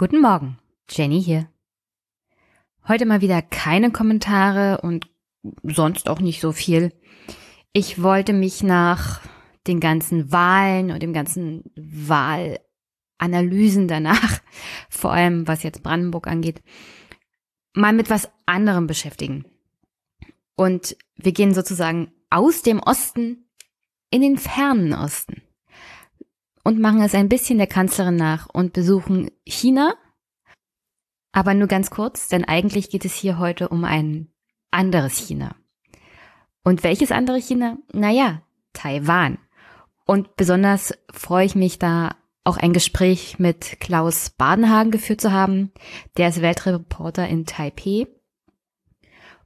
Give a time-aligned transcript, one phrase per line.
[0.00, 0.56] Guten Morgen,
[0.88, 1.46] Jenny hier.
[2.88, 5.10] Heute mal wieder keine Kommentare und
[5.62, 6.94] sonst auch nicht so viel.
[7.74, 9.20] Ich wollte mich nach
[9.66, 14.40] den ganzen Wahlen und dem ganzen Wahlanalysen danach,
[14.88, 16.62] vor allem was jetzt Brandenburg angeht,
[17.74, 19.44] mal mit was anderem beschäftigen.
[20.56, 23.50] Und wir gehen sozusagen aus dem Osten
[24.10, 25.42] in den fernen Osten
[26.64, 29.94] und machen es ein bisschen der Kanzlerin nach und besuchen China.
[31.32, 34.28] Aber nur ganz kurz, denn eigentlich geht es hier heute um ein
[34.70, 35.54] anderes China.
[36.62, 37.78] Und welches andere China?
[37.92, 39.38] Naja, Taiwan.
[40.06, 45.72] Und besonders freue ich mich da auch ein Gespräch mit Klaus Badenhagen geführt zu haben.
[46.16, 48.06] Der ist Weltreporter in Taipei.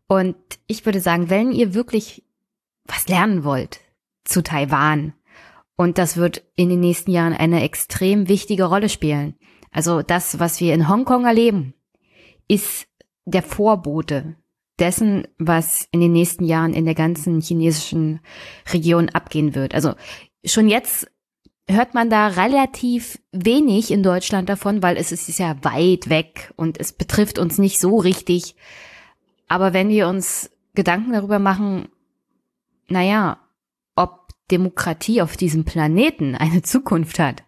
[0.07, 2.25] Und ich würde sagen, wenn ihr wirklich
[2.85, 3.81] was lernen wollt
[4.25, 5.15] zu Taiwan,
[5.77, 9.35] und das wird in den nächsten Jahren eine extrem wichtige Rolle spielen.
[9.71, 11.75] Also das, was wir in Hongkong erleben,
[12.47, 12.87] ist
[13.25, 14.37] der Vorbote
[14.79, 18.21] dessen, was in den nächsten Jahren in der ganzen chinesischen
[18.73, 19.75] Region abgehen wird.
[19.75, 19.95] Also
[20.45, 21.11] schon jetzt
[21.69, 26.79] hört man da relativ wenig in Deutschland davon, weil es ist ja weit weg und
[26.79, 28.55] es betrifft uns nicht so richtig.
[29.49, 31.89] Aber wenn wir uns Gedanken darüber machen,
[32.89, 33.39] naja,
[34.51, 37.45] Demokratie auf diesem Planeten eine Zukunft hat.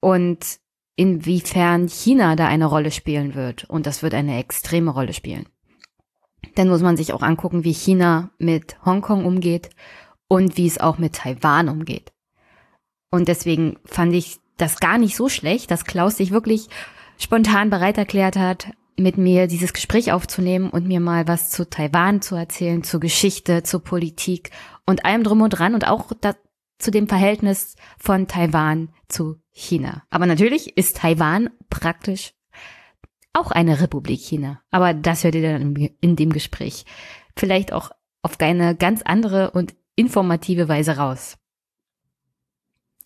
[0.00, 0.60] Und
[0.96, 3.64] inwiefern China da eine Rolle spielen wird.
[3.64, 5.46] Und das wird eine extreme Rolle spielen.
[6.54, 9.70] Dann muss man sich auch angucken, wie China mit Hongkong umgeht
[10.28, 12.12] und wie es auch mit Taiwan umgeht.
[13.10, 16.68] Und deswegen fand ich das gar nicht so schlecht, dass Klaus sich wirklich
[17.18, 22.22] spontan bereit erklärt hat, mit mir dieses Gespräch aufzunehmen und mir mal was zu Taiwan
[22.22, 24.50] zu erzählen, zur Geschichte, zur Politik
[24.86, 26.34] und allem drum und dran und auch da,
[26.78, 30.04] zu dem Verhältnis von Taiwan zu China.
[30.10, 32.34] Aber natürlich ist Taiwan praktisch
[33.32, 34.62] auch eine Republik China.
[34.70, 36.84] Aber das hört ihr dann in dem Gespräch.
[37.36, 37.90] Vielleicht auch
[38.22, 41.36] auf eine ganz andere und informative Weise raus.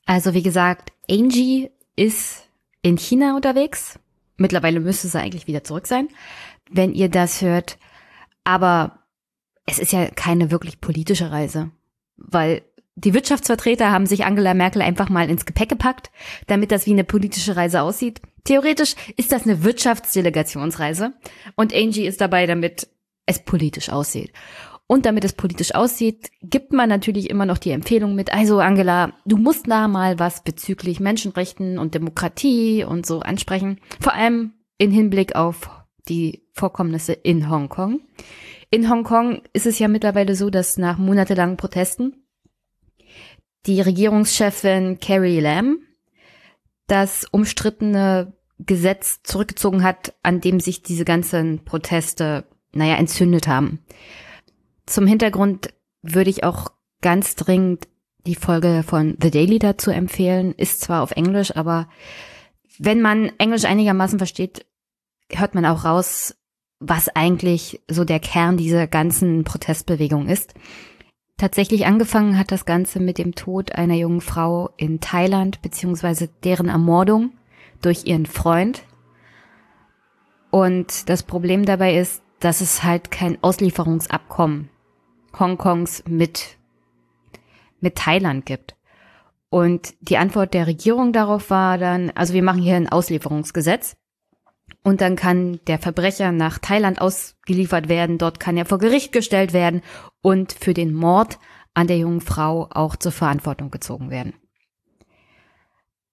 [0.06, 2.48] Also wie gesagt, Angie ist
[2.82, 3.98] in China unterwegs.
[4.38, 6.08] Mittlerweile müsste sie eigentlich wieder zurück sein,
[6.70, 7.78] wenn ihr das hört.
[8.44, 9.00] Aber
[9.66, 11.70] es ist ja keine wirklich politische Reise,
[12.16, 12.62] weil
[12.94, 16.10] die Wirtschaftsvertreter haben sich Angela Merkel einfach mal ins Gepäck gepackt,
[16.46, 18.20] damit das wie eine politische Reise aussieht.
[18.44, 21.12] Theoretisch ist das eine Wirtschaftsdelegationsreise
[21.54, 22.88] und Angie ist dabei, damit
[23.26, 24.32] es politisch aussieht.
[24.90, 29.12] Und damit es politisch aussieht, gibt man natürlich immer noch die Empfehlung mit, also Angela,
[29.26, 33.78] du musst da mal was bezüglich Menschenrechten und Demokratie und so ansprechen.
[34.00, 35.70] Vor allem in Hinblick auf
[36.08, 38.00] die Vorkommnisse in Hongkong.
[38.70, 42.24] In Hongkong ist es ja mittlerweile so, dass nach monatelangen Protesten
[43.66, 45.80] die Regierungschefin Carrie Lam
[46.86, 53.84] das umstrittene Gesetz zurückgezogen hat, an dem sich diese ganzen Proteste, naja, entzündet haben.
[54.88, 55.68] Zum Hintergrund
[56.00, 56.72] würde ich auch
[57.02, 57.88] ganz dringend
[58.26, 60.54] die Folge von The Daily dazu empfehlen.
[60.54, 61.88] Ist zwar auf Englisch, aber
[62.78, 64.64] wenn man Englisch einigermaßen versteht,
[65.30, 66.36] hört man auch raus,
[66.80, 70.54] was eigentlich so der Kern dieser ganzen Protestbewegung ist.
[71.36, 76.70] Tatsächlich angefangen hat das Ganze mit dem Tod einer jungen Frau in Thailand, beziehungsweise deren
[76.70, 77.32] Ermordung
[77.82, 78.84] durch ihren Freund.
[80.50, 84.70] Und das Problem dabei ist, dass es halt kein Auslieferungsabkommen
[85.40, 86.58] Hongkongs mit,
[87.80, 88.76] mit Thailand gibt.
[89.50, 93.96] Und die Antwort der Regierung darauf war dann, also wir machen hier ein Auslieferungsgesetz.
[94.82, 99.52] Und dann kann der Verbrecher nach Thailand ausgeliefert werden, dort kann er vor Gericht gestellt
[99.52, 99.82] werden
[100.22, 101.38] und für den Mord
[101.74, 104.34] an der jungen Frau auch zur Verantwortung gezogen werden.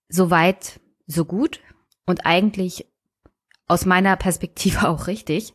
[0.09, 1.59] Soweit, so gut
[2.05, 2.85] und eigentlich
[3.67, 5.53] aus meiner Perspektive auch richtig.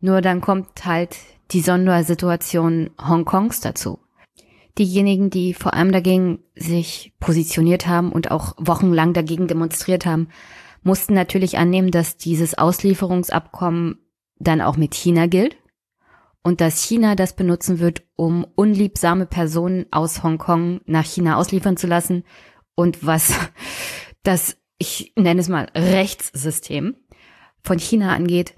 [0.00, 1.16] Nur dann kommt halt
[1.50, 3.98] die Sondersituation Hongkongs dazu.
[4.78, 10.28] Diejenigen, die vor allem dagegen sich positioniert haben und auch wochenlang dagegen demonstriert haben,
[10.82, 13.98] mussten natürlich annehmen, dass dieses Auslieferungsabkommen
[14.38, 15.56] dann auch mit China gilt
[16.42, 21.86] und dass China das benutzen wird, um unliebsame Personen aus Hongkong nach China ausliefern zu
[21.86, 22.24] lassen
[22.74, 23.34] und was
[24.22, 26.96] das, ich nenne es mal, Rechtssystem
[27.62, 28.54] von China angeht.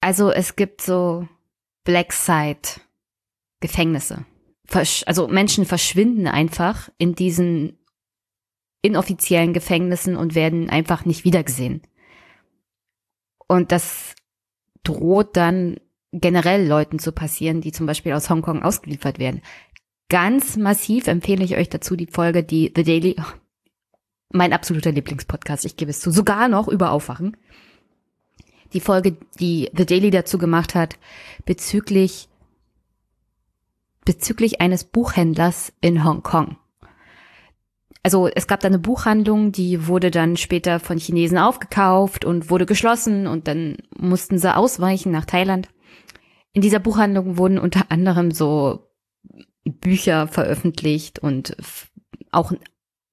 [0.00, 1.26] Also es gibt so
[1.84, 2.80] Black Side
[3.60, 4.24] Gefängnisse.
[5.06, 7.78] Also Menschen verschwinden einfach in diesen
[8.82, 11.82] inoffiziellen Gefängnissen und werden einfach nicht wiedergesehen.
[13.46, 14.14] Und das
[14.82, 15.76] droht dann
[16.12, 19.42] generell Leuten zu passieren, die zum Beispiel aus Hongkong ausgeliefert werden.
[20.08, 23.16] Ganz massiv empfehle ich euch dazu die Folge, die The Daily,
[24.30, 26.10] mein absoluter Lieblingspodcast, ich gebe es zu.
[26.10, 27.36] Sogar noch über Aufwachen.
[28.72, 30.98] Die Folge, die The Daily dazu gemacht hat,
[31.44, 32.28] bezüglich,
[34.04, 36.56] bezüglich eines Buchhändlers in Hongkong.
[38.02, 42.66] Also es gab da eine Buchhandlung, die wurde dann später von Chinesen aufgekauft und wurde
[42.66, 45.68] geschlossen und dann mussten sie ausweichen nach Thailand.
[46.52, 48.90] In dieser Buchhandlung wurden unter anderem so
[49.64, 51.56] Bücher veröffentlicht und
[52.30, 52.52] auch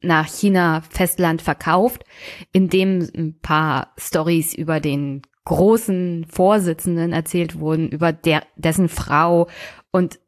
[0.02, 2.04] nach China Festland verkauft,
[2.52, 9.48] in dem ein paar Stories über den großen Vorsitzenden erzählt wurden, über der, dessen Frau
[9.92, 10.20] und,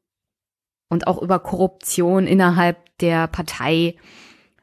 [0.89, 3.95] und auch über Korruption innerhalb der Partei.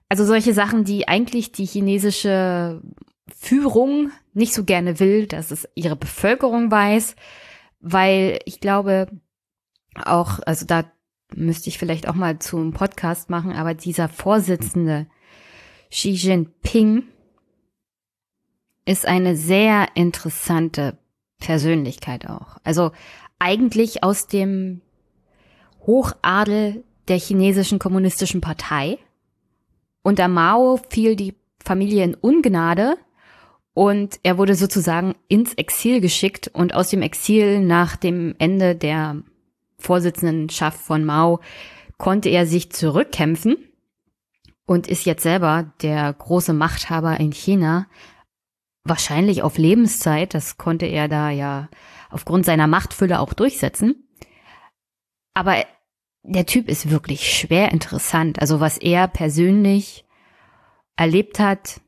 [0.08, 2.82] Also solche Sachen, die eigentlich die chinesische
[3.28, 7.14] Führung nicht so gerne will, dass es ihre Bevölkerung weiß,
[7.80, 9.06] weil ich glaube
[10.04, 10.84] auch, also da
[11.34, 15.06] müsste ich vielleicht auch mal zum Podcast machen, aber dieser Vorsitzende
[15.90, 17.04] Xi Jinping
[18.90, 20.98] ist eine sehr interessante
[21.38, 22.58] Persönlichkeit auch.
[22.64, 22.90] Also
[23.38, 24.80] eigentlich aus dem
[25.86, 28.98] Hochadel der chinesischen kommunistischen Partei.
[30.02, 31.34] Unter Mao fiel die
[31.64, 32.96] Familie in Ungnade
[33.74, 39.22] und er wurde sozusagen ins Exil geschickt und aus dem Exil nach dem Ende der
[39.78, 41.38] Vorsitzendenschaft von Mao
[41.96, 43.56] konnte er sich zurückkämpfen
[44.66, 47.86] und ist jetzt selber der große Machthaber in China,
[48.84, 51.68] wahrscheinlich auf Lebenszeit, das konnte er da ja
[52.10, 54.08] aufgrund seiner Machtfülle auch durchsetzen.
[55.34, 55.64] Aber
[56.22, 60.04] der Typ ist wirklich schwer interessant, also was er persönlich
[60.96, 61.80] erlebt hat,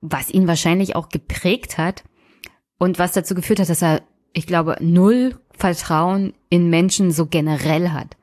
[0.00, 2.04] was ihn wahrscheinlich auch geprägt hat
[2.78, 4.02] und was dazu geführt hat, dass er,
[4.32, 8.16] ich glaube, null Vertrauen in Menschen so generell hat.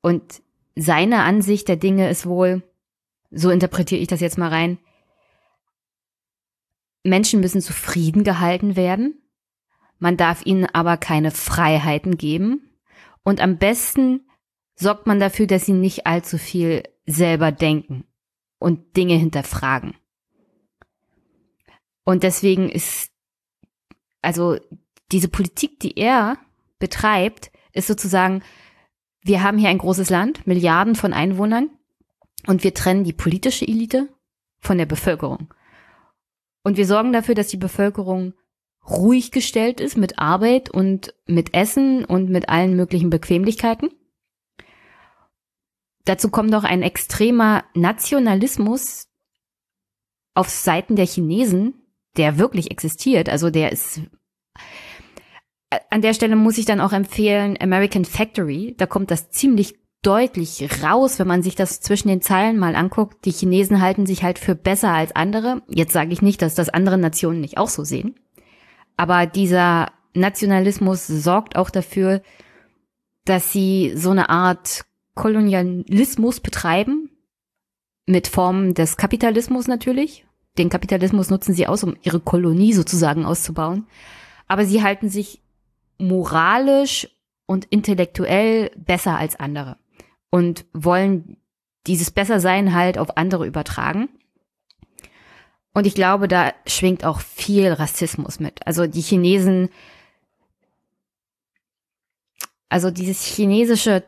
[0.00, 0.42] Und
[0.74, 2.62] seine Ansicht der Dinge ist wohl,
[3.30, 4.78] so interpretiere ich das jetzt mal rein,
[7.02, 9.20] Menschen müssen zufrieden gehalten werden,
[9.98, 12.70] man darf ihnen aber keine Freiheiten geben
[13.22, 14.26] und am besten
[14.74, 18.04] sorgt man dafür, dass sie nicht allzu viel selber denken
[18.58, 19.94] und Dinge hinterfragen.
[22.04, 23.10] Und deswegen ist,
[24.22, 24.56] also
[25.12, 26.38] diese Politik, die er
[26.78, 28.42] betreibt, ist sozusagen,
[29.22, 31.70] wir haben hier ein großes Land, Milliarden von Einwohnern,
[32.46, 34.08] und wir trennen die politische Elite
[34.60, 35.52] von der Bevölkerung.
[36.62, 38.34] Und wir sorgen dafür, dass die Bevölkerung
[38.88, 43.90] ruhig gestellt ist mit Arbeit und mit Essen und mit allen möglichen Bequemlichkeiten.
[46.04, 49.08] Dazu kommt noch ein extremer Nationalismus
[50.34, 51.74] auf Seiten der Chinesen,
[52.16, 53.28] der wirklich existiert.
[53.28, 54.00] Also der ist
[55.88, 58.74] an der Stelle muss ich dann auch empfehlen American Factory.
[58.76, 63.24] Da kommt das ziemlich deutlich raus, wenn man sich das zwischen den Zeilen mal anguckt.
[63.24, 65.62] Die Chinesen halten sich halt für besser als andere.
[65.68, 68.14] Jetzt sage ich nicht, dass das andere Nationen nicht auch so sehen.
[68.96, 72.22] Aber dieser Nationalismus sorgt auch dafür,
[73.24, 77.10] dass sie so eine Art Kolonialismus betreiben,
[78.06, 80.26] mit Formen des Kapitalismus natürlich.
[80.58, 83.86] Den Kapitalismus nutzen sie aus, um ihre Kolonie sozusagen auszubauen.
[84.48, 85.42] Aber sie halten sich
[85.98, 87.08] moralisch
[87.46, 89.76] und intellektuell besser als andere
[90.30, 91.36] und wollen
[91.86, 94.08] dieses Bessersein halt auf andere übertragen.
[95.72, 98.66] Und ich glaube, da schwingt auch viel Rassismus mit.
[98.66, 99.70] Also die Chinesen,
[102.68, 104.04] also dieses chinesische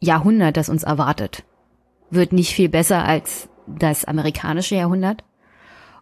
[0.00, 1.44] Jahrhundert, das uns erwartet,
[2.10, 5.24] wird nicht viel besser als das amerikanische Jahrhundert.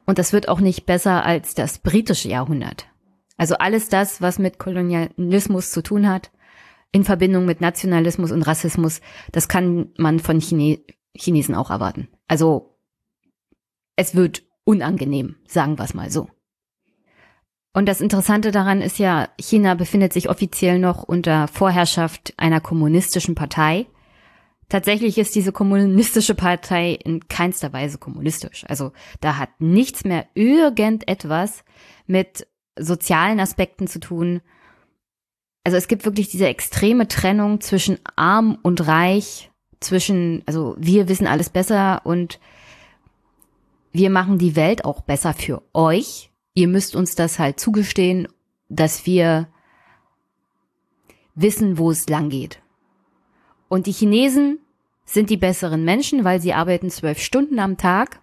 [0.04, 2.86] Und das wird auch nicht besser als das britische Jahrhundert.
[3.36, 6.30] Also alles das, was mit Kolonialismus zu tun hat,
[6.92, 9.00] in Verbindung mit Nationalismus und Rassismus,
[9.32, 10.78] das kann man von Chine
[11.14, 12.08] Chinesen auch erwarten.
[12.28, 12.78] Also
[13.96, 16.28] es wird unangenehm, sagen wir es mal so.
[17.72, 23.34] Und das Interessante daran ist ja, China befindet sich offiziell noch unter Vorherrschaft einer kommunistischen
[23.34, 23.86] Partei.
[24.68, 28.64] Tatsächlich ist diese kommunistische Partei in keinster Weise kommunistisch.
[28.66, 31.64] Also da hat nichts mehr irgendetwas
[32.06, 32.46] mit
[32.78, 34.40] sozialen Aspekten zu tun.
[35.66, 41.26] Also es gibt wirklich diese extreme Trennung zwischen arm und reich, zwischen, also wir wissen
[41.26, 42.38] alles besser und
[43.90, 46.30] wir machen die Welt auch besser für euch.
[46.54, 48.28] Ihr müsst uns das halt zugestehen,
[48.68, 49.48] dass wir
[51.34, 52.60] wissen, wo es lang geht.
[53.66, 54.60] Und die Chinesen
[55.04, 58.20] sind die besseren Menschen, weil sie arbeiten zwölf Stunden am Tag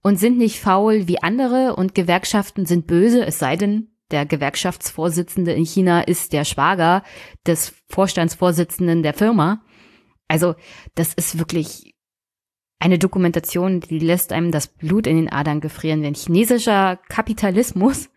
[0.00, 5.52] und sind nicht faul wie andere und Gewerkschaften sind böse, es sei denn, der Gewerkschaftsvorsitzende
[5.52, 7.02] in China ist der Schwager
[7.46, 9.62] des Vorstandsvorsitzenden der Firma.
[10.28, 10.54] Also
[10.94, 11.92] das ist wirklich,
[12.82, 18.10] eine Dokumentation, die lässt einem das Blut in den Adern gefrieren, wenn chinesischer Kapitalismus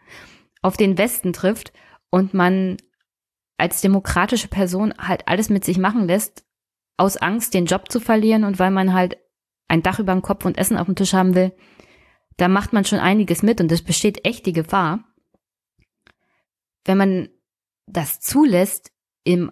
[0.64, 1.72] auf den Westen trifft
[2.10, 2.78] und man
[3.58, 6.46] als demokratische Person halt alles mit sich machen lässt,
[6.98, 9.18] aus Angst, den Job zu verlieren und weil man halt
[9.68, 11.52] ein Dach über dem Kopf und Essen auf dem Tisch haben will,
[12.38, 15.04] da macht man schon einiges mit und es besteht echt die Gefahr,
[16.86, 17.30] wenn man
[17.88, 18.92] das zulässt
[19.24, 19.51] im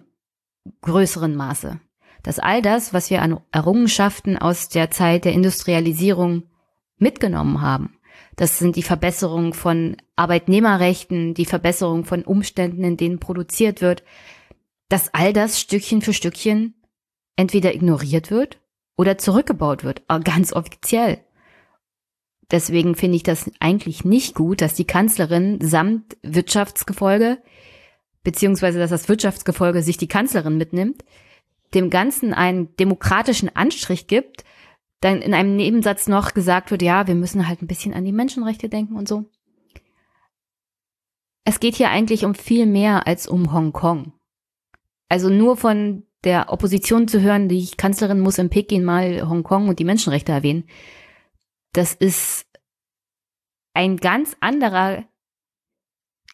[0.80, 1.80] größeren Maße,
[2.22, 6.44] dass all das, was wir an Errungenschaften aus der Zeit der Industrialisierung
[6.96, 7.98] mitgenommen haben,
[8.36, 14.02] das sind die Verbesserung von Arbeitnehmerrechten, die Verbesserung von Umständen, in denen produziert wird,
[14.88, 16.74] dass all das Stückchen für Stückchen
[17.36, 18.60] entweder ignoriert wird
[18.96, 21.20] oder zurückgebaut wird, ganz offiziell.
[22.50, 27.38] Deswegen finde ich das eigentlich nicht gut, dass die Kanzlerin samt Wirtschaftsgefolge,
[28.22, 31.04] beziehungsweise dass das Wirtschaftsgefolge sich die Kanzlerin mitnimmt,
[31.74, 34.44] dem Ganzen einen demokratischen Anstrich gibt,
[35.00, 38.12] dann in einem Nebensatz noch gesagt wird, ja, wir müssen halt ein bisschen an die
[38.12, 39.24] Menschenrechte denken und so.
[41.44, 44.12] Es geht hier eigentlich um viel mehr als um Hongkong.
[45.10, 49.78] Also nur von der Opposition zu hören, die Kanzlerin muss in Peking mal Hongkong und
[49.78, 50.64] die Menschenrechte erwähnen,
[51.74, 52.46] das ist
[53.74, 55.04] ein ganz anderer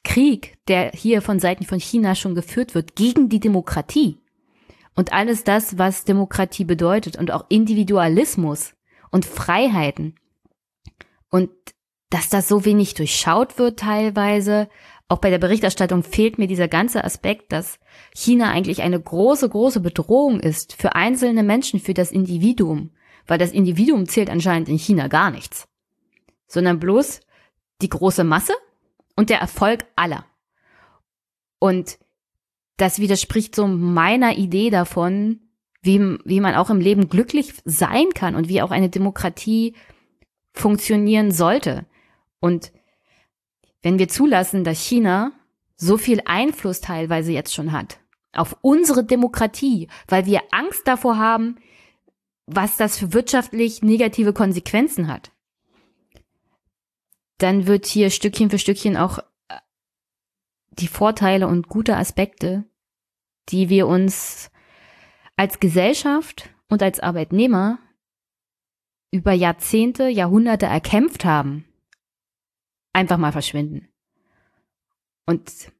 [0.04, 4.18] Krieg, der hier von Seiten von China schon geführt wird, gegen die Demokratie.
[4.94, 8.74] Und alles das, was Demokratie bedeutet und auch Individualismus
[9.10, 10.14] und Freiheiten.
[11.30, 11.50] Und
[12.10, 14.68] dass das so wenig durchschaut wird teilweise,
[15.08, 17.78] auch bei der Berichterstattung fehlt mir dieser ganze Aspekt, dass
[18.14, 22.90] China eigentlich eine große, große Bedrohung ist für einzelne Menschen, für das Individuum,
[23.26, 25.68] weil das Individuum zählt anscheinend in China gar nichts,
[26.46, 27.20] sondern bloß
[27.82, 28.54] die große Masse
[29.16, 30.24] und der Erfolg aller.
[31.58, 31.98] Und
[32.76, 35.40] das widerspricht so meiner Idee davon,
[35.82, 39.74] wie, wie man auch im Leben glücklich sein kann und wie auch eine Demokratie
[40.52, 41.86] funktionieren sollte.
[42.40, 42.72] Und
[43.82, 45.32] wenn wir zulassen, dass China
[45.76, 48.00] so viel Einfluss teilweise jetzt schon hat
[48.32, 51.56] auf unsere Demokratie, weil wir Angst davor haben,
[52.54, 55.32] was das für wirtschaftlich negative Konsequenzen hat,
[57.38, 59.58] dann wird hier Stückchen für Stückchen auch äh,
[60.70, 62.64] die Vorteile und gute Aspekte,
[63.48, 64.50] die wir uns
[65.36, 67.78] als Gesellschaft und als Arbeitnehmer
[69.10, 71.64] über Jahrzehnte, Jahrhunderte erkämpft haben,
[72.92, 73.88] einfach mal verschwinden.
[75.26, 75.72] Und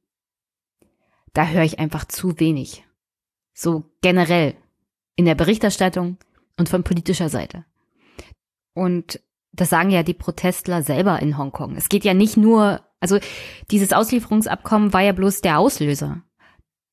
[1.33, 2.85] da höre ich einfach zu wenig.
[3.53, 4.55] So generell
[5.15, 6.17] in der Berichterstattung
[6.61, 7.65] und von politischer Seite.
[8.73, 9.19] Und
[9.51, 11.75] das sagen ja die Protestler selber in Hongkong.
[11.75, 13.19] Es geht ja nicht nur, also
[13.69, 16.21] dieses Auslieferungsabkommen war ja bloß der Auslöser.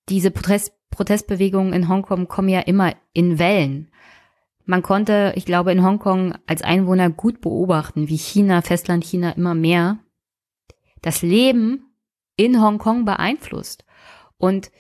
[0.09, 3.93] Diese Protest, Protestbewegungen in Hongkong kommen ja immer in Wellen.
[4.65, 9.55] Man konnte, ich glaube, in Hongkong als Einwohner gut beobachten, wie China, Festland China immer
[9.55, 9.99] mehr
[11.01, 11.95] das Leben
[12.37, 13.85] in Hongkong beeinflusst.
[14.37, 14.71] Und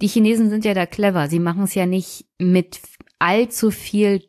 [0.00, 1.28] die Chinesen sind ja da clever.
[1.28, 2.76] Sie machen es ja nicht mit
[3.20, 4.28] allzu viel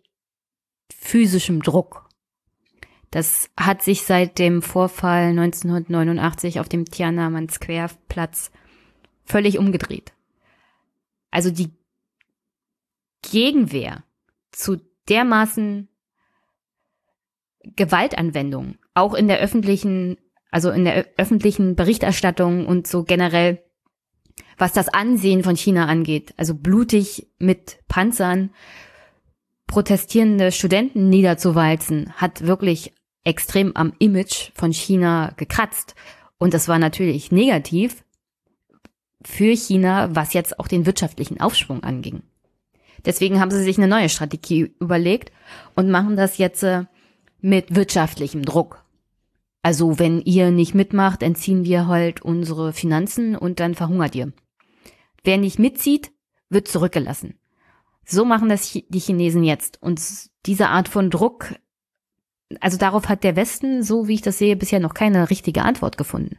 [0.91, 2.09] physischem Druck.
[3.09, 8.51] Das hat sich seit dem Vorfall 1989 auf dem Tiananmen Square Platz
[9.25, 10.13] völlig umgedreht.
[11.31, 11.71] Also die
[13.21, 14.03] Gegenwehr
[14.51, 14.77] zu
[15.09, 15.89] dermaßen
[17.63, 20.17] Gewaltanwendung, auch in der öffentlichen,
[20.49, 23.63] also in der öffentlichen Berichterstattung und so generell,
[24.61, 28.51] was das Ansehen von China angeht, also blutig mit Panzern
[29.65, 35.95] protestierende Studenten niederzuwalzen, hat wirklich extrem am Image von China gekratzt.
[36.37, 38.03] Und das war natürlich negativ
[39.23, 42.21] für China, was jetzt auch den wirtschaftlichen Aufschwung anging.
[43.03, 45.31] Deswegen haben sie sich eine neue Strategie überlegt
[45.75, 46.83] und machen das jetzt äh,
[47.39, 48.83] mit wirtschaftlichem Druck.
[49.63, 54.31] Also wenn ihr nicht mitmacht, entziehen wir halt unsere Finanzen und dann verhungert ihr.
[55.23, 56.11] Wer nicht mitzieht,
[56.49, 57.39] wird zurückgelassen.
[58.05, 59.81] So machen das die Chinesen jetzt.
[59.81, 60.01] Und
[60.45, 61.53] diese Art von Druck
[62.59, 65.97] also darauf hat der Westen, so wie ich das sehe, bisher noch keine richtige Antwort
[65.97, 66.37] gefunden.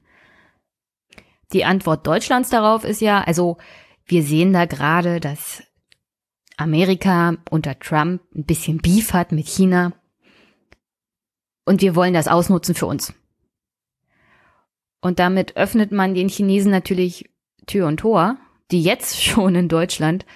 [1.53, 3.57] Die Antwort Deutschlands darauf ist ja, also
[4.05, 5.63] wir sehen da gerade, dass
[6.57, 9.93] Amerika unter Trump ein bisschen Beef hat mit China
[11.65, 13.15] und wir wollen das ausnutzen für uns.
[15.01, 17.31] Und damit öffnet man den Chinesen natürlich
[17.67, 18.37] Tür und Tor,
[18.71, 20.27] die jetzt schon in Deutschland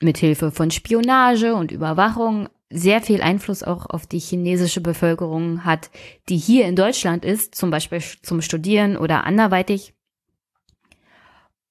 [0.00, 5.90] mit Hilfe von Spionage und Überwachung sehr viel Einfluss auch auf die chinesische Bevölkerung hat,
[6.28, 9.94] die hier in Deutschland ist, zum Beispiel zum Studieren oder anderweitig.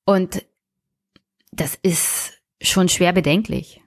[0.05, 0.45] Und
[1.51, 3.81] das ist schon schwer bedenklich,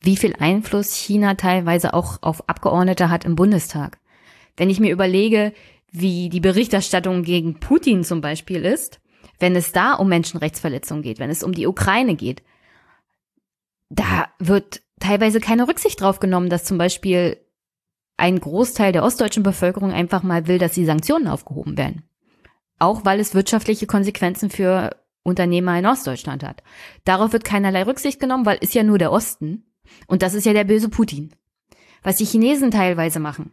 [0.00, 3.98] wie viel Einfluss China teilweise auch auf Abgeordnete hat im Bundestag.
[4.56, 5.52] Wenn ich mir überlege,
[5.92, 9.00] wie die Berichterstattung gegen Putin zum Beispiel ist,
[9.38, 12.42] wenn es da um Menschenrechtsverletzungen geht, wenn es um die Ukraine geht,
[13.88, 17.38] da wird teilweise keine Rücksicht drauf genommen, dass zum Beispiel
[18.16, 22.02] ein Großteil der ostdeutschen Bevölkerung einfach mal will, dass die Sanktionen aufgehoben werden.
[22.78, 26.62] Auch weil es wirtschaftliche Konsequenzen für Unternehmer in Ostdeutschland hat.
[27.04, 29.64] Darauf wird keinerlei Rücksicht genommen, weil ist ja nur der Osten.
[30.06, 31.34] Und das ist ja der böse Putin.
[32.02, 33.52] Was die Chinesen teilweise machen,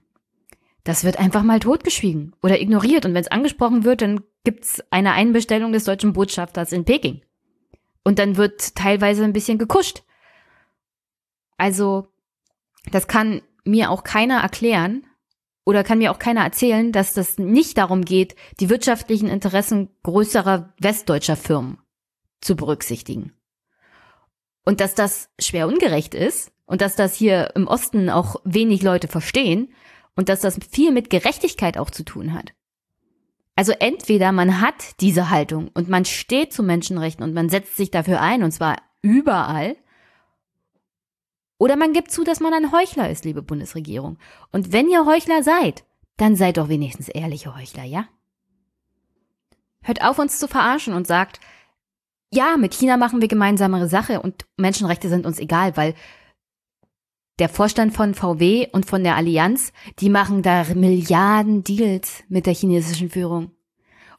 [0.84, 3.06] das wird einfach mal totgeschwiegen oder ignoriert.
[3.06, 7.22] Und wenn es angesprochen wird, dann gibt's eine Einbestellung des deutschen Botschafters in Peking.
[8.04, 10.04] Und dann wird teilweise ein bisschen gekuscht.
[11.58, 12.08] Also,
[12.92, 15.06] das kann mir auch keiner erklären
[15.66, 20.74] oder kann mir auch keiner erzählen, dass das nicht darum geht, die wirtschaftlichen Interessen größerer
[20.80, 21.78] westdeutscher Firmen
[22.42, 23.34] zu berücksichtigen.
[24.66, 29.08] Und dass das schwer ungerecht ist und dass das hier im Osten auch wenig Leute
[29.08, 29.74] verstehen
[30.16, 32.54] und dass das viel mit Gerechtigkeit auch zu tun hat.
[33.56, 37.92] Also entweder man hat diese Haltung und man steht zu Menschenrechten und man setzt sich
[37.92, 39.76] dafür ein und zwar überall,
[41.60, 44.18] oder man gibt zu, dass man ein Heuchler ist, liebe Bundesregierung.
[44.52, 45.86] Und wenn ihr Heuchler seid,
[46.18, 48.06] dann seid doch wenigstens ehrliche Heuchler, ja?
[49.82, 51.40] Hört auf, uns zu verarschen und sagt,
[52.34, 55.94] ja, mit China machen wir gemeinsamere Sache und Menschenrechte sind uns egal, weil
[57.40, 62.54] der Vorstand von VW und von der Allianz, die machen da Milliarden Deals mit der
[62.54, 63.52] chinesischen Führung.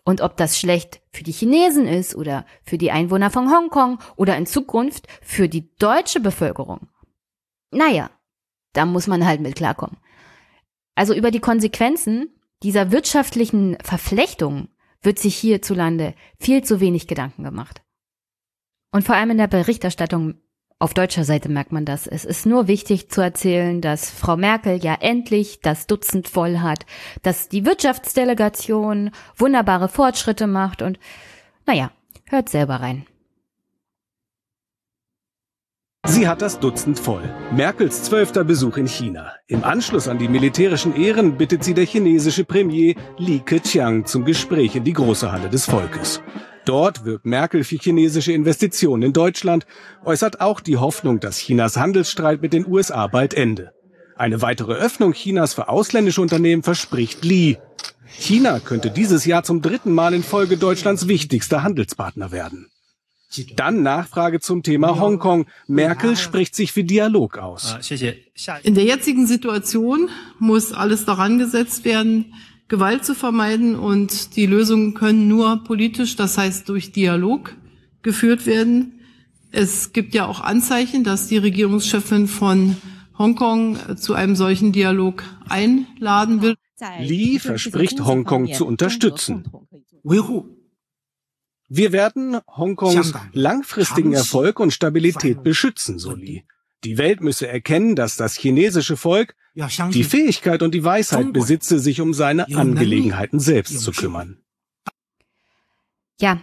[0.05, 4.37] Und ob das schlecht für die Chinesen ist oder für die Einwohner von Hongkong oder
[4.37, 6.89] in Zukunft für die deutsche Bevölkerung,
[7.71, 8.11] naja,
[8.75, 9.97] da muss man halt mit klarkommen.
[10.95, 12.29] Also über die Konsequenzen
[12.63, 14.69] dieser wirtschaftlichen Verflechtung
[15.03, 17.83] wird sich hierzulande viel zu wenig Gedanken gemacht.
[18.91, 20.35] Und vor allem in der Berichterstattung
[20.85, 22.07] auf deutscher Seite merkt man das.
[22.07, 26.85] Es ist nur wichtig zu erzählen, dass Frau Merkel ja endlich das Dutzend voll hat,
[27.23, 30.99] dass die Wirtschaftsdelegation wunderbare Fortschritte macht und
[31.65, 31.91] naja,
[32.29, 33.07] hört selber rein.
[36.07, 37.23] Sie hat das Dutzend voll.
[37.51, 39.33] Merkels zwölfter Besuch in China.
[39.47, 44.77] Im Anschluss an die militärischen Ehren bittet sie der chinesische Premier Li Keqiang zum Gespräch
[44.77, 46.21] in die große Halle des Volkes.
[46.65, 49.67] Dort wirbt Merkel für chinesische Investitionen in Deutschland,
[50.05, 53.73] äußert auch die Hoffnung, dass Chinas Handelsstreit mit den USA bald ende.
[54.17, 57.59] Eine weitere Öffnung Chinas für ausländische Unternehmen verspricht Li.
[58.07, 62.71] China könnte dieses Jahr zum dritten Mal in Folge Deutschlands wichtigster Handelspartner werden.
[63.57, 65.47] Dann Nachfrage zum Thema Hongkong.
[65.67, 67.77] Merkel spricht sich für Dialog aus.
[68.63, 72.35] In der jetzigen Situation muss alles daran gesetzt werden,
[72.75, 77.55] Gewalt zu vermeiden und die Lösungen können nur politisch, das heißt durch Dialog
[78.03, 78.99] geführt werden.
[79.53, 82.77] Es gibt ja auch Anzeichen, dass die Regierungschefin von
[83.17, 86.57] Hongkong zu einem solchen Dialog einladen will.
[86.99, 89.45] Li verspricht Hongkong zu unterstützen.
[91.69, 96.43] Wir werden Hongkongs langfristigen Erfolg und Stabilität beschützen, so Li.
[96.83, 102.01] Die Welt müsse erkennen, dass das chinesische Volk die Fähigkeit und die Weisheit besitze, sich
[102.01, 104.39] um seine Angelegenheiten selbst zu kümmern.
[106.21, 106.41] Ja,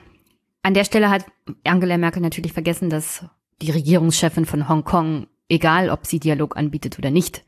[0.63, 1.25] an der Stelle hat
[1.63, 3.25] Angela Merkel natürlich vergessen, dass
[3.61, 7.43] die Regierungschefin von Hongkong, egal ob sie Dialog anbietet oder nicht,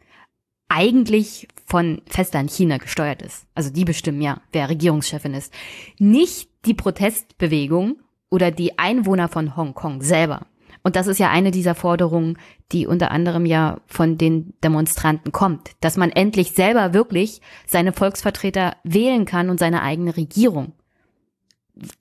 [0.68, 3.46] eigentlich von Festland China gesteuert ist.
[3.56, 5.54] Also die bestimmen ja, wer Regierungschefin ist.
[6.00, 7.98] Nicht die Protestbewegung
[8.30, 10.48] oder die Einwohner von Hongkong selber.
[10.84, 12.38] Und das ist ja eine dieser Forderungen,
[12.74, 18.76] die unter anderem ja von den Demonstranten kommt, dass man endlich selber wirklich seine Volksvertreter
[18.84, 20.74] wählen kann und seine eigene Regierung.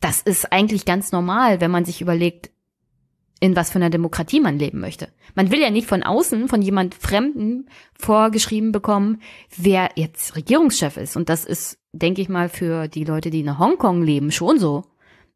[0.01, 2.51] Das ist eigentlich ganz normal, wenn man sich überlegt,
[3.41, 5.09] in was für einer Demokratie man leben möchte.
[5.35, 7.69] Man will ja nicht von außen, von jemand Fremden
[7.99, 9.21] vorgeschrieben bekommen,
[9.57, 11.17] wer jetzt Regierungschef ist.
[11.17, 14.85] Und das ist, denke ich mal, für die Leute, die in Hongkong leben, schon so,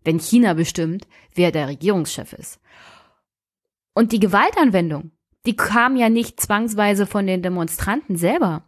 [0.05, 2.61] wenn China bestimmt, wer der Regierungschef ist.
[3.97, 5.13] Und die Gewaltanwendung,
[5.47, 8.65] die kam ja nicht zwangsweise von den Demonstranten selber.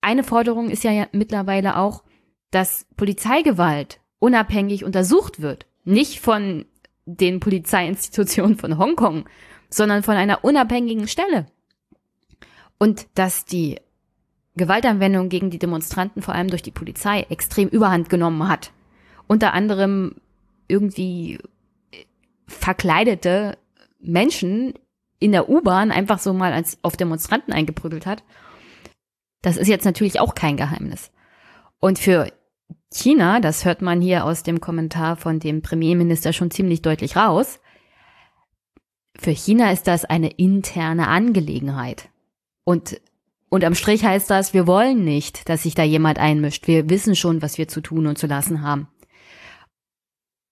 [0.00, 2.02] Eine Forderung ist ja mittlerweile auch,
[2.50, 5.66] dass Polizeigewalt unabhängig untersucht wird.
[5.84, 6.64] Nicht von
[7.06, 9.28] den Polizeiinstitutionen von Hongkong,
[9.70, 11.46] sondern von einer unabhängigen Stelle.
[12.78, 13.78] Und dass die
[14.56, 18.72] Gewaltanwendung gegen die Demonstranten vor allem durch die Polizei extrem überhand genommen hat.
[19.28, 20.16] Unter anderem
[20.66, 21.38] irgendwie
[22.48, 23.56] verkleidete
[23.98, 24.74] Menschen
[25.18, 28.22] in der U-Bahn einfach so mal als auf Demonstranten eingeprügelt hat.
[29.42, 31.10] Das ist jetzt natürlich auch kein Geheimnis.
[31.80, 32.32] Und für
[32.92, 37.60] China, das hört man hier aus dem Kommentar von dem Premierminister schon ziemlich deutlich raus,
[39.16, 42.08] für China ist das eine interne Angelegenheit.
[42.64, 43.00] Und
[43.48, 46.68] unterm Strich heißt das, wir wollen nicht, dass sich da jemand einmischt.
[46.68, 48.86] Wir wissen schon, was wir zu tun und zu lassen haben.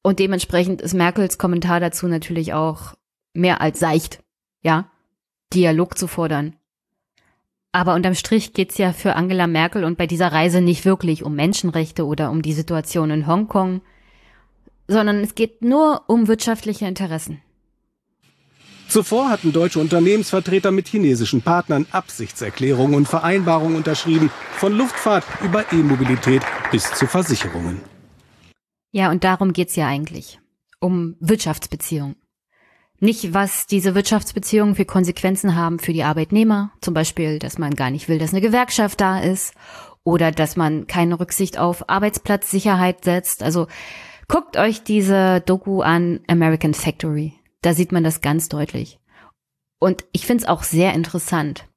[0.03, 2.95] Und dementsprechend ist Merkels Kommentar dazu natürlich auch
[3.37, 4.23] mehr als seicht,
[4.63, 4.91] ja,
[5.53, 6.57] Dialog zu fordern.
[7.73, 11.35] Aber unterm Strich geht's ja für Angela Merkel und bei dieser Reise nicht wirklich um
[11.35, 13.83] Menschenrechte oder um die Situation in Hongkong,
[14.89, 17.43] sondern es geht nur um wirtschaftliche Interessen.
[18.89, 26.43] Zuvor hatten deutsche Unternehmensvertreter mit chinesischen Partnern Absichtserklärungen und Vereinbarungen unterschrieben, von Luftfahrt über E-Mobilität
[26.71, 27.81] bis zu Versicherungen.
[28.93, 30.39] Ja, und darum geht's ja eigentlich.
[30.79, 32.17] Um Wirtschaftsbeziehungen.
[32.99, 36.73] Nicht, was diese Wirtschaftsbeziehungen für Konsequenzen haben für die Arbeitnehmer.
[36.81, 39.55] Zum Beispiel, dass man gar nicht will, dass eine Gewerkschaft da ist.
[40.03, 43.43] Oder dass man keine Rücksicht auf Arbeitsplatzsicherheit setzt.
[43.43, 43.67] Also
[44.29, 47.35] guckt euch diese Doku an, American Factory.
[47.61, 49.01] Da sieht man das ganz deutlich.
[49.79, 51.69] Und ich finde es auch sehr interessant,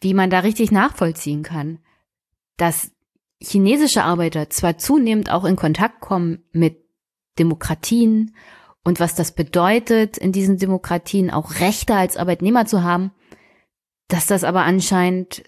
[0.00, 1.78] wie man da richtig nachvollziehen kann,
[2.58, 2.92] dass
[3.40, 6.84] chinesische Arbeiter zwar zunehmend auch in Kontakt kommen mit
[7.38, 8.36] Demokratien
[8.84, 13.12] und was das bedeutet, in diesen Demokratien auch Rechte als Arbeitnehmer zu haben,
[14.08, 15.44] dass das aber anscheinend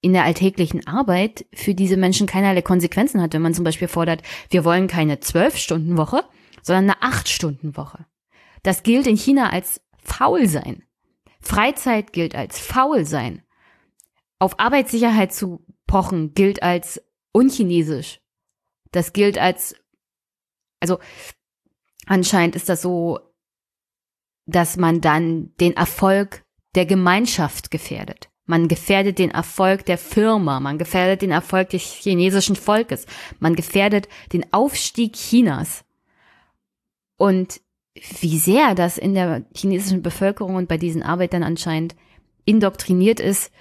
[0.00, 4.22] in der alltäglichen Arbeit für diese Menschen keinerlei Konsequenzen hat, wenn man zum Beispiel fordert,
[4.50, 6.24] wir wollen keine Zwölf-Stunden-Woche,
[6.62, 8.06] sondern eine Acht-Stunden-Woche.
[8.62, 10.84] Das gilt in China als faul sein.
[11.40, 13.42] Freizeit gilt als faul sein.
[14.38, 18.20] Auf Arbeitssicherheit zu pochen gilt als unchinesisch.
[18.92, 19.74] Das gilt als,
[20.80, 20.98] also
[22.08, 23.20] anscheinend ist das so,
[24.46, 26.44] dass man dann den Erfolg
[26.74, 28.28] der Gemeinschaft gefährdet.
[28.46, 33.04] Man gefährdet den Erfolg der Firma, man gefährdet den Erfolg des chinesischen Volkes,
[33.40, 35.84] man gefährdet den Aufstieg Chinas.
[37.18, 37.60] Und
[38.20, 41.94] wie sehr das in der chinesischen Bevölkerung und bei diesen Arbeitern anscheinend
[42.46, 43.52] indoktriniert ist,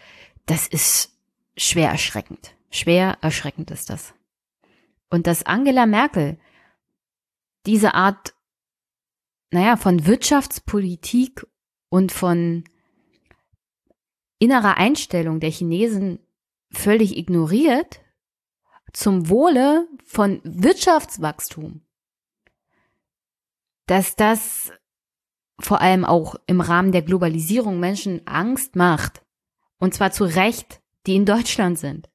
[0.45, 1.11] das ist
[1.57, 2.55] schwer erschreckend.
[2.69, 4.13] Schwer erschreckend ist das.
[5.09, 6.37] Und dass Angela Merkel
[7.65, 8.33] diese Art,
[9.51, 11.45] naja, von Wirtschaftspolitik
[11.89, 12.63] und von
[14.39, 16.19] innerer Einstellung der Chinesen
[16.71, 18.01] völlig ignoriert,
[18.93, 21.81] zum Wohle von Wirtschaftswachstum,
[23.85, 24.71] dass das
[25.59, 29.23] vor allem auch im Rahmen der Globalisierung Menschen Angst macht,
[29.79, 32.09] und zwar zu Recht, die in Deutschland sind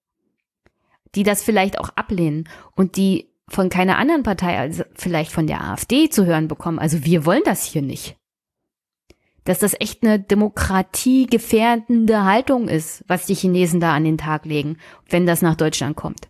[1.15, 5.63] die das vielleicht auch ablehnen und die von keiner anderen Partei, also vielleicht von der
[5.63, 8.17] AfD zu hören bekommen, also wir wollen das hier nicht.
[9.45, 14.77] Dass das echt eine demokratiegefährdende Haltung ist, was die Chinesen da an den Tag legen,
[15.09, 16.29] wenn das nach Deutschland kommt.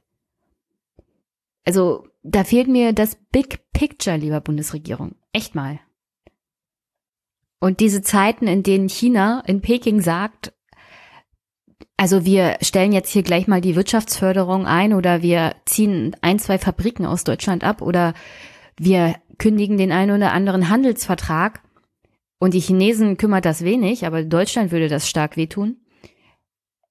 [1.64, 5.16] Also da fehlt mir das Big Picture, lieber Bundesregierung.
[5.32, 5.80] Echt mal.
[7.60, 10.52] Und diese Zeiten, in denen China in Peking sagt,
[11.96, 16.58] also wir stellen jetzt hier gleich mal die Wirtschaftsförderung ein oder wir ziehen ein, zwei
[16.58, 18.14] Fabriken aus Deutschland ab oder
[18.78, 21.62] wir kündigen den einen oder anderen Handelsvertrag.
[22.38, 25.76] Und die Chinesen kümmert das wenig, aber Deutschland würde das stark wehtun.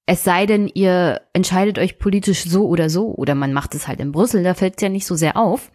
[0.05, 3.99] Es sei denn, ihr entscheidet euch politisch so oder so, oder man macht es halt
[3.99, 5.71] in Brüssel, da fällt es ja nicht so sehr auf,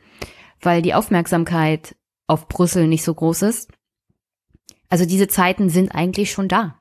[0.61, 1.95] weil die Aufmerksamkeit
[2.27, 3.71] auf Brüssel nicht so groß ist.
[4.89, 6.81] Also diese Zeiten sind eigentlich schon da.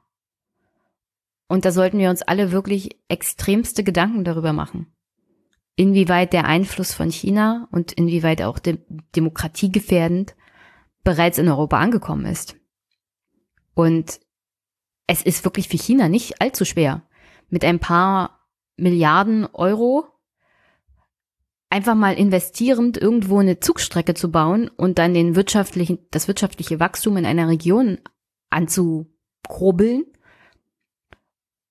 [1.48, 4.88] Und da sollten wir uns alle wirklich extremste Gedanken darüber machen.
[5.76, 8.80] Inwieweit der Einfluss von China und inwieweit auch de
[9.16, 10.36] demokratiegefährdend
[11.04, 12.56] bereits in Europa angekommen ist.
[13.74, 14.20] Und
[15.08, 17.04] es ist wirklich für China nicht allzu schwer,
[17.50, 20.06] mit ein paar Milliarden Euro
[21.70, 27.18] einfach mal investierend irgendwo eine Zugstrecke zu bauen und dann den wirtschaftlichen, das wirtschaftliche Wachstum
[27.18, 28.00] in einer Region
[28.50, 30.06] anzukurbeln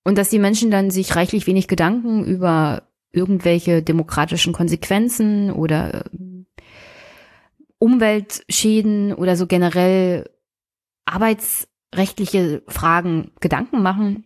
[0.05, 6.45] und dass die Menschen dann sich reichlich wenig Gedanken über irgendwelche demokratischen Konsequenzen oder äh,
[7.79, 10.31] Umweltschäden oder so generell
[11.07, 14.25] arbeitsrechtliche Fragen Gedanken machen.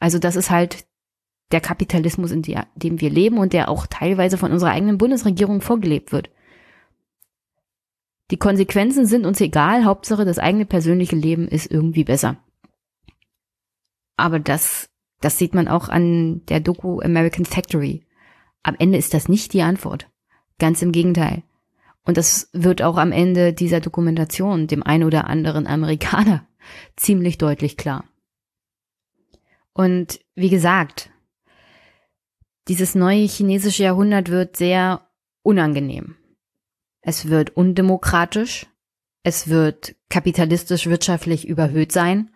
[0.00, 0.86] Also das ist halt
[1.50, 6.12] der Kapitalismus, in dem wir leben und der auch teilweise von unserer eigenen Bundesregierung vorgelebt
[6.12, 6.30] wird.
[8.30, 12.36] Die Konsequenzen sind uns egal, Hauptsache das eigene persönliche Leben ist irgendwie besser.
[14.18, 18.04] Aber das, das sieht man auch an der Doku American Factory.
[18.64, 20.10] Am Ende ist das nicht die Antwort.
[20.58, 21.44] Ganz im Gegenteil.
[22.04, 26.46] Und das wird auch am Ende dieser Dokumentation dem ein oder anderen Amerikaner
[26.96, 28.04] ziemlich deutlich klar.
[29.72, 31.10] Und wie gesagt,
[32.66, 35.08] dieses neue chinesische Jahrhundert wird sehr
[35.42, 36.16] unangenehm.
[37.02, 38.66] Es wird undemokratisch.
[39.22, 42.30] Es wird kapitalistisch wirtschaftlich überhöht sein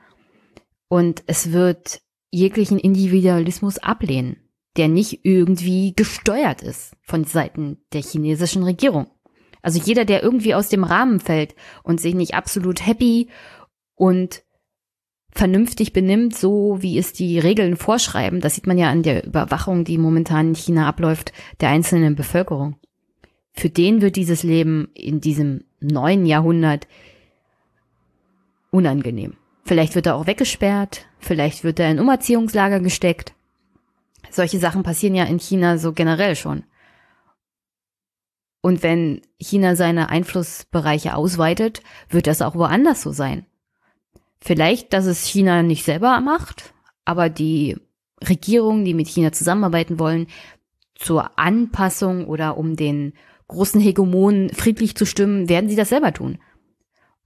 [0.92, 4.36] und es wird jeglichen Individualismus ablehnen,
[4.76, 9.06] der nicht irgendwie gesteuert ist von Seiten der chinesischen Regierung.
[9.62, 13.30] Also jeder, der irgendwie aus dem Rahmen fällt und sich nicht absolut happy
[13.94, 14.42] und
[15.30, 19.84] vernünftig benimmt, so wie es die Regeln vorschreiben, das sieht man ja an der Überwachung,
[19.84, 22.76] die momentan in China abläuft, der einzelnen Bevölkerung.
[23.54, 26.86] Für den wird dieses Leben in diesem neuen Jahrhundert
[28.70, 29.38] unangenehm.
[29.64, 33.32] Vielleicht wird er auch weggesperrt, vielleicht wird er in Umerziehungslager gesteckt.
[34.30, 36.64] Solche Sachen passieren ja in China so generell schon.
[38.60, 43.46] Und wenn China seine Einflussbereiche ausweitet, wird das auch woanders so sein.
[44.40, 46.72] Vielleicht, dass es China nicht selber macht,
[47.04, 47.76] aber die
[48.28, 50.28] Regierungen, die mit China zusammenarbeiten wollen,
[50.94, 53.14] zur Anpassung oder um den
[53.48, 56.38] großen Hegemonen friedlich zu stimmen, werden sie das selber tun.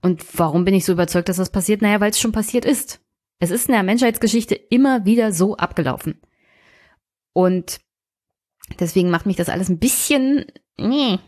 [0.01, 1.81] Und warum bin ich so überzeugt, dass das passiert?
[1.81, 3.01] Naja, weil es schon passiert ist.
[3.39, 6.21] Es ist in der Menschheitsgeschichte immer wieder so abgelaufen.
[7.33, 7.79] Und
[8.79, 10.45] deswegen macht mich das alles ein bisschen,
[10.77, 11.19] nee,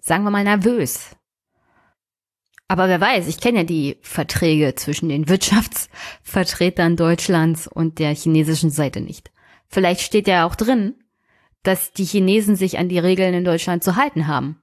[0.00, 1.16] sagen wir mal nervös.
[2.68, 8.70] Aber wer weiß, ich kenne ja die Verträge zwischen den Wirtschaftsvertretern Deutschlands und der chinesischen
[8.70, 9.30] Seite nicht.
[9.68, 10.94] Vielleicht steht ja auch drin,
[11.62, 14.60] dass die Chinesen sich an die Regeln in Deutschland zu halten haben.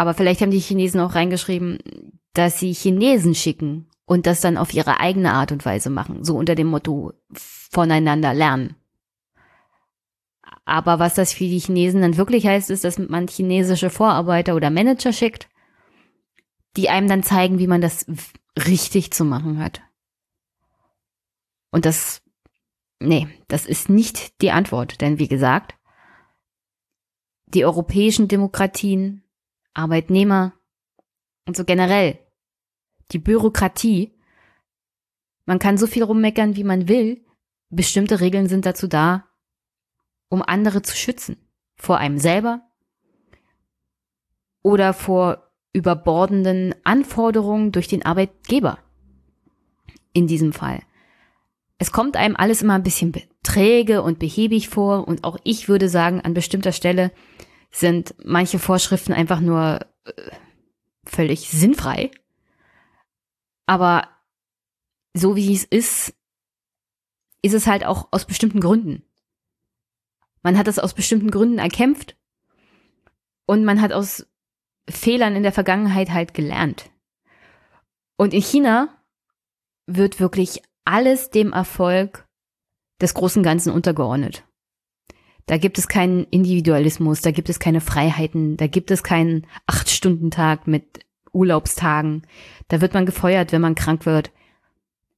[0.00, 1.78] Aber vielleicht haben die Chinesen auch reingeschrieben,
[2.32, 6.38] dass sie Chinesen schicken und das dann auf ihre eigene Art und Weise machen, so
[6.38, 8.76] unter dem Motto voneinander lernen.
[10.64, 14.70] Aber was das für die Chinesen dann wirklich heißt, ist, dass man chinesische Vorarbeiter oder
[14.70, 15.50] Manager schickt,
[16.78, 18.06] die einem dann zeigen, wie man das
[18.56, 19.82] richtig zu machen hat.
[21.72, 22.22] Und das,
[23.00, 25.74] nee, das ist nicht die Antwort, denn wie gesagt,
[27.48, 29.24] die europäischen Demokratien
[29.74, 30.54] Arbeitnehmer
[31.46, 32.18] und so generell.
[33.12, 34.14] Die Bürokratie.
[35.44, 37.24] Man kann so viel rummeckern, wie man will.
[37.70, 39.28] Bestimmte Regeln sind dazu da,
[40.28, 41.36] um andere zu schützen.
[41.76, 42.62] Vor einem selber
[44.62, 48.78] oder vor überbordenden Anforderungen durch den Arbeitgeber.
[50.12, 50.80] In diesem Fall.
[51.78, 55.88] Es kommt einem alles immer ein bisschen träge und behäbig vor und auch ich würde
[55.88, 57.10] sagen, an bestimmter Stelle
[57.70, 60.12] sind manche Vorschriften einfach nur äh,
[61.04, 62.10] völlig sinnfrei.
[63.66, 64.08] Aber
[65.14, 66.14] so wie es ist,
[67.42, 69.04] ist es halt auch aus bestimmten Gründen.
[70.42, 72.16] Man hat es aus bestimmten Gründen erkämpft
[73.46, 74.26] und man hat aus
[74.88, 76.90] Fehlern in der Vergangenheit halt gelernt.
[78.16, 78.88] Und in China
[79.86, 82.26] wird wirklich alles dem Erfolg
[83.00, 84.44] des großen Ganzen untergeordnet.
[85.50, 90.68] Da gibt es keinen Individualismus, da gibt es keine Freiheiten, da gibt es keinen Acht-Stunden-Tag
[90.68, 91.00] mit
[91.32, 92.22] Urlaubstagen.
[92.68, 94.30] Da wird man gefeuert, wenn man krank wird.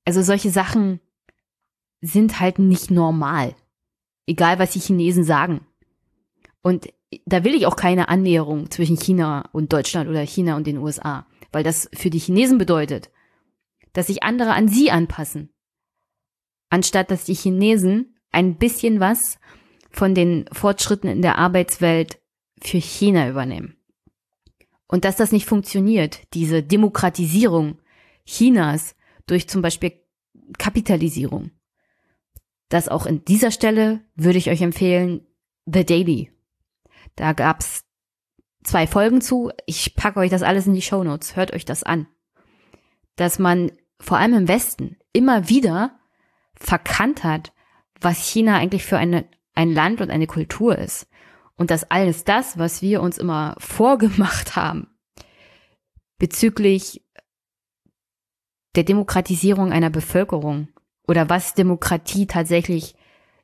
[0.06, 1.00] Also solche Sachen
[2.00, 3.54] sind halt nicht normal.
[4.26, 5.66] Egal, was die Chinesen sagen.
[6.62, 6.88] Und
[7.26, 11.26] da will ich auch keine Annäherung zwischen China und Deutschland oder China und den USA,
[11.52, 13.10] weil das für die Chinesen bedeutet,
[13.92, 15.50] dass sich andere an sie anpassen,
[16.70, 19.38] anstatt dass die Chinesen ein bisschen was
[19.92, 22.20] von den Fortschritten in der Arbeitswelt
[22.60, 23.76] für China übernehmen.
[24.86, 27.78] Und dass das nicht funktioniert, diese Demokratisierung
[28.24, 28.94] Chinas
[29.26, 29.92] durch zum Beispiel
[30.58, 31.50] Kapitalisierung.
[32.68, 35.26] Das auch in dieser Stelle würde ich euch empfehlen,
[35.66, 36.30] The Daily.
[37.16, 37.84] Da gab's
[38.64, 39.50] zwei Folgen zu.
[39.66, 41.36] Ich packe euch das alles in die Show Notes.
[41.36, 42.06] Hört euch das an.
[43.16, 45.98] Dass man vor allem im Westen immer wieder
[46.54, 47.52] verkannt hat,
[48.00, 51.08] was China eigentlich für eine ein Land und eine Kultur ist.
[51.56, 54.88] Und dass alles das, was wir uns immer vorgemacht haben,
[56.18, 57.04] bezüglich
[58.74, 60.68] der Demokratisierung einer Bevölkerung
[61.06, 62.94] oder was Demokratie tatsächlich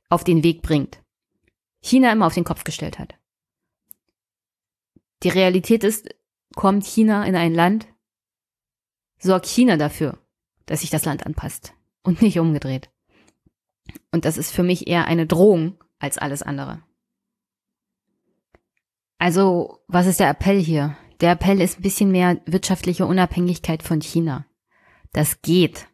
[0.08, 1.02] auf den Weg bringt,
[1.82, 3.14] China immer auf den Kopf gestellt hat.
[5.22, 6.08] Die Realität ist,
[6.54, 7.88] kommt China in ein Land,
[9.18, 10.18] sorgt China dafür,
[10.66, 12.90] dass sich das Land anpasst und nicht umgedreht.
[14.12, 16.82] Und das ist für mich eher eine Drohung als alles andere.
[19.18, 20.96] Also, was ist der Appell hier?
[21.20, 24.46] Der Appell ist ein bisschen mehr wirtschaftliche Unabhängigkeit von China.
[25.12, 25.88] Das geht.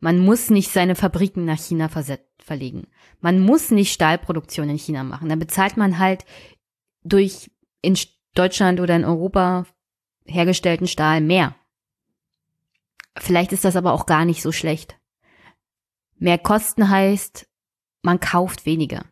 [0.00, 1.90] Man muss nicht seine Fabriken nach China
[2.38, 2.86] verlegen.
[3.20, 5.28] Man muss nicht Stahlproduktion in China machen.
[5.28, 6.24] Da bezahlt man halt
[7.02, 7.50] durch
[7.82, 7.98] in
[8.34, 9.66] Deutschland oder in Europa
[10.24, 11.54] hergestellten Stahl mehr.
[13.18, 14.98] Vielleicht ist das aber auch gar nicht so schlecht.
[16.18, 17.48] Mehr Kosten heißt,
[18.02, 19.04] man kauft weniger.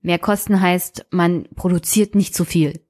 [0.00, 2.80] Mehr Kosten heißt, man produziert nicht so viel.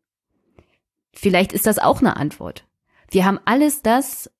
[1.14, 2.64] vielleicht ist das auch eine Antwort.
[3.10, 4.30] Wir haben alles das,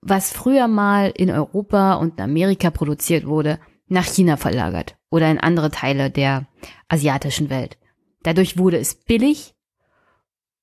[0.00, 5.38] was früher mal in Europa und in Amerika produziert wurde, nach China verlagert oder in
[5.38, 6.46] andere Teile der
[6.88, 7.78] asiatischen Welt.
[8.22, 9.54] Dadurch wurde es billig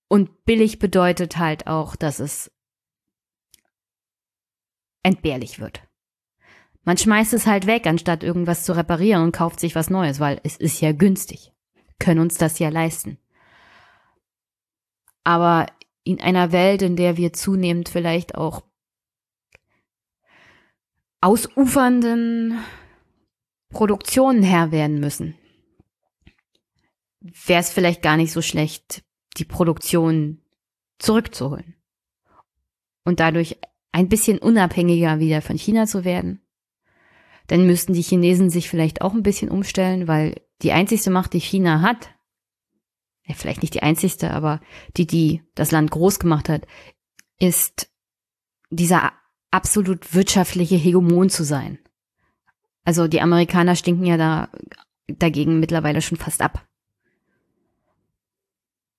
[0.07, 2.51] und billig bedeutet halt auch, dass es
[5.03, 5.84] entbehrlich wird.
[6.85, 10.39] Man schmeißt es halt weg, anstatt irgendwas zu reparieren und kauft sich was Neues, weil
[10.43, 11.51] es ist ja günstig.
[11.99, 13.17] Können uns das ja leisten.
[15.23, 15.65] Aber
[16.03, 18.63] in einer Welt, in der wir zunehmend vielleicht auch
[21.21, 22.59] ausufernden
[23.69, 25.35] Produktionen Herr werden müssen,
[27.19, 29.03] wäre es vielleicht gar nicht so schlecht,
[29.37, 30.43] die Produktion
[30.99, 31.75] zurückzuholen
[33.03, 33.57] und dadurch
[33.91, 36.44] ein bisschen unabhängiger wieder von China zu werden.
[37.47, 41.39] Dann müssten die Chinesen sich vielleicht auch ein bisschen umstellen, weil die einzigste Macht, die
[41.39, 42.09] China hat,
[43.25, 44.61] ja, vielleicht nicht die einzigste, aber
[44.97, 46.65] die, die das Land groß gemacht hat,
[47.39, 47.89] ist
[48.69, 49.13] dieser
[49.51, 51.79] absolut wirtschaftliche Hegemon zu sein.
[52.83, 54.49] Also die Amerikaner stinken ja da
[55.07, 56.67] dagegen mittlerweile schon fast ab.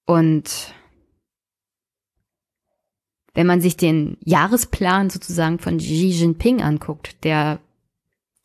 [0.06, 0.74] Und
[3.34, 7.60] wenn man sich den Jahresplan sozusagen von Xi Jinping anguckt, der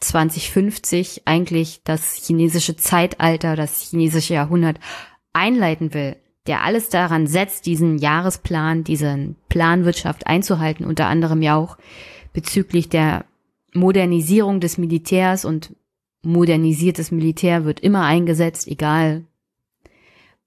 [0.01, 4.79] 2050 eigentlich das chinesische Zeitalter, das chinesische Jahrhundert
[5.33, 11.77] einleiten will, der alles daran setzt, diesen Jahresplan, diesen Planwirtschaft einzuhalten, unter anderem ja auch
[12.33, 13.25] bezüglich der
[13.73, 15.75] Modernisierung des Militärs und
[16.23, 19.25] modernisiertes Militär wird immer eingesetzt, egal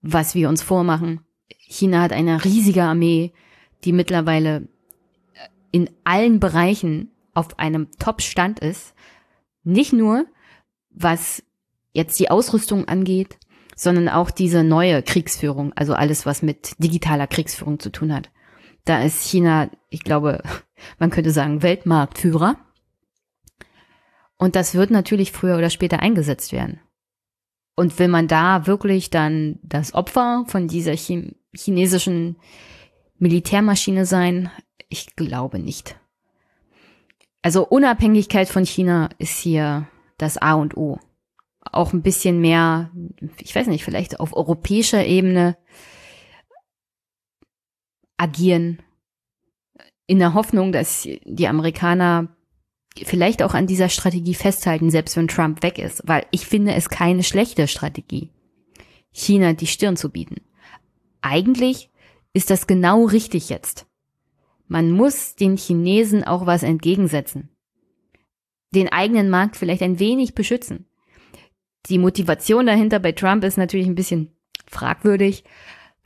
[0.02, 1.20] was wir uns vormachen.
[1.48, 3.32] China hat eine riesige Armee,
[3.84, 4.68] die mittlerweile
[5.72, 8.94] in allen Bereichen auf einem Top-Stand ist.
[9.64, 10.26] Nicht nur,
[10.90, 11.42] was
[11.92, 13.38] jetzt die Ausrüstung angeht,
[13.74, 18.30] sondern auch diese neue Kriegsführung, also alles, was mit digitaler Kriegsführung zu tun hat.
[18.84, 20.42] Da ist China, ich glaube,
[20.98, 22.56] man könnte sagen, Weltmarktführer.
[24.36, 26.80] Und das wird natürlich früher oder später eingesetzt werden.
[27.76, 32.36] Und will man da wirklich dann das Opfer von dieser chinesischen
[33.18, 34.50] Militärmaschine sein?
[34.88, 35.96] Ich glaube nicht.
[37.44, 40.98] Also Unabhängigkeit von China ist hier das A und O.
[41.60, 42.90] Auch ein bisschen mehr,
[43.38, 45.58] ich weiß nicht, vielleicht auf europäischer Ebene
[48.16, 48.82] agieren,
[50.06, 52.34] in der Hoffnung, dass die Amerikaner
[52.96, 56.88] vielleicht auch an dieser Strategie festhalten, selbst wenn Trump weg ist, weil ich finde es
[56.88, 58.30] keine schlechte Strategie,
[59.12, 60.36] China die Stirn zu bieten.
[61.20, 61.90] Eigentlich
[62.32, 63.86] ist das genau richtig jetzt.
[64.66, 67.50] Man muss den Chinesen auch was entgegensetzen.
[68.74, 70.86] Den eigenen Markt vielleicht ein wenig beschützen.
[71.86, 74.32] Die Motivation dahinter bei Trump ist natürlich ein bisschen
[74.66, 75.44] fragwürdig.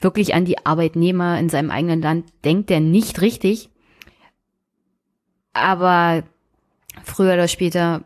[0.01, 3.71] Wirklich an die Arbeitnehmer in seinem eigenen Land denkt er nicht richtig.
[5.53, 6.25] Aber
[7.05, 8.05] früher oder später,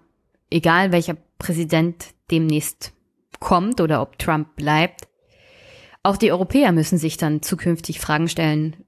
[0.51, 2.93] egal welcher Präsident demnächst
[3.41, 5.09] kommt oder ob Trump bleibt,
[6.03, 8.82] auch die Europäer müssen sich dann zukünftig Fragen stellen,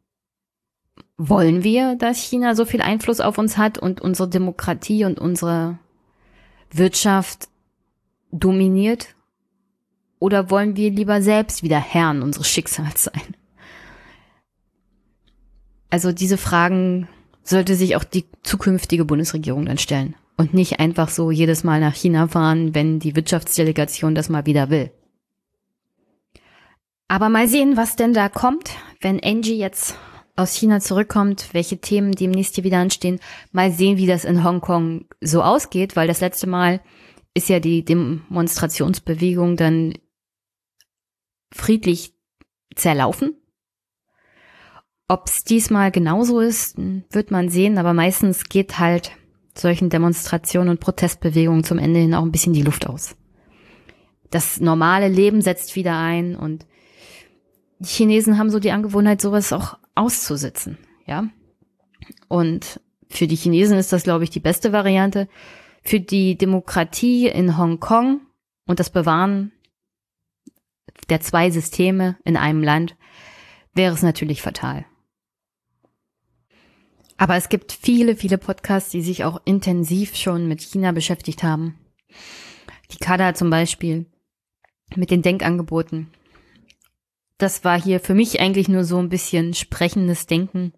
[1.17, 5.79] wollen wir, dass China so viel Einfluss auf uns hat und unsere Demokratie und unsere
[6.71, 7.49] Wirtschaft
[8.33, 9.15] dominiert?
[10.19, 13.37] Oder wollen wir lieber selbst wieder Herren unseres Schicksals sein?
[15.91, 17.09] Also diese Fragen
[17.45, 21.95] sollte sich auch die zukünftige Bundesregierung dann stellen und nicht einfach so jedes Mal nach
[21.95, 24.91] China fahren, wenn die Wirtschaftsdelegation das mal wieder will.
[27.07, 29.97] Aber mal sehen, was denn da kommt, wenn Angie jetzt
[30.37, 33.21] aus China zurückkommt, welche Themen demnächst hier wieder anstehen.
[33.53, 36.81] Mal sehen, wie das in Hongkong so ausgeht, weil das letzte Mal
[37.35, 39.95] ist ja die Demonstrationsbewegung dann
[41.53, 42.15] friedlich
[42.75, 43.37] zerlaufen.
[45.07, 49.13] Ob es diesmal genauso ist, wird man sehen, aber meistens geht halt
[49.57, 53.17] solchen Demonstrationen und Protestbewegungen zum Ende hin auch ein bisschen die Luft aus.
[54.31, 56.67] Das normale Leben setzt wieder ein und
[57.79, 61.29] die Chinesen haben so die Angewohnheit, sowas auch auszusitzen, ja.
[62.29, 65.29] Und für die Chinesen ist das, glaube ich, die beste Variante.
[65.83, 68.21] Für die Demokratie in Hongkong
[68.67, 69.53] und das Bewahren
[71.09, 72.97] der zwei Systeme in einem Land
[73.75, 74.87] wäre es natürlich fatal.
[77.17, 81.79] Aber es gibt viele, viele Podcasts, die sich auch intensiv schon mit China beschäftigt haben.
[82.91, 84.07] Die Kada zum Beispiel
[84.97, 86.11] mit den Denkangeboten.
[87.39, 90.73] Das war hier für mich eigentlich nur so ein bisschen sprechendes Denken,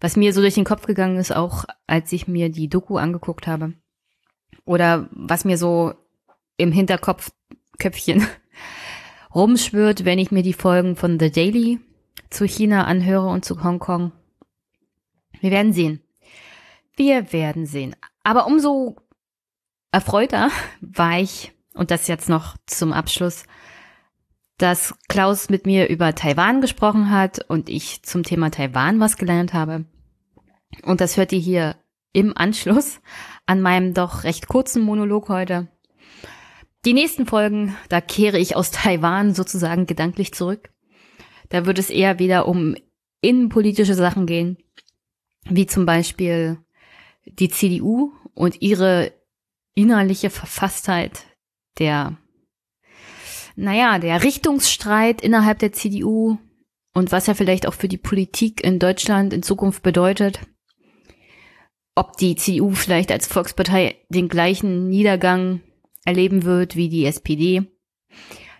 [0.00, 3.46] was mir so durch den Kopf gegangen ist, auch als ich mir die Doku angeguckt
[3.46, 3.74] habe.
[4.64, 5.94] Oder was mir so
[6.56, 8.26] im Hinterkopfköpfchen
[9.34, 11.80] rumschwört, wenn ich mir die Folgen von The Daily
[12.30, 14.12] zu China anhöre und zu Hongkong.
[15.40, 16.00] Wir werden sehen.
[16.96, 17.96] Wir werden sehen.
[18.22, 18.96] Aber umso
[19.92, 20.50] erfreuter
[20.80, 23.44] war ich, und das jetzt noch zum Abschluss,
[24.58, 29.52] dass Klaus mit mir über Taiwan gesprochen hat und ich zum Thema Taiwan was gelernt
[29.52, 29.84] habe.
[30.82, 31.76] Und das hört ihr hier
[32.12, 33.00] im Anschluss
[33.46, 35.68] an meinem doch recht kurzen Monolog heute.
[36.84, 40.70] Die nächsten Folgen, da kehre ich aus Taiwan sozusagen gedanklich zurück.
[41.48, 42.76] Da wird es eher wieder um
[43.20, 44.58] innenpolitische Sachen gehen,
[45.48, 46.58] wie zum Beispiel
[47.24, 49.12] die CDU und ihre
[49.74, 51.24] innerliche Verfasstheit
[51.78, 52.16] der,
[53.56, 56.38] naja, der Richtungsstreit innerhalb der CDU
[56.92, 60.40] und was er vielleicht auch für die Politik in Deutschland in Zukunft bedeutet.
[61.94, 65.60] Ob die CDU vielleicht als Volkspartei den gleichen Niedergang
[66.04, 67.62] erleben wird wie die SPD.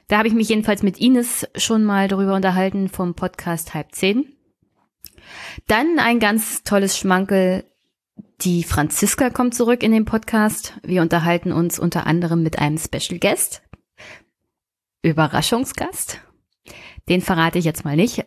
[0.06, 4.26] Da habe ich mich jedenfalls mit Ines schon mal darüber unterhalten vom Podcast Halb zehn.
[5.66, 7.64] Dann ein ganz tolles Schmankel.
[8.42, 10.74] Die Franziska kommt zurück in den Podcast.
[10.82, 13.62] Wir unterhalten uns unter anderem mit einem Special Guest.
[15.04, 16.20] Überraschungsgast.
[17.08, 18.24] Den verrate ich jetzt mal nicht.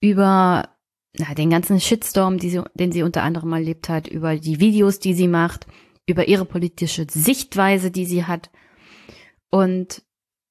[0.00, 0.70] Über
[1.16, 5.12] na, den ganzen Shitstorm, sie, den sie unter anderem erlebt hat, über die Videos, die
[5.12, 5.66] sie macht,
[6.06, 8.50] über ihre politische Sichtweise, die sie hat
[9.50, 10.02] und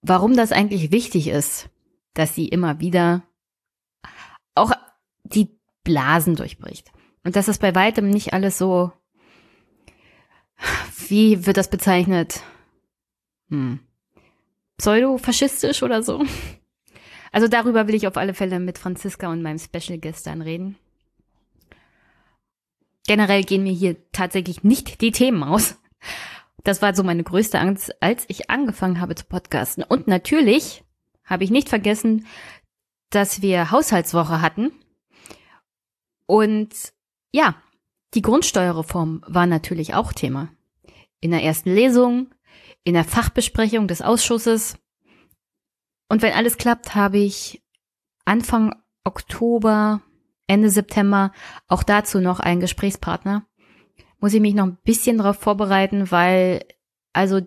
[0.02, 1.70] warum das eigentlich wichtig ist,
[2.14, 3.24] dass sie immer wieder
[4.54, 4.72] auch
[5.24, 6.92] die Blasen durchbricht.
[7.24, 8.92] Und dass das bei weitem nicht alles so,
[11.08, 12.44] wie wird das bezeichnet?
[13.50, 13.80] Hm.
[14.82, 16.26] Pseudo-faschistisch oder so?
[17.32, 20.76] Also darüber will ich auf alle Fälle mit Franziska und meinem Special Guest dann reden.
[23.06, 25.78] Generell gehen mir hier tatsächlich nicht die Themen aus.
[26.64, 29.84] Das war so meine größte Angst, als ich angefangen habe zu podcasten.
[29.84, 30.84] Und natürlich
[31.26, 32.26] habe ich nicht vergessen,
[33.12, 34.72] dass wir Haushaltswoche hatten.
[36.26, 36.74] Und
[37.32, 37.56] ja,
[38.16, 40.50] die Grundsteuerreform war natürlich auch Thema.
[41.20, 42.32] In der ersten Lesung,
[42.84, 44.78] in der Fachbesprechung des Ausschusses.
[46.10, 47.64] Und wenn alles klappt, habe ich
[48.26, 50.02] Anfang Oktober
[50.48, 51.32] Ende September
[51.68, 53.46] auch dazu noch einen Gesprächspartner.
[54.20, 56.66] Muss ich mich noch ein bisschen darauf vorbereiten, weil
[57.14, 57.42] also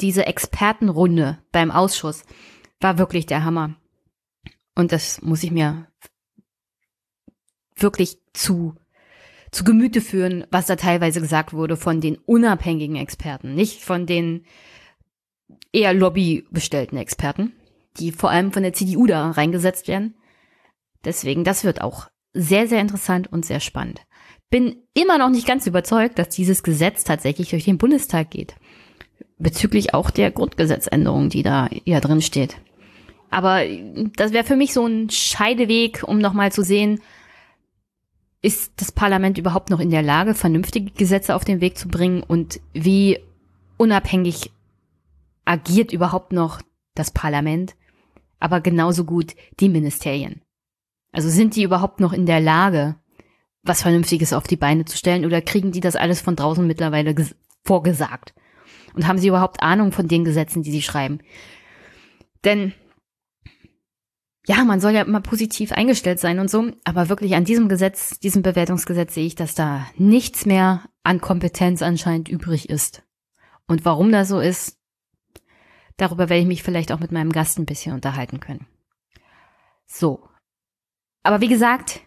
[0.00, 2.24] diese Expertenrunde beim Ausschuss
[2.80, 3.76] war wirklich der Hammer.
[4.74, 5.86] Und das muss ich mir
[7.76, 8.74] wirklich zu,
[9.56, 14.44] zu Gemüte führen, was da teilweise gesagt wurde von den unabhängigen Experten, nicht von den
[15.72, 17.54] eher lobbybestellten Experten,
[17.96, 20.14] die vor allem von der CDU da reingesetzt werden.
[21.06, 24.02] Deswegen, das wird auch sehr, sehr interessant und sehr spannend.
[24.50, 28.56] Bin immer noch nicht ganz überzeugt, dass dieses Gesetz tatsächlich durch den Bundestag geht.
[29.38, 32.56] Bezüglich auch der Grundgesetzänderung, die da ja drin steht.
[33.30, 33.62] Aber
[34.16, 37.00] das wäre für mich so ein Scheideweg, um nochmal zu sehen,
[38.46, 42.22] ist das Parlament überhaupt noch in der Lage, vernünftige Gesetze auf den Weg zu bringen
[42.22, 43.18] und wie
[43.76, 44.52] unabhängig
[45.44, 46.62] agiert überhaupt noch
[46.94, 47.74] das Parlament,
[48.38, 50.42] aber genauso gut die Ministerien.
[51.10, 52.94] Also sind die überhaupt noch in der Lage,
[53.64, 57.16] was Vernünftiges auf die Beine zu stellen oder kriegen die das alles von draußen mittlerweile
[57.64, 58.32] vorgesagt?
[58.94, 61.18] Und haben sie überhaupt Ahnung von den Gesetzen, die sie schreiben?
[62.44, 62.74] Denn
[64.46, 68.20] ja, man soll ja immer positiv eingestellt sein und so, aber wirklich an diesem Gesetz,
[68.20, 73.02] diesem Bewertungsgesetz sehe ich, dass da nichts mehr an Kompetenz anscheinend übrig ist.
[73.66, 74.78] Und warum das so ist,
[75.96, 78.66] darüber werde ich mich vielleicht auch mit meinem Gast ein bisschen unterhalten können.
[79.86, 80.28] So,
[81.24, 82.02] aber wie gesagt,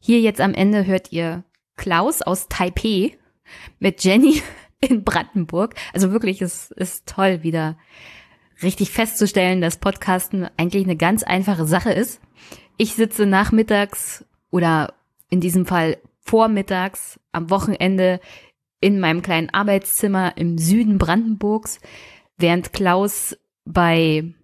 [0.00, 1.44] hier jetzt am Ende hört ihr
[1.76, 3.16] Klaus aus Taipei
[3.78, 4.42] mit Jenny
[4.80, 5.76] in Brandenburg.
[5.92, 7.78] Also wirklich, es ist toll, wieder
[8.62, 12.20] richtig festzustellen, dass Podcasten eigentlich eine ganz einfache Sache ist.
[12.76, 14.94] Ich sitze nachmittags oder
[15.30, 18.20] in diesem Fall vormittags am Wochenende
[18.80, 21.80] in meinem kleinen Arbeitszimmer im Süden Brandenburgs,
[22.36, 24.34] während Klaus bei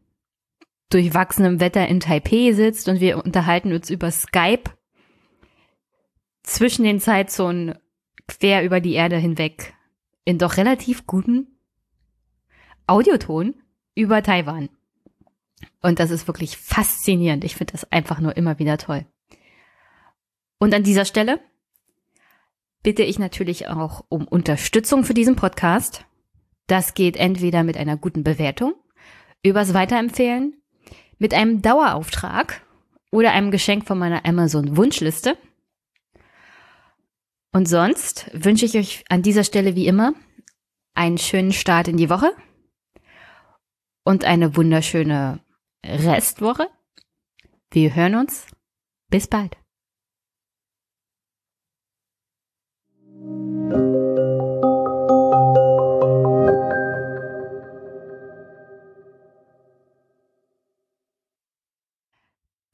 [0.91, 4.71] durchwachsenem Wetter in Taipei sitzt und wir unterhalten uns über Skype
[6.43, 7.79] zwischen den Zeitzonen
[8.27, 9.75] quer über die Erde hinweg
[10.25, 11.59] in doch relativ guten
[12.87, 13.55] Audioton
[13.95, 14.68] über Taiwan.
[15.80, 17.45] Und das ist wirklich faszinierend.
[17.45, 19.07] Ich finde das einfach nur immer wieder toll.
[20.59, 21.40] Und an dieser Stelle
[22.82, 26.05] bitte ich natürlich auch um Unterstützung für diesen Podcast.
[26.66, 28.74] Das geht entweder mit einer guten Bewertung,
[29.43, 30.57] übers Weiterempfehlen
[31.18, 32.62] mit einem Dauerauftrag
[33.12, 35.36] oder einem Geschenk von meiner Amazon Wunschliste.
[37.53, 40.14] Und sonst wünsche ich euch an dieser Stelle wie immer
[40.95, 42.32] einen schönen Start in die Woche
[44.05, 45.41] und eine wunderschöne
[45.85, 46.69] Restwoche.
[47.71, 48.47] Wir hören uns.
[49.09, 49.57] Bis bald.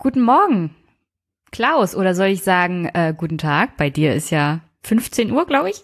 [0.01, 0.77] Guten Morgen,
[1.51, 3.77] Klaus, oder soll ich sagen, äh, guten Tag?
[3.77, 5.83] Bei dir ist ja 15 Uhr, glaube ich.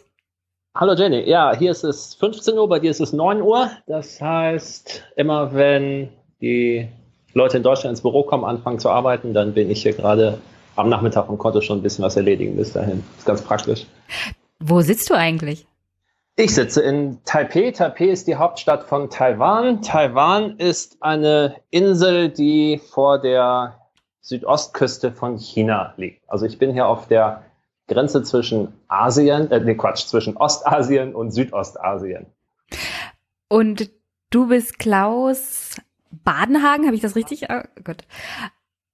[0.77, 3.71] Hallo Jenny, ja, hier ist es 15 Uhr, bei dir ist es 9 Uhr.
[3.87, 6.09] Das heißt, immer wenn
[6.41, 6.89] die
[7.33, 10.41] Leute in Deutschland ins Büro kommen, anfangen zu arbeiten, dann bin ich hier gerade
[10.75, 13.05] am Nachmittag und konnte schon ein bisschen was erledigen bis dahin.
[13.17, 13.87] Ist ganz praktisch.
[14.59, 15.65] Wo sitzt du eigentlich?
[16.35, 17.71] Ich sitze in Taipei.
[17.71, 19.81] Taipei ist die Hauptstadt von Taiwan.
[19.81, 23.79] Taiwan ist eine Insel, die vor der
[24.23, 26.29] Südostküste von China liegt.
[26.29, 27.45] Also ich bin hier auf der
[27.87, 32.27] Grenze zwischen Asien, äh, nee, Quatsch, zwischen Ostasien und Südostasien.
[33.49, 33.91] Und
[34.31, 35.77] du bist Klaus
[36.11, 37.49] Badenhagen, habe ich das richtig?
[37.51, 38.05] Oh Gott.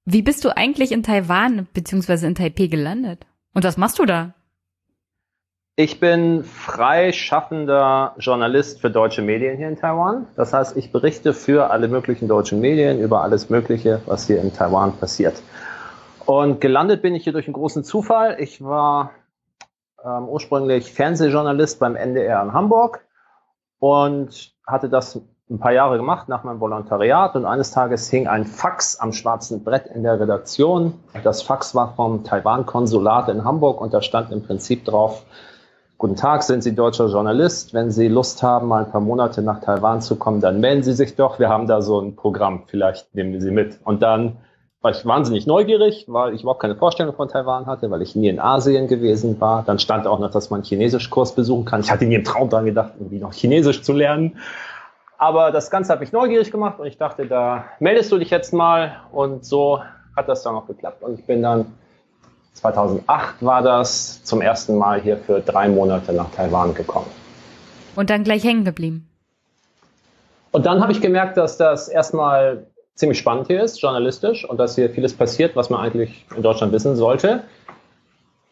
[0.05, 3.25] Wie bist du eigentlich in Taiwan beziehungsweise in Taipei gelandet?
[3.53, 4.33] Und was machst du da?
[5.77, 10.27] Ich bin freischaffender Journalist für deutsche Medien hier in Taiwan.
[10.35, 14.53] Das heißt, ich berichte für alle möglichen deutschen Medien über alles Mögliche, was hier in
[14.53, 15.41] Taiwan passiert.
[16.25, 18.37] Und gelandet bin ich hier durch einen großen Zufall.
[18.39, 19.11] Ich war
[20.03, 23.05] ähm, ursprünglich Fernsehjournalist beim NDR in Hamburg
[23.79, 25.19] und hatte das
[25.49, 29.63] ein paar Jahre gemacht nach meinem Volontariat und eines Tages hing ein Fax am schwarzen
[29.63, 30.93] Brett in der Redaktion.
[31.23, 35.25] Das Fax war vom Taiwan-Konsulat in Hamburg und da stand im Prinzip drauf,
[36.01, 37.75] Guten Tag, sind Sie deutscher Journalist?
[37.75, 40.93] Wenn Sie Lust haben, mal ein paar Monate nach Taiwan zu kommen, dann melden Sie
[40.93, 41.37] sich doch.
[41.37, 43.79] Wir haben da so ein Programm, vielleicht nehmen wir Sie mit.
[43.83, 44.37] Und dann
[44.81, 48.29] war ich wahnsinnig neugierig, weil ich überhaupt keine Vorstellung von Taiwan hatte, weil ich nie
[48.29, 49.63] in Asien gewesen war.
[49.63, 51.81] Dann stand auch noch, dass man einen Chinesischkurs besuchen kann.
[51.81, 54.37] Ich hatte nie im Traum dran gedacht, irgendwie noch Chinesisch zu lernen.
[55.19, 58.53] Aber das Ganze hat mich neugierig gemacht und ich dachte, da meldest du dich jetzt
[58.53, 58.97] mal.
[59.11, 59.81] Und so
[60.15, 61.03] hat das dann auch geklappt.
[61.03, 61.67] Und ich bin dann
[62.53, 67.05] 2008 war das zum ersten Mal hier für drei Monate nach Taiwan gekommen.
[67.95, 69.07] Und dann gleich hängen geblieben.
[70.51, 72.65] Und dann habe ich gemerkt, dass das erstmal
[72.95, 76.73] ziemlich spannend hier ist, journalistisch, und dass hier vieles passiert, was man eigentlich in Deutschland
[76.73, 77.43] wissen sollte.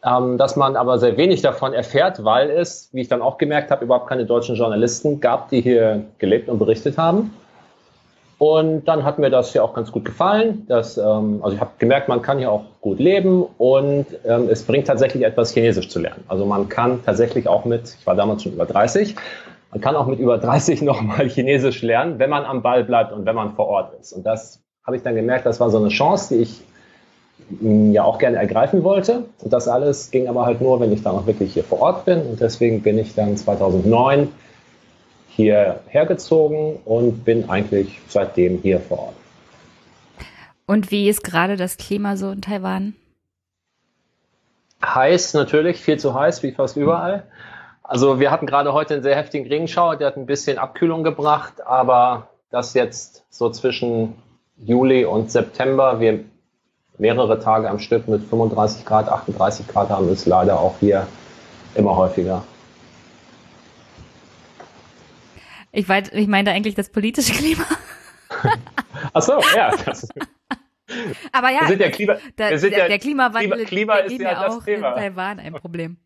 [0.03, 3.69] Ähm, dass man aber sehr wenig davon erfährt, weil es, wie ich dann auch gemerkt
[3.69, 7.33] habe, überhaupt keine deutschen Journalisten gab, die hier gelebt und berichtet haben.
[8.37, 10.65] Und dann hat mir das hier auch ganz gut gefallen.
[10.69, 14.63] Dass, ähm, also ich habe gemerkt, man kann hier auch gut leben und ähm, es
[14.63, 16.23] bringt tatsächlich etwas Chinesisch zu lernen.
[16.29, 19.15] Also man kann tatsächlich auch mit, ich war damals schon über 30,
[19.71, 23.25] man kann auch mit über 30 nochmal Chinesisch lernen, wenn man am Ball bleibt und
[23.25, 24.13] wenn man vor Ort ist.
[24.13, 26.61] Und das habe ich dann gemerkt, das war so eine Chance, die ich
[27.59, 29.25] mm, ja auch gerne ergreifen wollte.
[29.39, 32.05] Und das alles ging aber halt nur, wenn ich dann auch wirklich hier vor Ort
[32.05, 32.21] bin.
[32.21, 34.29] Und deswegen bin ich dann 2009
[35.29, 39.15] hierher gezogen und bin eigentlich seitdem hier vor Ort.
[40.65, 42.93] Und wie ist gerade das Klima so in Taiwan?
[44.83, 47.23] Heiß natürlich, viel zu heiß, wie fast überall.
[47.89, 51.65] Also wir hatten gerade heute einen sehr heftigen Regenschauer, der hat ein bisschen Abkühlung gebracht,
[51.65, 54.13] aber dass jetzt so zwischen
[54.57, 56.23] Juli und September wir
[56.99, 61.07] mehrere Tage am Stück mit 35 Grad, 38 Grad haben, ist leider auch hier
[61.73, 62.43] immer häufiger.
[65.71, 67.65] Ich, weiß, ich meine eigentlich das politische Klima.
[69.13, 69.71] Ach so, ja.
[69.83, 70.07] Das,
[71.31, 74.89] Aber ja, ja Klima, der, der, der Klimawandel Klima, Klima ist ja auch das Thema.
[74.89, 75.97] in Taiwan ein Problem.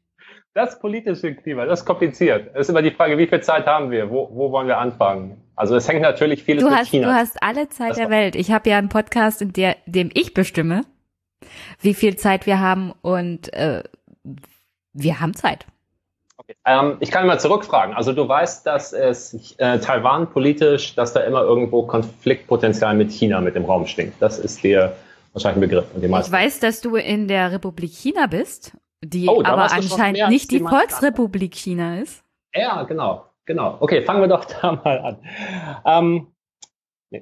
[0.55, 2.51] Das politische Klima, das ist kompliziert.
[2.53, 4.11] Es ist immer die Frage, wie viel Zeit haben wir?
[4.11, 5.41] Wo, wo wollen wir anfangen?
[5.55, 7.07] Also es hängt natürlich vieles du mit hast, China.
[7.07, 8.35] Du hast alle Zeit der Welt.
[8.35, 10.85] Ich habe ja einen Podcast, in der, dem ich bestimme,
[11.81, 13.83] wie viel Zeit wir haben und äh,
[14.93, 15.65] wir haben Zeit.
[16.37, 16.55] Okay.
[16.65, 17.95] Ähm, ich kann mal zurückfragen.
[17.95, 23.41] Also du weißt, dass es äh, Taiwan politisch, dass da immer irgendwo Konfliktpotenzial mit China
[23.41, 24.21] mit im Raum stinkt.
[24.21, 24.95] Das ist dir
[25.33, 26.25] wahrscheinlich ein Begriff.
[26.25, 28.73] ich weiß, dass du in der Republik China bist,
[29.03, 32.23] die oh, aber anscheinend nicht die Volksrepublik China ist.
[32.55, 33.77] Ja, genau, genau.
[33.79, 35.17] Okay, fangen wir doch da mal an.
[35.85, 36.27] Ähm,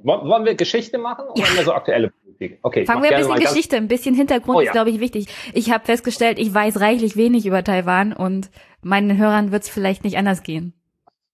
[0.04, 1.64] wollen wir Geschichte machen oder ja.
[1.64, 2.60] so aktuelle Politik?
[2.62, 4.68] Okay, fangen wir ein bisschen Geschichte, ein bisschen Hintergrund oh, ja.
[4.68, 5.28] ist, glaube ich, wichtig.
[5.54, 8.50] Ich habe festgestellt, ich weiß reichlich wenig über Taiwan und
[8.82, 10.74] meinen Hörern wird es vielleicht nicht anders gehen.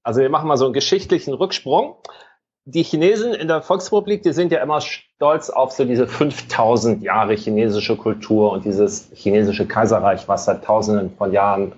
[0.03, 1.97] Also wir machen mal so einen geschichtlichen Rücksprung.
[2.69, 7.33] Die Chinesen in der Volksrepublik, die sind ja immer stolz auf so diese 5000 Jahre
[7.33, 11.71] chinesische Kultur und dieses chinesische Kaiserreich, was seit tausenden von Jahren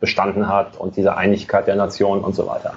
[0.00, 2.74] bestanden hat und diese Einigkeit der Nation und so weiter.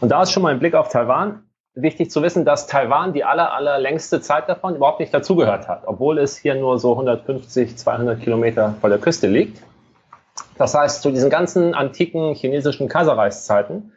[0.00, 1.42] Und da ist schon mal ein Blick auf Taiwan
[1.74, 6.18] wichtig zu wissen, dass Taiwan die aller, allerlängste Zeit davon überhaupt nicht dazugehört hat, obwohl
[6.18, 9.60] es hier nur so 150, 200 Kilometer vor der Küste liegt.
[10.58, 13.90] Das heißt, zu diesen ganzen antiken chinesischen Kaiserreichszeiten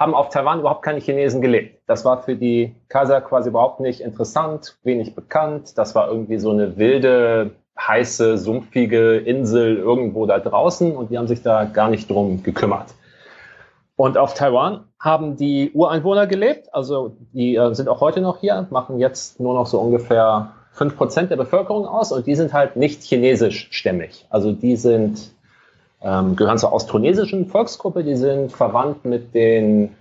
[0.00, 1.82] haben auf Taiwan überhaupt keine Chinesen gelebt.
[1.86, 5.76] Das war für die Kaiser quasi überhaupt nicht interessant, wenig bekannt.
[5.76, 11.28] Das war irgendwie so eine wilde, heiße, sumpfige Insel irgendwo da draußen und die haben
[11.28, 12.94] sich da gar nicht drum gekümmert.
[13.96, 18.66] Und auf Taiwan haben die Ureinwohner gelebt, also die äh, sind auch heute noch hier,
[18.70, 22.76] machen jetzt nur noch so ungefähr fünf Prozent der Bevölkerung aus und die sind halt
[22.76, 24.26] nicht chinesischstämmig.
[24.30, 25.34] Also die sind
[26.02, 29.94] ähm, gehören zur austronesischen Volksgruppe, die sind verwandt mit den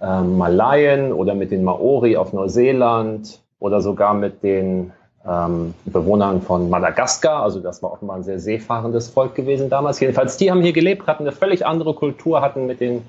[0.00, 4.92] ähm, Malayen oder mit den Maori auf Neuseeland oder sogar mit den
[5.26, 7.42] ähm, Bewohnern von Madagaskar.
[7.42, 10.00] Also das war offenbar ein sehr seefahrendes Volk gewesen damals.
[10.00, 13.02] Jedenfalls, die haben hier gelebt, hatten eine völlig andere Kultur, hatten mit den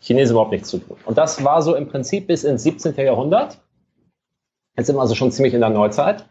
[0.00, 0.96] Chinesen überhaupt nichts zu tun.
[1.06, 2.94] Und das war so im Prinzip bis ins 17.
[2.96, 3.58] Jahrhundert.
[4.76, 6.26] Jetzt sind wir also schon ziemlich in der Neuzeit.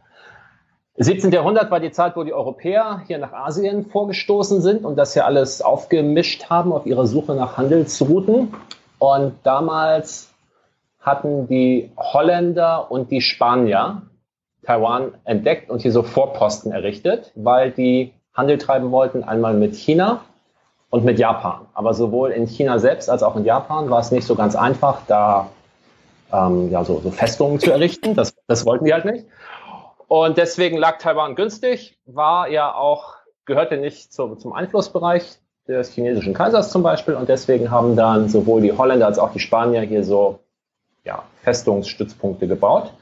[0.98, 1.32] 17.
[1.32, 5.26] Jahrhundert war die Zeit, wo die Europäer hier nach Asien vorgestoßen sind und das hier
[5.26, 8.54] alles aufgemischt haben auf ihrer Suche nach Handelsrouten.
[9.00, 10.32] Und damals
[11.00, 14.04] hatten die Holländer und die Spanier
[14.64, 20.22] Taiwan entdeckt und hier so Vorposten errichtet, weil die Handel treiben wollten, einmal mit China
[20.92, 21.62] und mit Japan.
[21.74, 25.02] Aber sowohl in China selbst als auch in Japan war es nicht so ganz einfach,
[25.08, 25.50] da
[26.32, 28.14] ähm, ja, so, so Festungen zu errichten.
[28.14, 29.26] Das, das wollten die halt nicht.
[30.16, 36.36] Und deswegen lag Taiwan günstig, war ja auch, gehörte nicht zum, zum Einflussbereich des chinesischen
[36.36, 37.16] Kaisers zum Beispiel.
[37.16, 40.38] Und deswegen haben dann sowohl die Holländer als auch die Spanier hier so
[41.04, 42.94] ja, Festungsstützpunkte gebaut.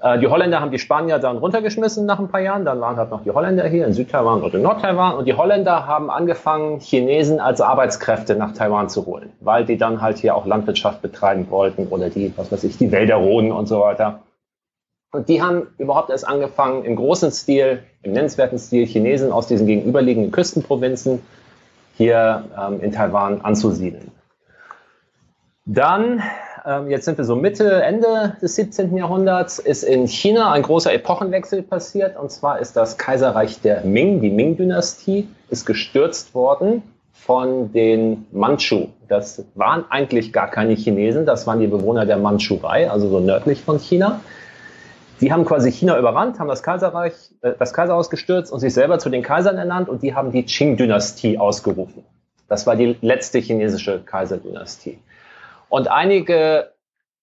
[0.00, 2.64] Äh, die Holländer haben die Spanier dann runtergeschmissen nach ein paar Jahren.
[2.64, 5.16] Dann waren halt noch die Holländer hier in Südtaiwan und in Nordtaiwan.
[5.16, 10.00] Und die Holländer haben angefangen, Chinesen als Arbeitskräfte nach Taiwan zu holen, weil die dann
[10.00, 13.66] halt hier auch Landwirtschaft betreiben wollten oder die, was weiß ich, die Wälder roden und
[13.66, 14.20] so weiter.
[15.14, 19.64] Und die haben überhaupt erst angefangen, im großen Stil, im nennenswerten Stil, Chinesen aus diesen
[19.68, 21.22] gegenüberliegenden Küstenprovinzen
[21.96, 24.10] hier ähm, in Taiwan anzusiedeln.
[25.66, 26.20] Dann,
[26.66, 28.96] ähm, jetzt sind wir so Mitte, Ende des 17.
[28.96, 32.16] Jahrhunderts, ist in China ein großer Epochenwechsel passiert.
[32.16, 38.88] Und zwar ist das Kaiserreich der Ming, die Ming-Dynastie, ist gestürzt worden von den Manchu.
[39.06, 43.62] Das waren eigentlich gar keine Chinesen, das waren die Bewohner der Mandschurei, also so nördlich
[43.62, 44.20] von China.
[45.20, 47.12] Die haben quasi China überrannt, haben das Kaiserreich,
[47.42, 50.44] äh, das Kaiserhaus gestürzt und sich selber zu den Kaisern ernannt und die haben die
[50.44, 52.04] Qing-Dynastie ausgerufen.
[52.48, 54.98] Das war die letzte chinesische Kaiserdynastie.
[55.68, 56.70] Und einige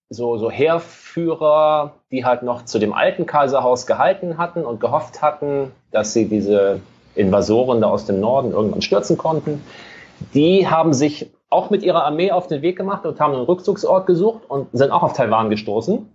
[0.09, 5.71] so, so Heerführer, die halt noch zu dem alten Kaiserhaus gehalten hatten und gehofft hatten,
[5.91, 6.81] dass sie diese
[7.15, 9.63] Invasoren da aus dem Norden irgendwann stürzen konnten,
[10.33, 14.05] die haben sich auch mit ihrer Armee auf den Weg gemacht und haben einen Rückzugsort
[14.05, 16.07] gesucht und sind auch auf Taiwan gestoßen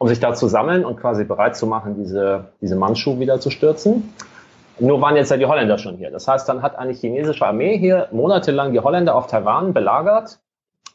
[0.00, 3.50] um sich da zu sammeln und quasi bereit zu machen, diese, diese Mandschuh wieder zu
[3.50, 4.14] stürzen.
[4.78, 6.10] Nur waren jetzt ja die Holländer schon hier.
[6.10, 10.38] Das heißt, dann hat eine chinesische Armee hier monatelang die Holländer auf Taiwan belagert,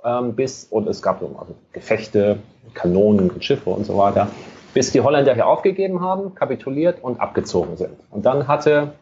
[0.03, 2.39] ähm, bis, und es gab also Gefechte,
[2.73, 4.27] Kanonen und Schiffe und so weiter,
[4.73, 7.93] bis die Holländer hier aufgegeben haben, kapituliert und abgezogen sind.
[8.09, 8.93] Und dann hatte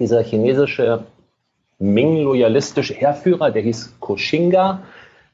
[0.00, 1.04] dieser chinesische
[1.78, 4.80] Ming-loyalistische Heerführer, der hieß Koshinga,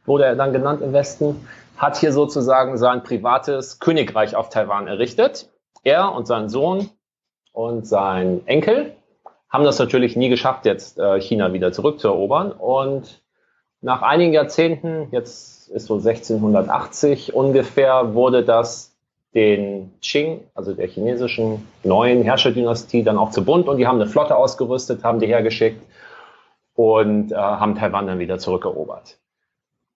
[0.05, 1.37] wurde er dann genannt im Westen,
[1.81, 5.49] hat hier sozusagen sein privates Königreich auf Taiwan errichtet.
[5.83, 6.91] Er und sein Sohn
[7.53, 8.95] und sein Enkel
[9.49, 12.53] haben das natürlich nie geschafft, jetzt äh, China wieder zurückzuerobern.
[12.53, 13.23] Und
[13.81, 18.95] nach einigen Jahrzehnten, jetzt ist so 1680 ungefähr, wurde das
[19.35, 24.11] den Qing, also der chinesischen neuen Herrscherdynastie, dann auch zu bunt und die haben eine
[24.11, 25.83] Flotte ausgerüstet, haben die hergeschickt
[26.75, 29.17] und äh, haben Taiwan dann wieder zurückerobert.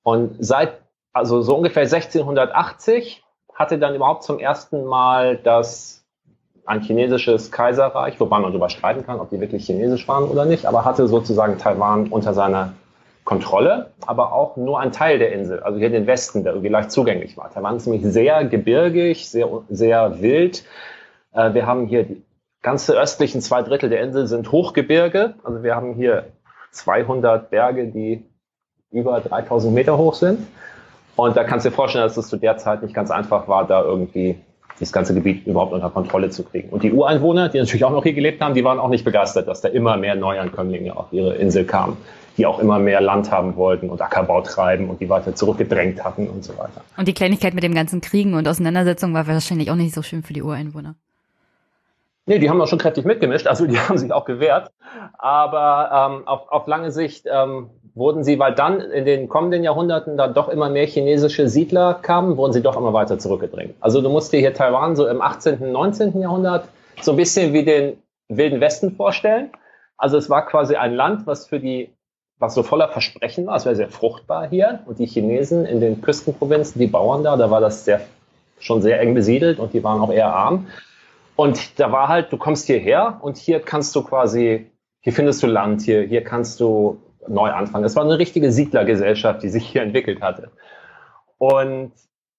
[0.03, 0.84] Und seit
[1.15, 6.05] also so ungefähr 1680 hatte dann überhaupt zum ersten Mal das
[6.67, 10.67] ein chinesisches Kaiserreich, wobei man darüber streiten kann, ob die wirklich chinesisch waren oder nicht,
[10.67, 12.73] aber hatte sozusagen Taiwan unter seiner
[13.25, 16.91] Kontrolle, aber auch nur ein Teil der Insel, also hier den Westen, der irgendwie leicht
[16.91, 17.51] zugänglich war.
[17.51, 20.65] Taiwan ist nämlich sehr gebirgig, sehr, sehr wild.
[21.33, 22.23] Äh, wir haben hier die
[22.61, 26.33] ganze östlichen zwei Drittel der Insel sind Hochgebirge, also wir haben hier
[26.73, 28.25] 200 Berge, die
[28.91, 30.47] über 3000 Meter hoch sind.
[31.17, 33.67] Und da kannst du dir vorstellen, dass es zu der Zeit nicht ganz einfach war,
[33.67, 34.37] da irgendwie
[34.81, 36.69] das ganze Gebiet überhaupt unter Kontrolle zu kriegen.
[36.71, 39.47] Und die Ureinwohner, die natürlich auch noch hier gelebt haben, die waren auch nicht begeistert,
[39.47, 41.97] dass da immer mehr Neuankömmlinge auf ihre Insel kamen,
[42.37, 46.29] die auch immer mehr Land haben wollten und Ackerbau treiben und die weiter zurückgedrängt hatten
[46.29, 46.83] und so weiter.
[46.97, 50.25] Und die Kleinigkeit mit dem ganzen Kriegen und Auseinandersetzungen war wahrscheinlich auch nicht so schön
[50.25, 50.97] für die Ureinwohner.
[52.27, 54.73] Nee, die haben auch schon kräftig mitgemischt, also die haben sich auch gewehrt.
[55.19, 60.17] Aber ähm, auf, auf lange Sicht ähm, wurden sie, weil dann in den kommenden Jahrhunderten
[60.17, 63.75] da doch immer mehr chinesische Siedler kamen, wurden sie doch immer weiter zurückgedrängt.
[63.81, 66.21] Also du musst dir hier Taiwan so im 18., 19.
[66.21, 66.69] Jahrhundert
[67.01, 69.51] so ein bisschen wie den Wilden Westen vorstellen.
[69.97, 71.95] Also es war quasi ein Land, was für die
[72.39, 73.57] was so voller Versprechen war.
[73.57, 74.81] Es wäre sehr fruchtbar hier.
[74.87, 78.01] Und die Chinesen in den Küstenprovinzen, die Bauern da, da war das sehr,
[78.59, 80.67] schon sehr eng besiedelt und die waren auch eher arm.
[81.37, 84.71] Und da war halt, du kommst hierher und hier kannst du quasi,
[85.01, 87.85] hier findest du Land, hier, hier kannst du neu anfangen.
[87.85, 90.51] Es war eine richtige Siedlergesellschaft, die sich hier entwickelt hatte.
[91.39, 91.93] Und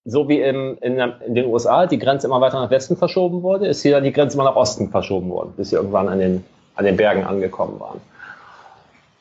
[0.06, 3.68] so wie im, in, in, den USA die Grenze immer weiter nach Westen verschoben wurde,
[3.68, 6.44] ist hier die Grenze immer nach Osten verschoben worden, bis sie irgendwann an den,
[6.76, 8.02] an den Bergen angekommen waren.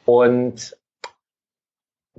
[0.05, 0.77] Und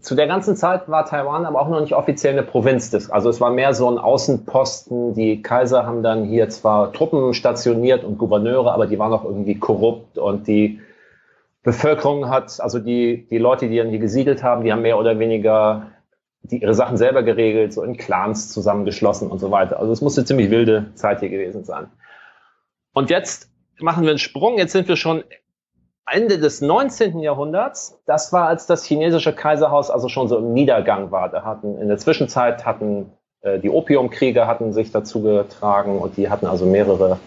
[0.01, 2.89] zu der ganzen Zeit war Taiwan aber auch noch nicht offiziell eine Provinz.
[2.89, 5.13] Des, also es war mehr so ein Außenposten.
[5.13, 9.55] Die Kaiser haben dann hier zwar Truppen stationiert und Gouverneure, aber die waren auch irgendwie
[9.57, 10.81] korrupt und die
[11.65, 15.19] Bevölkerung hat, also die, die Leute, die dann hier gesiedelt haben, die haben mehr oder
[15.19, 15.91] weniger
[16.43, 19.79] die ihre Sachen selber geregelt, so in Clans zusammengeschlossen und so weiter.
[19.79, 21.87] Also es musste ziemlich wilde Zeit hier gewesen sein.
[22.93, 23.49] Und jetzt
[23.79, 24.59] machen wir einen Sprung.
[24.59, 25.23] Jetzt sind wir schon
[26.07, 27.19] Ende des 19.
[27.19, 27.99] Jahrhunderts.
[28.05, 31.29] Das war, als das chinesische Kaiserhaus also schon so im Niedergang war.
[31.29, 33.11] Da hatten in der Zwischenzeit hatten
[33.41, 37.17] äh, die Opiumkriege hatten sich dazu getragen und die hatten also mehrere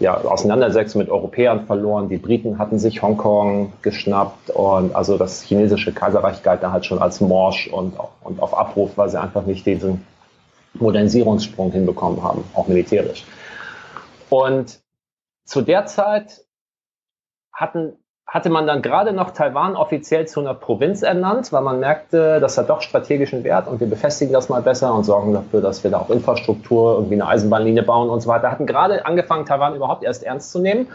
[0.00, 2.08] ja, Auseinandersetzungen mit Europäern verloren.
[2.08, 6.98] Die Briten hatten sich Hongkong geschnappt und also das chinesische Kaiserreich galt da halt schon
[6.98, 10.04] als morsch und, und auf Abruf, weil sie einfach nicht diesen
[10.74, 13.24] Modernisierungssprung hinbekommen haben, auch militärisch.
[14.30, 14.80] Und
[15.44, 16.46] zu der Zeit
[17.52, 17.98] hatten
[18.30, 22.56] hatte man dann gerade noch Taiwan offiziell zu einer Provinz ernannt, weil man merkte, das
[22.56, 25.90] hat doch strategischen Wert und wir befestigen das mal besser und sorgen dafür, dass wir
[25.90, 28.52] da auch Infrastruktur, irgendwie eine Eisenbahnlinie bauen und so weiter.
[28.52, 30.86] Hatten gerade angefangen, Taiwan überhaupt erst ernst zu nehmen,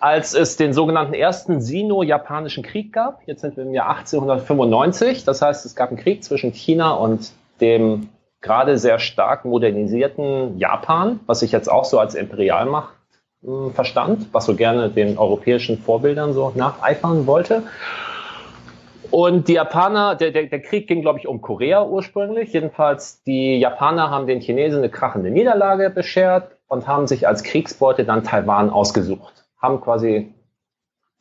[0.00, 3.20] als es den sogenannten ersten Sino-Japanischen Krieg gab.
[3.26, 5.24] Jetzt sind wir im Jahr 1895.
[5.24, 7.30] Das heißt, es gab einen Krieg zwischen China und
[7.60, 8.08] dem
[8.40, 12.97] gerade sehr stark modernisierten Japan, was sich jetzt auch so als Imperialmacht
[13.72, 17.62] verstand, was so gerne den europäischen Vorbildern so nacheifern wollte.
[19.10, 22.52] Und die Japaner, der, der, der Krieg ging, glaube ich, um Korea ursprünglich.
[22.52, 28.04] Jedenfalls, die Japaner haben den Chinesen eine krachende Niederlage beschert und haben sich als Kriegsbeute
[28.04, 29.46] dann Taiwan ausgesucht.
[29.56, 30.34] Haben quasi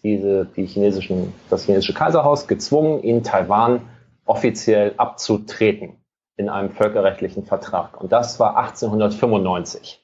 [0.03, 3.81] diese, die chinesischen, das chinesische Kaiserhaus gezwungen, ihnen Taiwan
[4.25, 5.95] offiziell abzutreten
[6.35, 8.01] in einem völkerrechtlichen Vertrag.
[8.01, 10.03] Und das war 1895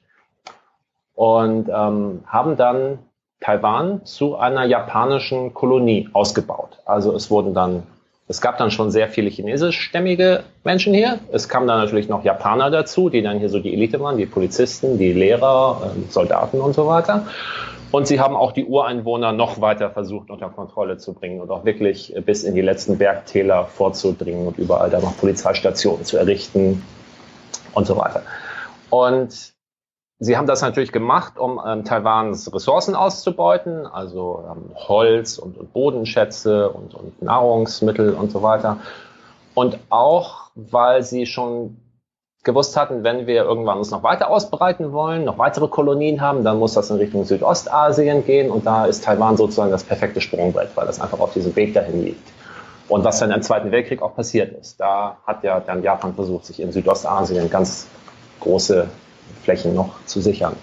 [1.14, 2.98] und ähm, haben dann
[3.40, 6.78] Taiwan zu einer japanischen Kolonie ausgebaut.
[6.84, 7.82] Also es wurden dann,
[8.26, 11.18] es gab dann schon sehr viele chinesischstämmige Menschen hier.
[11.30, 14.26] Es kamen dann natürlich noch Japaner dazu, die dann hier so die Elite waren, die
[14.26, 17.26] Polizisten, die Lehrer, äh, Soldaten und so weiter.
[17.90, 21.64] Und sie haben auch die Ureinwohner noch weiter versucht unter Kontrolle zu bringen und auch
[21.64, 26.82] wirklich bis in die letzten Bergtäler vorzudringen und überall da noch Polizeistationen zu errichten
[27.72, 28.22] und so weiter.
[28.90, 29.53] Und
[30.24, 35.74] Sie haben das natürlich gemacht, um ähm, Taiwans Ressourcen auszubeuten, also ähm, Holz und, und
[35.74, 38.78] Bodenschätze und, und, Nahrungsmittel und so weiter.
[39.52, 41.76] Und auch, weil sie schon
[42.42, 46.58] gewusst hatten, wenn wir irgendwann uns noch weiter ausbreiten wollen, noch weitere Kolonien haben, dann
[46.58, 50.86] muss das in Richtung Südostasien gehen und da ist Taiwan sozusagen das perfekte Sprungbrett, weil
[50.86, 52.32] das einfach auf diesem Weg dahin liegt.
[52.88, 54.80] Und was dann im Zweiten Weltkrieg auch passiert ist.
[54.80, 57.88] Da hat ja dann Japan versucht, sich in Südostasien ganz
[58.40, 58.88] große
[59.44, 60.56] Flächen noch zu sichern.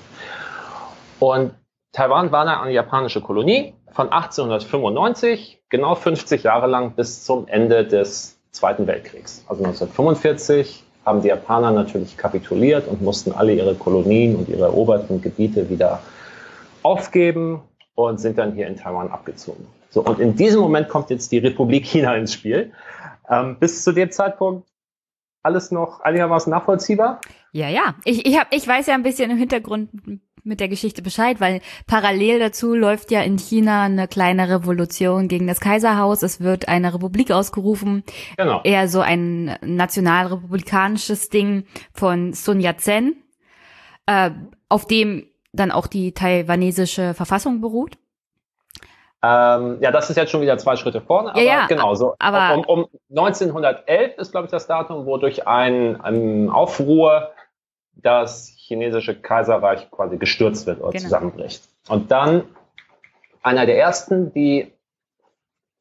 [1.20, 1.54] Und
[1.94, 8.38] Taiwan war eine japanische Kolonie von 1895, genau 50 Jahre lang bis zum Ende des
[8.52, 9.46] Zweiten Weltkriegs.
[9.48, 15.22] Also 1945 haben die Japaner natürlich kapituliert und mussten alle ihre Kolonien und ihre eroberten
[15.22, 16.00] Gebiete wieder
[16.84, 17.62] aufgeben
[17.96, 19.68] und sind dann hier in Taiwan abgezogen.
[19.90, 22.72] So, und in diesem Moment kommt jetzt die Republik China ins Spiel.
[23.30, 24.68] Ähm, bis zu dem Zeitpunkt
[25.44, 27.20] alles noch einigermaßen nachvollziehbar?
[27.52, 27.96] Ja, ja.
[28.06, 29.90] Ich, ich, hab, ich weiß ja ein bisschen im Hintergrund
[30.44, 35.48] mit der Geschichte Bescheid, weil parallel dazu läuft ja in China eine kleine Revolution gegen
[35.48, 36.24] das Kaiserhaus.
[36.24, 38.04] Es wird eine Republik ausgerufen.
[38.38, 38.62] Genau.
[38.64, 43.16] Eher so ein nationalrepublikanisches Ding von Sun Yat-sen,
[44.08, 44.32] äh,
[44.70, 47.98] auf dem dann auch die taiwanesische Verfassung beruht.
[49.24, 52.16] Ähm, ja, das ist jetzt schon wieder zwei Schritte vorne, aber ja, ja, genau so.
[52.18, 57.30] Aber um, um 1911 ist, glaube ich, das Datum, wo durch einen, einen Aufruhr
[57.96, 61.04] das chinesische Kaiserreich quasi gestürzt wird oder genau.
[61.04, 61.64] zusammenbricht.
[61.88, 62.44] Und dann
[63.44, 64.72] einer der ersten, die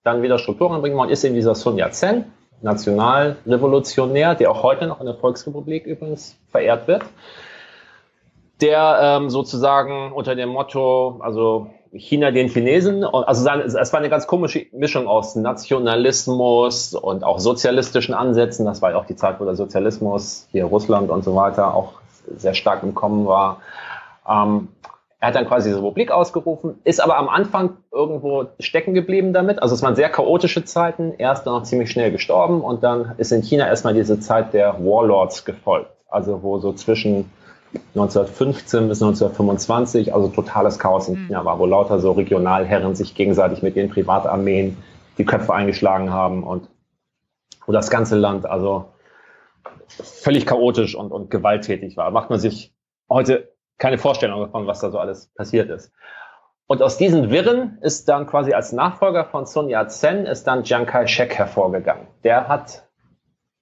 [0.02, 2.24] dann wieder Strukturen bringen wollen, ist eben dieser Sun Yat-sen,
[2.62, 7.04] Nationalrevolutionär, der auch heute noch in der Volksrepublik übrigens verehrt wird,
[8.60, 13.04] der ähm, sozusagen unter dem Motto, also China den Chinesen.
[13.04, 18.64] Also es war eine ganz komische Mischung aus Nationalismus und auch sozialistischen Ansätzen.
[18.64, 21.94] Das war ja auch die Zeit, wo der Sozialismus hier Russland und so weiter auch
[22.36, 23.60] sehr stark im Kommen war.
[24.28, 24.68] Ähm,
[25.22, 29.60] Er hat dann quasi diese Republik ausgerufen, ist aber am Anfang irgendwo stecken geblieben damit.
[29.60, 31.12] Also es waren sehr chaotische Zeiten.
[31.18, 34.54] Er ist dann noch ziemlich schnell gestorben und dann ist in China erstmal diese Zeit
[34.54, 35.90] der Warlords gefolgt.
[36.08, 37.30] Also wo so zwischen
[37.74, 41.26] 1915 bis 1925, also totales Chaos in mhm.
[41.26, 44.76] China war, wo lauter so Regionalherren sich gegenseitig mit ihren Privatarmeen
[45.18, 46.68] die Köpfe eingeschlagen haben und
[47.66, 48.86] wo das ganze Land also
[49.88, 52.10] völlig chaotisch und, und gewalttätig war.
[52.10, 52.72] Macht man sich
[53.08, 55.92] heute keine Vorstellung davon, was da so alles passiert ist.
[56.66, 60.86] Und aus diesen Wirren ist dann quasi als Nachfolger von Sun Yat-sen ist dann Chiang
[60.86, 62.06] Kai-shek hervorgegangen.
[62.22, 62.88] Der hat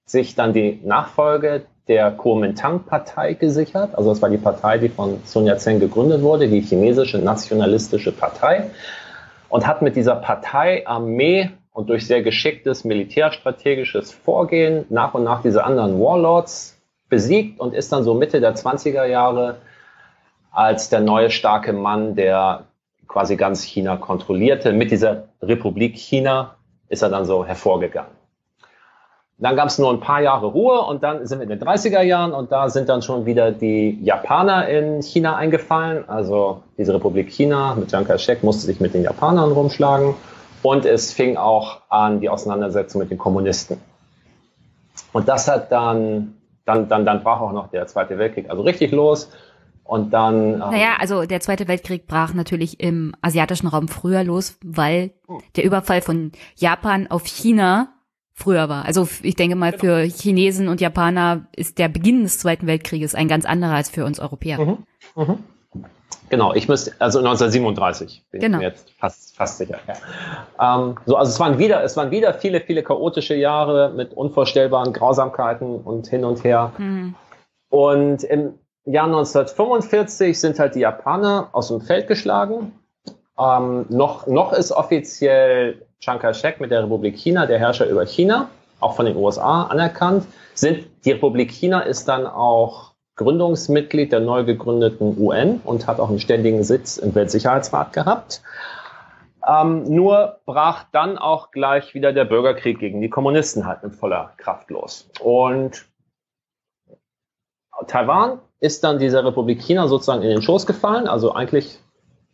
[0.05, 3.95] sich dann die Nachfolge der Kuomintang-Partei gesichert.
[3.95, 8.69] Also das war die Partei, die von Sun Yat-sen gegründet wurde, die chinesische nationalistische Partei.
[9.49, 15.41] Und hat mit dieser Partei Armee und durch sehr geschicktes militärstrategisches Vorgehen nach und nach
[15.41, 16.79] diese anderen Warlords
[17.09, 19.57] besiegt und ist dann so Mitte der 20er Jahre
[20.51, 22.65] als der neue starke Mann, der
[23.07, 24.73] quasi ganz China kontrollierte.
[24.73, 26.55] Mit dieser Republik China
[26.87, 28.18] ist er dann so hervorgegangen.
[29.41, 32.01] Dann gab es nur ein paar Jahre Ruhe und dann sind wir in den 30er
[32.01, 36.03] Jahren und da sind dann schon wieder die Japaner in China eingefallen.
[36.09, 40.13] Also diese Republik China mit Chiang Kai-shek musste sich mit den Japanern rumschlagen
[40.61, 43.77] und es fing auch an die Auseinandersetzung mit den Kommunisten.
[45.13, 46.35] Und das hat dann,
[46.65, 49.31] dann, dann, dann brach auch noch der Zweite Weltkrieg also richtig los.
[49.85, 50.53] Und dann.
[50.53, 55.11] Ähm, naja, also der Zweite Weltkrieg brach natürlich im asiatischen Raum früher los, weil
[55.55, 57.87] der Überfall von Japan auf China
[58.39, 58.85] früher war.
[58.85, 59.81] Also ich denke mal, genau.
[59.81, 64.05] für Chinesen und Japaner ist der Beginn des Zweiten Weltkrieges ein ganz anderer als für
[64.05, 64.59] uns Europäer.
[64.59, 64.77] Mhm.
[65.15, 65.39] Mhm.
[66.29, 68.57] Genau, ich müsste, also 1937 bin genau.
[68.57, 69.79] ich mir jetzt fast, fast sicher.
[69.87, 70.77] Ja.
[70.77, 74.93] Ähm, so, also es waren wieder, es waren wieder viele, viele chaotische Jahre mit unvorstellbaren
[74.93, 76.71] Grausamkeiten und hin und her.
[76.77, 77.15] Mhm.
[77.69, 78.53] Und im
[78.85, 82.73] Jahr 1945 sind halt die Japaner aus dem Feld geschlagen.
[83.39, 88.49] Ähm, noch, noch ist offiziell Chiang Kai-shek mit der Republik China der Herrscher über China,
[88.79, 90.25] auch von den USA anerkannt.
[90.53, 96.09] Sind, die Republik China ist dann auch Gründungsmitglied der neu gegründeten UN und hat auch
[96.09, 98.41] einen ständigen Sitz im Weltsicherheitsrat gehabt.
[99.45, 104.31] Ähm, nur brach dann auch gleich wieder der Bürgerkrieg gegen die Kommunisten halt mit voller
[104.37, 105.09] Kraft los.
[105.19, 105.85] Und
[107.87, 111.07] Taiwan ist dann dieser Republik China sozusagen in den Schoß gefallen.
[111.07, 111.79] Also eigentlich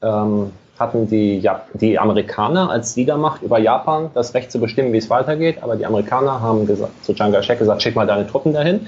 [0.02, 4.98] ähm, hatten die, Jap die Amerikaner als Siegermacht über Japan das Recht zu bestimmen, wie
[4.98, 5.60] es weitergeht.
[5.62, 8.88] Aber die Amerikaner haben gesagt, zu Chiang Kai-shek gesagt, schick mal deine Truppen dahin.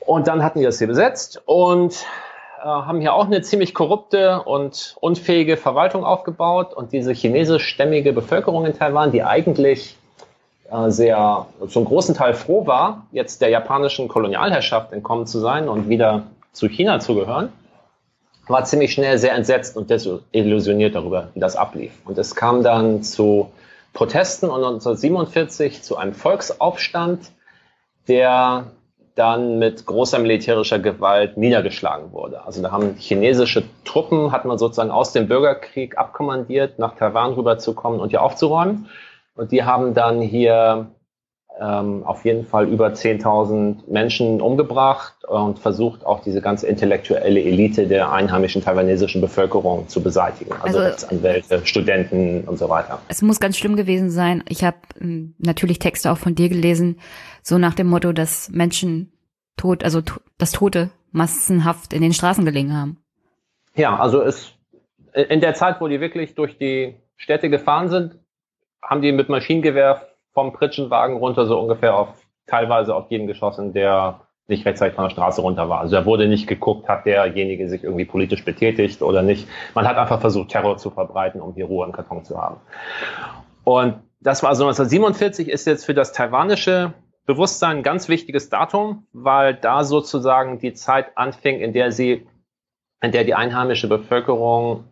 [0.00, 2.04] Und dann hatten die das hier besetzt und
[2.62, 6.74] äh, haben hier auch eine ziemlich korrupte und unfähige Verwaltung aufgebaut.
[6.74, 9.96] Und diese chinesischstämmige Bevölkerung in Taiwan, die eigentlich
[10.70, 15.88] äh, sehr zum großen Teil froh war, jetzt der japanischen Kolonialherrschaft entkommen zu sein und
[15.88, 17.50] wieder zu China zu gehören,
[18.46, 21.92] war ziemlich schnell sehr entsetzt und desillusioniert darüber, wie das ablief.
[22.04, 23.50] Und es kam dann zu
[23.92, 27.30] Protesten und 1947 zu einem Volksaufstand,
[28.08, 28.66] der
[29.14, 32.44] dann mit großer militärischer Gewalt niedergeschlagen wurde.
[32.46, 38.00] Also da haben chinesische Truppen, hat man sozusagen aus dem Bürgerkrieg abkommandiert, nach Taiwan rüberzukommen
[38.00, 38.88] und hier aufzuräumen.
[39.34, 40.86] Und die haben dann hier
[41.62, 47.86] ähm, auf jeden Fall über 10.000 Menschen umgebracht und versucht auch diese ganze intellektuelle Elite
[47.86, 50.52] der einheimischen taiwanesischen Bevölkerung zu beseitigen.
[50.54, 53.00] Also, also Rechtsanwälte, Studenten und so weiter.
[53.08, 54.42] Es muss ganz schlimm gewesen sein.
[54.48, 56.98] Ich habe ähm, natürlich Texte auch von dir gelesen,
[57.42, 59.12] so nach dem Motto, dass Menschen
[59.56, 60.00] tot, also
[60.38, 62.98] das Tote massenhaft in den Straßen gelegen haben.
[63.74, 64.54] Ja, also es
[65.14, 68.18] in der Zeit, wo die wirklich durch die Städte gefahren sind,
[68.82, 72.08] haben die mit Maschinengewehr vom Pritschenwagen runter so ungefähr auf
[72.46, 75.80] teilweise auf jeden geschossen, der nicht rechtzeitig von der Straße runter war.
[75.80, 79.46] Also da wurde nicht geguckt, hat derjenige sich irgendwie politisch betätigt oder nicht.
[79.74, 82.56] Man hat einfach versucht, Terror zu verbreiten, um hier Ruhe im Karton zu haben.
[83.64, 86.92] Und das war also 1947 ist jetzt für das taiwanische
[87.24, 92.26] Bewusstsein ein ganz wichtiges Datum, weil da sozusagen die Zeit anfing, in der sie,
[93.00, 94.84] in der die einheimische Bevölkerung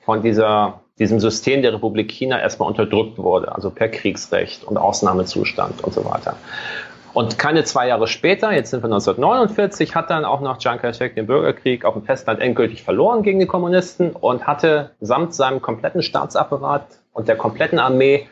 [0.00, 5.82] von dieser diesem System der Republik China erstmal unterdrückt wurde, also per Kriegsrecht und Ausnahmezustand
[5.82, 6.36] und so weiter.
[7.14, 11.14] Und keine zwei Jahre später, jetzt sind wir 1949, hat dann auch noch Chiang Kai-shek
[11.14, 16.02] den Bürgerkrieg auf dem Festland endgültig verloren gegen die Kommunisten und hatte samt seinem kompletten
[16.02, 18.28] Staatsapparat und der kompletten Armee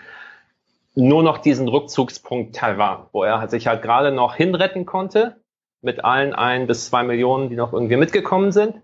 [0.94, 5.36] nur noch diesen Rückzugspunkt Taiwan, wo er sich halt gerade noch hinretten konnte
[5.82, 8.74] mit allen ein bis zwei Millionen, die noch irgendwie mitgekommen sind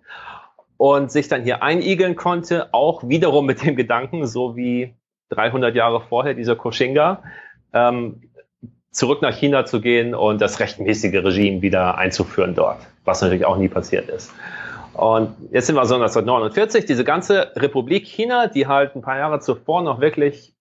[0.76, 4.94] und sich dann hier einigeln konnte, auch wiederum mit dem Gedanken, so wie
[5.30, 7.22] 300 Jahre vorher dieser Koshinga,
[7.72, 8.22] ähm,
[8.90, 13.58] zurück nach China zu gehen und das rechtmäßige Regime wieder einzuführen dort, was natürlich auch
[13.58, 14.32] nie passiert ist.
[14.94, 19.40] Und jetzt sind wir so 1949, diese ganze Republik China, die halt ein paar Jahre
[19.40, 20.54] zuvor noch wirklich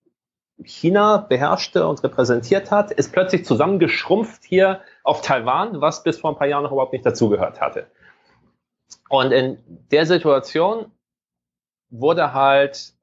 [0.64, 6.38] China beherrschte und repräsentiert hat, ist plötzlich zusammengeschrumpft hier auf Taiwan, was bis vor ein
[6.38, 7.88] paar Jahren noch überhaupt nicht dazugehört hatte.
[9.10, 9.58] Und in
[9.92, 10.92] der Situation
[11.90, 12.94] wurde halt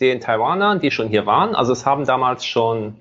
[0.00, 3.00] den Taiwanern, die schon hier waren, also es haben damals schon,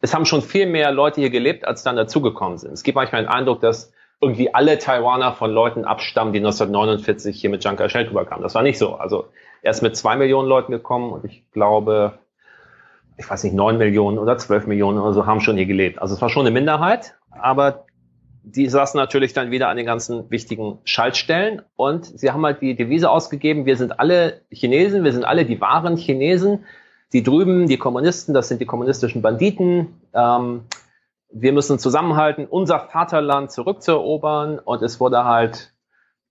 [0.00, 2.72] es haben schon viel mehr Leute hier gelebt, als dann dazugekommen sind.
[2.72, 7.50] Es gibt manchmal den Eindruck, dass irgendwie alle Taiwaner von Leuten abstammen, die 1949 hier
[7.50, 8.42] mit Chiang Kai-shek rüberkamen.
[8.42, 8.94] Das war nicht so.
[8.94, 9.26] Also
[9.62, 12.18] er ist mit zwei Millionen Leuten gekommen und ich glaube,
[13.18, 16.00] ich weiß nicht, neun Millionen oder zwölf Millionen oder so haben schon hier gelebt.
[16.00, 17.85] Also es war schon eine Minderheit, aber
[18.48, 22.76] die saßen natürlich dann wieder an den ganzen wichtigen Schaltstellen und sie haben halt die
[22.76, 26.64] Devise ausgegeben, wir sind alle Chinesen, wir sind alle die wahren Chinesen.
[27.12, 30.00] Die drüben, die Kommunisten, das sind die kommunistischen Banditen.
[30.12, 30.62] Ähm,
[31.30, 35.72] wir müssen zusammenhalten, unser Vaterland zurückzuerobern und es wurde halt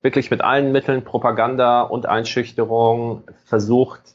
[0.01, 4.14] wirklich mit allen Mitteln Propaganda und Einschüchterung versucht,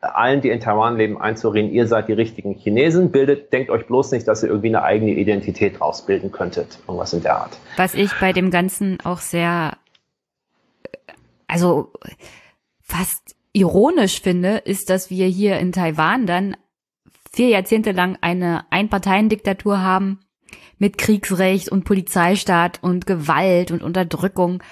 [0.00, 3.10] allen, die in Taiwan leben, einzureden, ihr seid die richtigen Chinesen.
[3.10, 6.78] Bildet, denkt euch bloß nicht, dass ihr irgendwie eine eigene Identität rausbilden könntet.
[6.86, 7.58] Irgendwas in der Art.
[7.76, 9.76] Was ich bei dem Ganzen auch sehr,
[11.46, 11.92] also
[12.82, 16.56] fast ironisch finde, ist, dass wir hier in Taiwan dann
[17.32, 20.20] vier Jahrzehnte lang eine Einparteiendiktatur haben
[20.78, 24.62] mit Kriegsrecht und Polizeistaat und Gewalt und Unterdrückung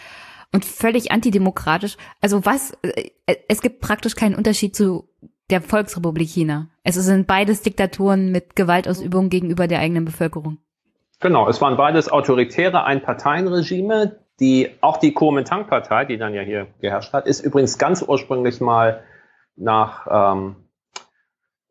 [0.52, 1.96] und völlig antidemokratisch.
[2.20, 3.10] Also was, äh,
[3.48, 5.08] es gibt praktisch keinen Unterschied zu
[5.50, 6.68] der Volksrepublik China.
[6.84, 10.58] Es sind beides Diktaturen mit Gewaltausübung gegenüber der eigenen Bevölkerung.
[11.20, 14.20] Genau, es waren beides autoritäre Einparteienregime.
[14.40, 19.02] Die, auch die Kuomintang-Partei, die dann ja hier geherrscht hat, ist übrigens ganz ursprünglich mal
[19.56, 20.56] nach ähm,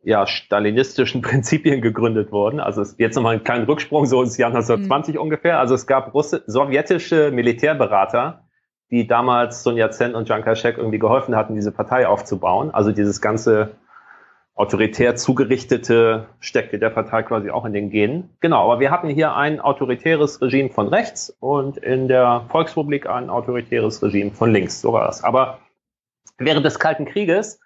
[0.03, 2.59] ja, stalinistischen Prinzipien gegründet worden.
[2.59, 5.21] Also es, jetzt nochmal einen kleinen Rücksprung, so ins Jahr 1920 mhm.
[5.21, 5.59] ungefähr.
[5.59, 8.46] Also es gab Russe, sowjetische Militärberater,
[8.91, 12.71] die damals Sun Yat-sen und Chiang Kai-shek irgendwie geholfen hatten, diese Partei aufzubauen.
[12.71, 13.71] Also dieses ganze
[14.57, 18.35] autoritär zugerichtete steckte der Partei quasi auch in den Genen.
[18.39, 23.29] Genau, aber wir hatten hier ein autoritäres Regime von rechts und in der Volksrepublik ein
[23.29, 24.81] autoritäres Regime von links.
[24.81, 25.23] So war das.
[25.23, 25.59] Aber
[26.39, 27.59] während des Kalten Krieges,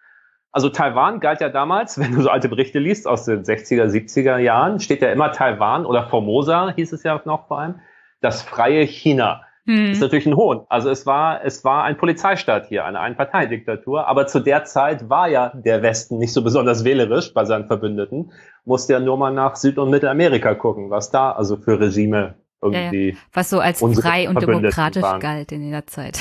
[0.52, 4.38] also Taiwan galt ja damals, wenn du so alte Berichte liest aus den 60er, 70er
[4.38, 7.80] Jahren, steht ja immer Taiwan oder Formosa hieß es ja noch vor allem,
[8.20, 9.44] das freie China.
[9.72, 9.92] Hm.
[9.92, 10.66] ist natürlich ein Hohn.
[10.68, 14.06] Also es war, es war ein Polizeistaat hier, eine Einparteidiktatur.
[14.08, 18.34] Aber zu der Zeit war ja der Westen nicht so besonders wählerisch bei seinen Verbündeten.
[18.66, 23.10] Musste ja nur mal nach Süd- und Mittelamerika gucken, was da also für Regime irgendwie.
[23.10, 23.20] Ja, ja.
[23.32, 25.22] Was so als frei und demokratisch waren.
[25.22, 26.20] galt in der Zeit.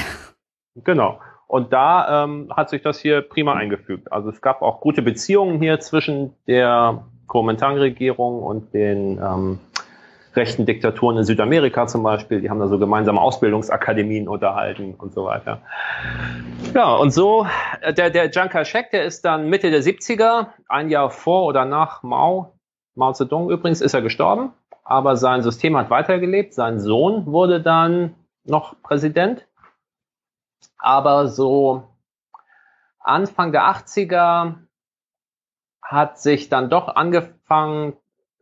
[0.84, 1.18] Genau.
[1.48, 4.12] Und da ähm, hat sich das hier prima eingefügt.
[4.12, 9.58] Also es gab auch gute Beziehungen hier zwischen der Kuomintang-Regierung und den ähm,
[10.34, 15.24] rechten Diktaturen in Südamerika zum Beispiel, die haben da so gemeinsame Ausbildungsakademien unterhalten und so
[15.24, 15.60] weiter.
[16.74, 17.46] Ja, und so,
[17.80, 21.64] äh, der, der Chiang Kai-shek, der ist dann Mitte der 70er, ein Jahr vor oder
[21.64, 22.54] nach Mao,
[22.94, 24.52] Mao Zedong übrigens, ist er gestorben,
[24.84, 28.14] aber sein System hat weitergelebt, sein Sohn wurde dann
[28.44, 29.46] noch Präsident,
[30.78, 31.84] aber so
[33.00, 34.54] Anfang der 80er
[35.82, 37.94] hat sich dann doch angefangen,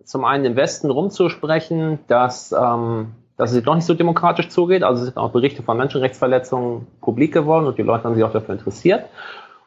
[0.09, 4.82] zum einen im Westen rumzusprechen, dass, ähm, dass es noch nicht so demokratisch zugeht.
[4.82, 8.54] Also sind auch Berichte von Menschenrechtsverletzungen publik geworden und die Leute haben sich auch dafür
[8.54, 9.04] interessiert.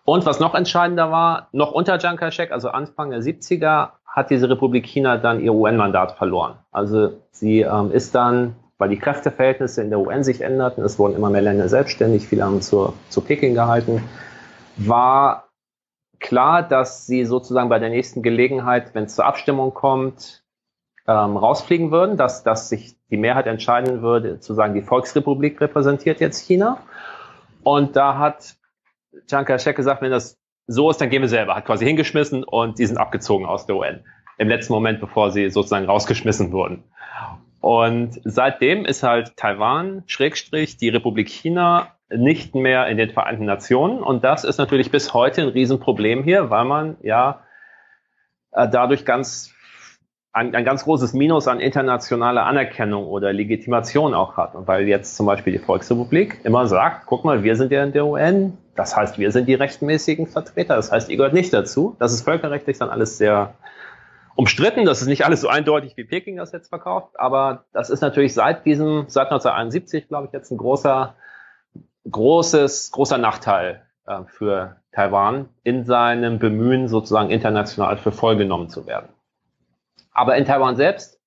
[0.04, 4.50] Und was noch entscheidender war, noch unter Chiang Kai-shek, also Anfang der 70er, hat diese
[4.50, 6.56] Republik China dann ihr UN-Mandat verloren.
[6.72, 11.16] Also sie ähm, ist dann, weil die Kräfteverhältnisse in der UN sich änderten, es wurden
[11.16, 14.02] immer mehr Länder selbstständig, viele haben zu, zu Peking gehalten,
[14.76, 15.51] war
[16.22, 20.44] klar, dass sie sozusagen bei der nächsten Gelegenheit, wenn es zur Abstimmung kommt,
[21.08, 26.20] ähm, rausfliegen würden, dass, dass sich die Mehrheit entscheiden würde, zu sagen, die Volksrepublik repräsentiert
[26.20, 26.78] jetzt China.
[27.64, 28.56] Und da hat
[29.28, 31.56] Chiang Kai-shek gesagt, wenn das so ist, dann gehen wir selber.
[31.56, 34.06] Hat quasi hingeschmissen und die sind abgezogen aus der UN.
[34.38, 36.84] Im letzten Moment, bevor sie sozusagen rausgeschmissen wurden.
[37.60, 44.02] Und seitdem ist halt Taiwan, Schrägstrich, die Republik China nicht mehr in den Vereinten Nationen.
[44.02, 47.42] Und das ist natürlich bis heute ein Riesenproblem hier, weil man ja
[48.52, 49.54] äh, dadurch ganz
[50.34, 54.56] ein, ein ganz großes Minus an internationaler Anerkennung oder Legitimation auch hat.
[54.56, 57.92] Und weil jetzt zum Beispiel die Volksrepublik immer sagt, guck mal, wir sind ja in
[57.92, 61.96] der UN, das heißt, wir sind die rechtmäßigen Vertreter, das heißt, ihr gehört nicht dazu.
[62.00, 63.56] Das ist völkerrechtlich dann alles sehr
[64.36, 68.00] umstritten, das ist nicht alles so eindeutig, wie Peking das jetzt verkauft, aber das ist
[68.00, 71.16] natürlich seit diesem, seit 1971, glaube ich, jetzt ein großer
[72.10, 78.86] großes, großer Nachteil äh, für Taiwan in seinem Bemühen, sozusagen international für voll genommen zu
[78.86, 79.10] werden.
[80.12, 81.20] Aber in Taiwan selbst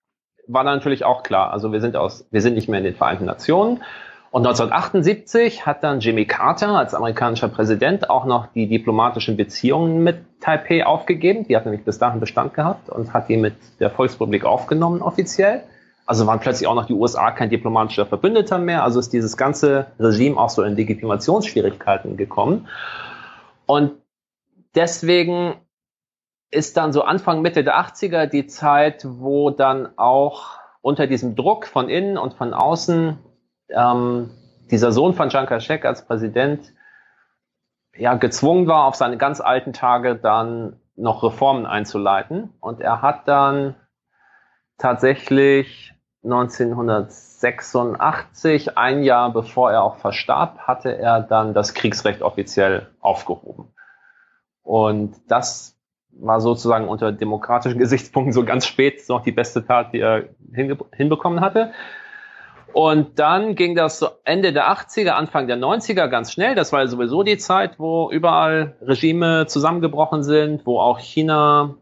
[0.46, 3.24] war natürlich auch klar, also wir sind aus, wir sind nicht mehr in den Vereinten
[3.24, 3.82] Nationen
[4.30, 10.18] Und 1978 hat dann Jimmy Carter als amerikanischer Präsident auch noch die diplomatischen Beziehungen mit
[10.40, 11.46] Taipei aufgegeben.
[11.46, 15.62] Die hat nämlich bis dahin Bestand gehabt und hat die mit der Volksrepublik aufgenommen offiziell.
[16.06, 18.84] Also waren plötzlich auch noch die USA kein diplomatischer Verbündeter mehr.
[18.84, 22.68] Also ist dieses ganze Regime auch so in Legitimationsschwierigkeiten gekommen.
[23.66, 23.92] Und
[24.74, 25.54] deswegen
[26.50, 31.66] ist dann so Anfang, Mitte der 80er die Zeit, wo dann auch unter diesem Druck
[31.66, 33.18] von innen und von außen
[33.70, 34.30] ähm,
[34.70, 36.72] dieser Sohn von Chiang Kai-shek als Präsident
[37.96, 42.52] ja gezwungen war, auf seine ganz alten Tage dann noch Reformen einzuleiten.
[42.60, 43.74] Und er hat dann
[44.78, 45.93] tatsächlich
[46.24, 53.74] 1986, ein Jahr bevor er auch verstarb, hatte er dann das Kriegsrecht offiziell aufgehoben.
[54.62, 55.76] Und das
[56.10, 61.40] war sozusagen unter demokratischen Gesichtspunkten so ganz spät noch die beste Tat, die er hinbekommen
[61.40, 61.72] hatte.
[62.72, 66.56] Und dann ging das so Ende der 80er, Anfang der 90er ganz schnell.
[66.56, 71.76] Das war sowieso die Zeit, wo überall Regime zusammengebrochen sind, wo auch China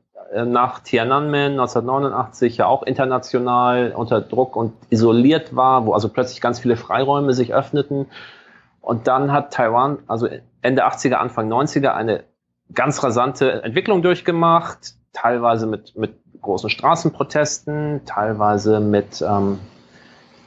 [0.44, 6.60] nach Tiananmen 1989 ja auch international unter Druck und isoliert war, wo also plötzlich ganz
[6.60, 8.06] viele Freiräume sich öffneten.
[8.80, 10.28] Und dann hat Taiwan, also
[10.60, 12.24] Ende 80er, Anfang 90er, eine
[12.74, 19.60] ganz rasante Entwicklung durchgemacht, teilweise mit, mit großen Straßenprotesten, teilweise mit ähm,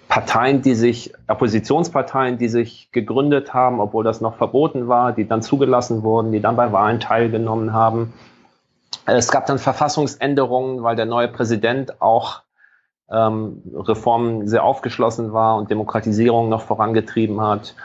[0.07, 5.41] Parteien, die sich, Oppositionsparteien, die sich gegründet haben, obwohl das noch verboten war, die dann
[5.41, 8.13] zugelassen wurden, die dann bei Wahlen teilgenommen haben.
[9.05, 12.41] Es gab dann Verfassungsänderungen, weil der neue Präsident auch
[13.09, 17.75] ähm, Reformen sehr aufgeschlossen war und Demokratisierung noch vorangetrieben hat.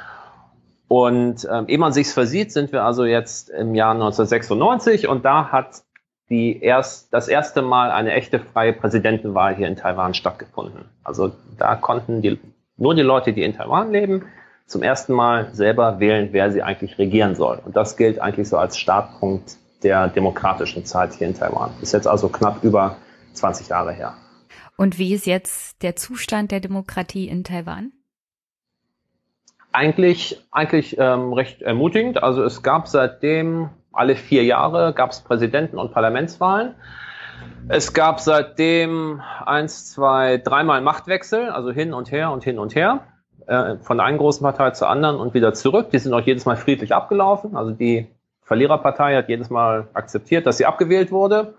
[0.88, 5.52] Und ähm, ehe man sich's versieht, sind wir also jetzt im Jahr 1996 und da
[5.52, 5.82] hat
[6.30, 10.84] die erst, das erste Mal eine echte freie Präsidentenwahl hier in Taiwan stattgefunden.
[11.02, 12.38] Also da konnten die,
[12.76, 14.26] nur die Leute, die in Taiwan leben,
[14.66, 17.60] zum ersten Mal selber wählen, wer sie eigentlich regieren soll.
[17.64, 21.70] Und das gilt eigentlich so als Startpunkt der demokratischen Zeit hier in Taiwan.
[21.80, 22.96] Ist jetzt also knapp über
[23.34, 24.14] 20 Jahre her.
[24.76, 27.92] Und wie ist jetzt der Zustand der Demokratie in Taiwan?
[29.72, 32.22] Eigentlich, eigentlich ähm, recht ermutigend.
[32.22, 36.74] Also es gab seitdem alle vier Jahre gab es Präsidenten- und Parlamentswahlen.
[37.68, 43.04] Es gab seitdem eins, zwei, dreimal Machtwechsel, also hin und her und hin und her,
[43.46, 45.90] äh, von der einen großen Partei zur anderen und wieder zurück.
[45.90, 47.56] Die sind auch jedes Mal friedlich abgelaufen.
[47.56, 48.08] Also die
[48.50, 51.54] Verliererpartei hat jedes Mal akzeptiert, dass sie abgewählt wurde.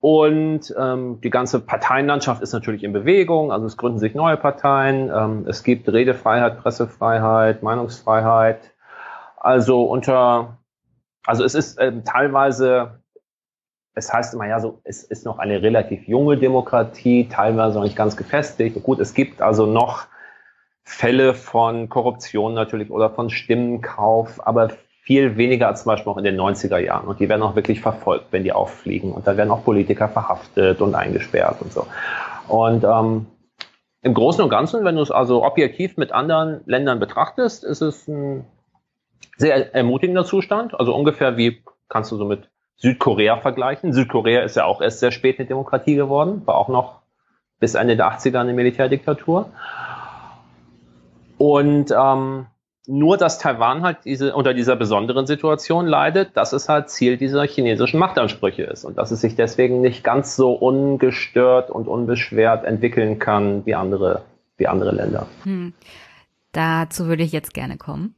[0.00, 3.52] Und ähm, die ganze Parteienlandschaft ist natürlich in Bewegung.
[3.52, 5.10] Also es gründen sich neue Parteien.
[5.14, 8.72] Ähm, es gibt Redefreiheit, Pressefreiheit, Meinungsfreiheit.
[9.36, 10.56] Also unter
[11.26, 13.02] also es ist ähm, teilweise,
[13.94, 17.96] es heißt immer ja so, es ist noch eine relativ junge Demokratie, teilweise noch nicht
[17.96, 18.82] ganz gefestigt.
[18.82, 20.06] Gut, es gibt also noch
[20.82, 24.68] Fälle von Korruption natürlich oder von Stimmenkauf, aber
[25.04, 27.06] viel weniger als zum Beispiel auch in den 90er Jahren.
[27.06, 29.12] Und die werden auch wirklich verfolgt, wenn die auffliegen.
[29.12, 31.86] Und da werden auch Politiker verhaftet und eingesperrt und so.
[32.48, 33.26] Und ähm,
[34.00, 38.08] im Großen und Ganzen, wenn du es also objektiv mit anderen Ländern betrachtest, ist es
[38.08, 38.46] ein
[39.36, 40.78] sehr ermutigender Zustand.
[40.78, 43.92] Also ungefähr wie kannst du so mit Südkorea vergleichen.
[43.92, 47.00] Südkorea ist ja auch erst sehr spät eine Demokratie geworden, war auch noch
[47.60, 49.50] bis Ende der 80er eine Militärdiktatur.
[51.36, 52.46] Und ähm,
[52.86, 57.46] nur, dass Taiwan halt diese, unter dieser besonderen Situation leidet, dass es halt Ziel dieser
[57.46, 63.18] chinesischen Machtansprüche ist und dass es sich deswegen nicht ganz so ungestört und unbeschwert entwickeln
[63.18, 64.22] kann wie andere,
[64.58, 65.26] wie andere Länder.
[65.44, 65.72] Hm.
[66.52, 68.14] Dazu würde ich jetzt gerne kommen.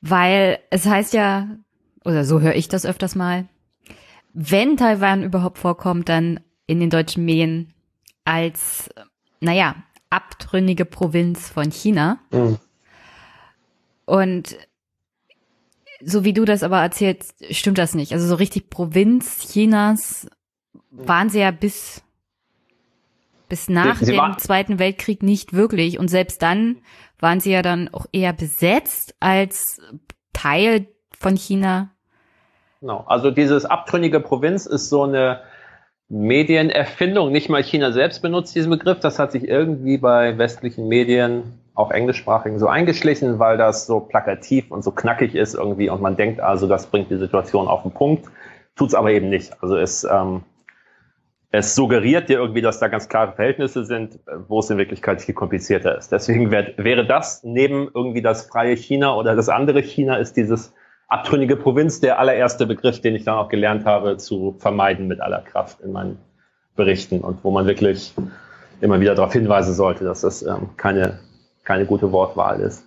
[0.00, 1.48] Weil es heißt ja,
[2.04, 3.46] oder so höre ich das öfters mal,
[4.32, 7.74] wenn Taiwan überhaupt vorkommt, dann in den deutschen Medien
[8.24, 8.88] als,
[9.40, 9.74] naja,
[10.10, 12.18] abtrünnige Provinz von China.
[12.30, 12.58] Mhm.
[14.08, 14.56] Und
[16.00, 18.14] so wie du das aber erzählst, stimmt das nicht.
[18.14, 20.26] Also so richtig Provinz Chinas
[20.90, 22.02] waren sie ja bis,
[23.50, 25.98] bis nach sie dem Zweiten Weltkrieg nicht wirklich.
[25.98, 26.78] Und selbst dann
[27.20, 29.78] waren sie ja dann auch eher besetzt als
[30.32, 31.90] Teil von China.
[32.80, 33.04] Genau.
[33.08, 35.42] Also dieses abtrünnige Provinz ist so eine
[36.08, 37.30] Medienerfindung.
[37.30, 39.00] Nicht mal China selbst benutzt diesen Begriff.
[39.00, 44.70] Das hat sich irgendwie bei westlichen Medien, auch englischsprachigen, so eingeschlichen, weil das so plakativ
[44.70, 47.92] und so knackig ist irgendwie und man denkt also, das bringt die Situation auf den
[47.92, 48.26] Punkt.
[48.76, 49.52] Tut's aber eben nicht.
[49.62, 50.42] Also es ähm,
[51.50, 54.18] es suggeriert dir irgendwie, dass da ganz klare Verhältnisse sind,
[54.48, 56.12] wo es in Wirklichkeit viel komplizierter ist.
[56.12, 60.74] Deswegen wär, wäre das neben irgendwie das freie China oder das andere China ist dieses
[61.08, 65.40] abtrünnige Provinz der allererste Begriff, den ich dann auch gelernt habe zu vermeiden mit aller
[65.40, 66.18] Kraft in meinen
[66.76, 68.12] Berichten und wo man wirklich
[68.82, 71.18] immer wieder darauf hinweisen sollte, dass das ähm, keine,
[71.68, 72.82] keine gute Wortwahl ist.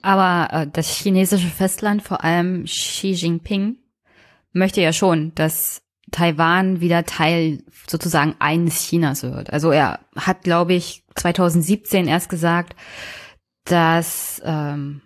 [0.00, 3.76] Aber äh, das chinesische Festland, vor allem Xi Jinping,
[4.52, 9.52] möchte ja schon, dass Taiwan wieder Teil sozusagen eines Chinas wird.
[9.52, 12.74] Also er hat, glaube ich, 2017 erst gesagt,
[13.64, 15.02] dass, ähm,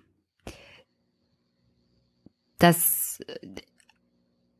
[2.58, 3.18] dass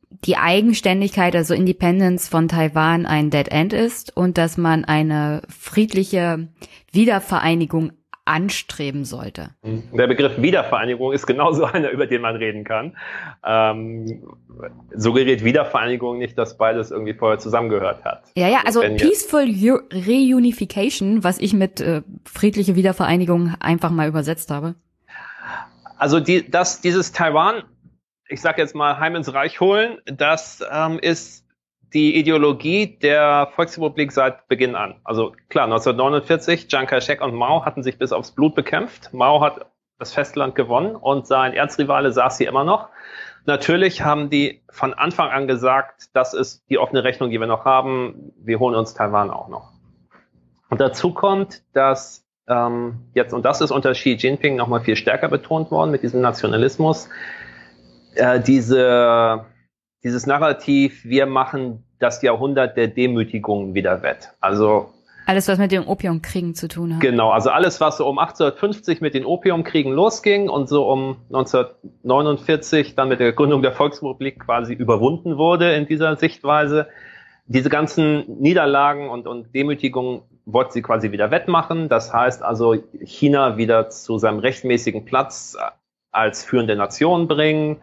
[0.09, 6.49] die Eigenständigkeit, also Independence von Taiwan ein Dead End ist und dass man eine friedliche
[6.91, 7.93] Wiedervereinigung
[8.27, 9.51] anstreben sollte.
[9.63, 12.97] Der Begriff Wiedervereinigung ist genauso einer, über den man reden kann.
[13.45, 14.23] Ähm,
[14.93, 18.23] suggeriert Wiedervereinigung nicht, dass beides irgendwie vorher zusammengehört hat.
[18.35, 19.45] Ja, ja, also Wenn Peaceful
[19.91, 24.75] Reunification, was ich mit äh, friedliche Wiedervereinigung einfach mal übersetzt habe.
[25.97, 27.63] Also die, das, dieses Taiwan,
[28.27, 31.46] ich sag jetzt mal Heim ins Reich holen, das ähm, ist
[31.93, 34.95] die Ideologie der Volksrepublik seit Beginn an.
[35.03, 39.13] Also klar, 1949, Chiang Kai-shek und Mao hatten sich bis aufs Blut bekämpft.
[39.13, 39.65] Mao hat
[39.99, 42.89] das Festland gewonnen und sein Erzrivale saß hier immer noch.
[43.45, 47.63] Natürlich haben die von Anfang an gesagt, das ist die offene Rechnung, die wir noch
[47.63, 48.33] haben.
[48.37, 49.71] Wir holen uns Taiwan auch noch.
[50.69, 55.29] Und dazu kommt, dass ähm, jetzt, und das ist unter Xi Jinping nochmal viel stärker
[55.29, 57.09] betont worden mit diesem Nationalismus,
[58.15, 59.45] äh, diese
[60.07, 64.29] dieses Narrativ, wir machen das Jahrhundert der Demütigung wieder wett.
[64.39, 64.93] Also
[65.25, 67.01] alles, was mit den Opiumkriegen zu tun hat.
[67.01, 72.95] Genau, also alles, was so um 1850 mit den Opiumkriegen losging und so um 1949
[72.95, 76.87] dann mit der Gründung der Volksrepublik quasi überwunden wurde in dieser Sichtweise.
[77.45, 81.89] Diese ganzen Niederlagen und, und Demütigungen wollte sie quasi wieder wettmachen.
[81.89, 85.57] Das heißt also China wieder zu seinem rechtmäßigen Platz
[86.13, 87.81] als führende Nation bringen.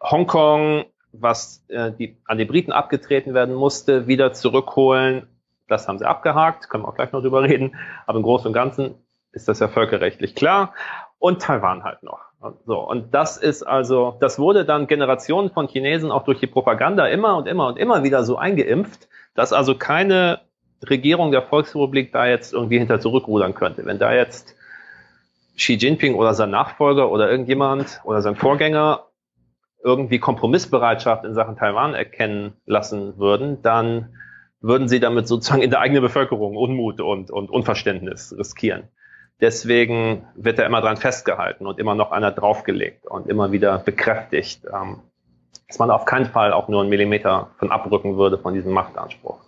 [0.00, 5.26] Hongkong was äh, die, an die Briten abgetreten werden musste, wieder zurückholen.
[5.68, 7.76] Das haben sie abgehakt, können wir auch gleich noch drüber reden.
[8.06, 8.94] Aber im Großen und Ganzen
[9.32, 10.74] ist das ja völkerrechtlich klar.
[11.18, 12.20] Und Taiwan halt noch.
[12.66, 17.06] So, und das ist also, das wurde dann Generationen von Chinesen auch durch die Propaganda
[17.08, 20.40] immer und immer und immer wieder so eingeimpft, dass also keine
[20.88, 23.84] Regierung der Volksrepublik da jetzt irgendwie hinter zurückrudern könnte.
[23.84, 24.54] Wenn da jetzt
[25.56, 29.07] Xi Jinping oder sein Nachfolger oder irgendjemand oder sein Vorgänger
[29.82, 34.14] irgendwie Kompromissbereitschaft in Sachen Taiwan erkennen lassen würden, dann
[34.60, 38.88] würden sie damit sozusagen in der eigenen Bevölkerung Unmut und, und Unverständnis riskieren.
[39.40, 44.62] Deswegen wird da immer dran festgehalten und immer noch einer draufgelegt und immer wieder bekräftigt,
[44.64, 44.98] ähm,
[45.68, 49.38] dass man auf keinen Fall auch nur einen Millimeter von abrücken würde von diesem Machtanspruch.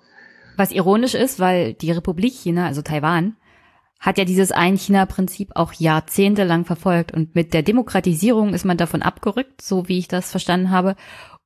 [0.57, 3.37] Was ironisch ist, weil die Republik China, also Taiwan,
[4.01, 7.13] hat ja dieses Ein-China-Prinzip auch jahrzehntelang verfolgt.
[7.13, 10.97] Und mit der Demokratisierung ist man davon abgerückt, so wie ich das verstanden habe,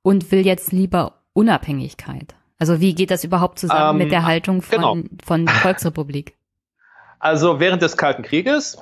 [0.02, 2.36] und will jetzt lieber Unabhängigkeit.
[2.59, 4.97] Also wie geht das überhaupt zusammen ähm, mit der Haltung von, genau.
[5.24, 6.36] von Volksrepublik?
[7.20, 8.76] Also während des Kalten Krieges,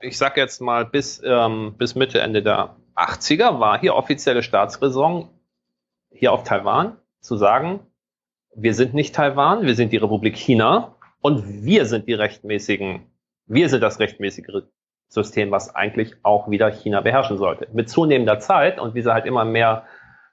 [0.00, 5.28] ich sage jetzt mal bis, ähm, bis Mitte, Ende der 80er, war hier offizielle Staatsräson
[6.08, 7.80] hier auf Taiwan zu sagen,
[8.54, 10.94] wir sind nicht Taiwan, wir sind die Republik China
[11.24, 13.06] und wir sind die rechtmäßigen,
[13.46, 14.64] wir sind das rechtmäßige
[15.08, 17.66] System, was eigentlich auch wieder China beherrschen sollte.
[17.72, 19.84] Mit zunehmender Zeit und wie sie halt immer mehr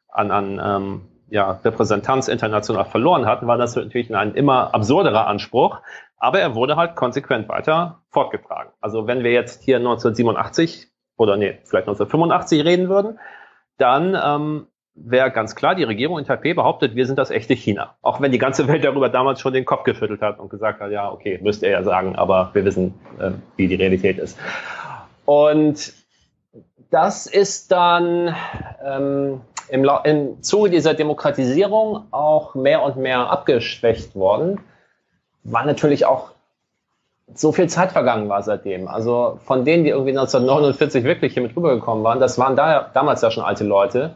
[0.10, 5.80] an, an ähm, ja, Repräsentanz international verloren hatten, war das natürlich ein immer absurderer Anspruch.
[6.18, 8.74] Aber er wurde halt konsequent weiter fortgetragen.
[8.82, 13.18] Also wenn wir jetzt hier 1987 oder nee, vielleicht 1985 reden würden,
[13.78, 17.96] dann ähm, wäre ganz klar, die Regierung in Taipei behauptet, wir sind das echte China.
[18.02, 20.92] Auch wenn die ganze Welt darüber damals schon den Kopf geschüttelt hat und gesagt hat,
[20.92, 24.38] ja, okay, müsste er ja sagen, aber wir wissen, äh, wie die Realität ist.
[25.26, 25.94] Und
[26.90, 28.36] das ist dann
[28.86, 34.60] ähm, im, im Zuge dieser Demokratisierung auch mehr und mehr abgeschwächt worden,
[35.44, 36.32] weil natürlich auch
[37.34, 38.90] so viel Zeit vergangen war seitdem.
[38.90, 43.22] Also von denen, die irgendwie 1949 wirklich hier mit rübergekommen waren, das waren da, damals
[43.22, 44.16] ja schon alte Leute,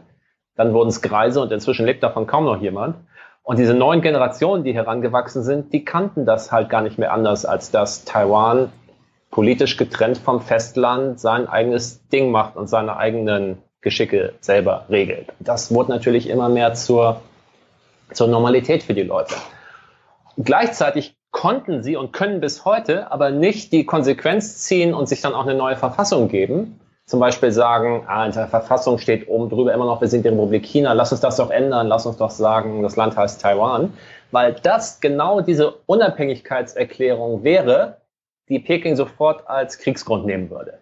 [0.56, 2.96] dann wurden es Greise und inzwischen lebt davon kaum noch jemand.
[3.42, 7.44] Und diese neuen Generationen, die herangewachsen sind, die kannten das halt gar nicht mehr anders,
[7.44, 8.72] als dass Taiwan
[9.30, 15.28] politisch getrennt vom Festland sein eigenes Ding macht und seine eigenen Geschicke selber regelt.
[15.38, 17.20] Das wurde natürlich immer mehr zur,
[18.12, 19.34] zur Normalität für die Leute.
[20.38, 25.34] Gleichzeitig konnten sie und können bis heute aber nicht die Konsequenz ziehen und sich dann
[25.34, 29.72] auch eine neue Verfassung geben, zum Beispiel sagen, ah, in der Verfassung steht oben drüber
[29.72, 32.30] immer noch, wir sind die Republik China, lass uns das doch ändern, lass uns doch
[32.30, 33.92] sagen, das Land heißt Taiwan,
[34.32, 37.98] weil das genau diese Unabhängigkeitserklärung wäre,
[38.48, 40.80] die Peking sofort als Kriegsgrund nehmen würde.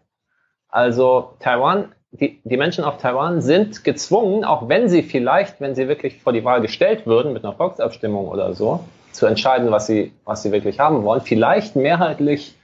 [0.69, 5.89] Also Taiwan, die, die Menschen auf Taiwan sind gezwungen, auch wenn sie vielleicht, wenn sie
[5.89, 8.81] wirklich vor die Wahl gestellt würden, mit einer Volksabstimmung oder so,
[9.13, 12.57] zu entscheiden, was sie, was sie wirklich haben wollen, vielleicht mehrheitlich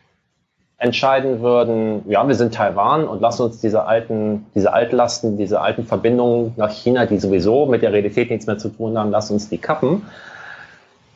[0.80, 5.84] entscheiden würden, ja, wir sind Taiwan und lassen uns diese alten, diese Altlasten, diese alten
[5.84, 9.50] Verbindungen nach China, die sowieso mit der Realität nichts mehr zu tun haben, lassen uns
[9.50, 10.06] die kappen.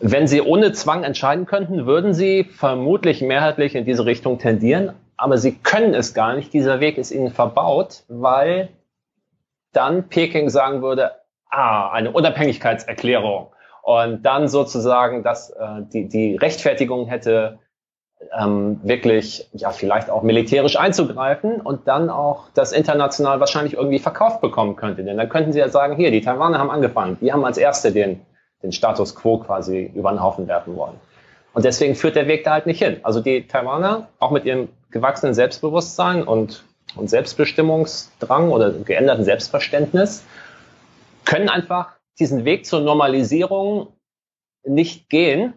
[0.00, 5.38] Wenn sie ohne Zwang entscheiden könnten, würden sie vermutlich mehrheitlich in diese Richtung tendieren, aber
[5.38, 6.52] sie können es gar nicht.
[6.52, 8.68] Dieser Weg ist ihnen verbaut, weil
[9.72, 11.12] dann Peking sagen würde,
[11.48, 13.46] ah, eine Unabhängigkeitserklärung.
[13.82, 17.60] Und dann sozusagen, dass äh, die, die Rechtfertigung hätte,
[18.38, 24.40] ähm, wirklich, ja, vielleicht auch militärisch einzugreifen und dann auch das international wahrscheinlich irgendwie verkauft
[24.40, 25.04] bekommen könnte.
[25.04, 27.92] Denn dann könnten sie ja sagen, hier, die Taiwaner haben angefangen, die haben als Erste
[27.92, 28.20] den,
[28.62, 30.94] den Status quo quasi über den Haufen werfen wollen.
[31.52, 32.98] Und deswegen führt der Weg da halt nicht hin.
[33.02, 36.64] Also die Taiwaner, auch mit ihrem gewachsenen Selbstbewusstsein und,
[36.96, 40.24] und Selbstbestimmungsdrang oder geänderten Selbstverständnis,
[41.24, 43.88] können einfach diesen Weg zur Normalisierung
[44.64, 45.54] nicht gehen,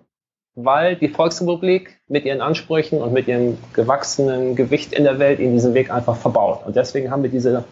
[0.60, 5.54] weil die Volksrepublik mit ihren Ansprüchen und mit ihrem gewachsenen Gewicht in der Welt ihnen
[5.54, 6.66] diesen Weg einfach verbaut.
[6.66, 7.64] Und deswegen haben wir diese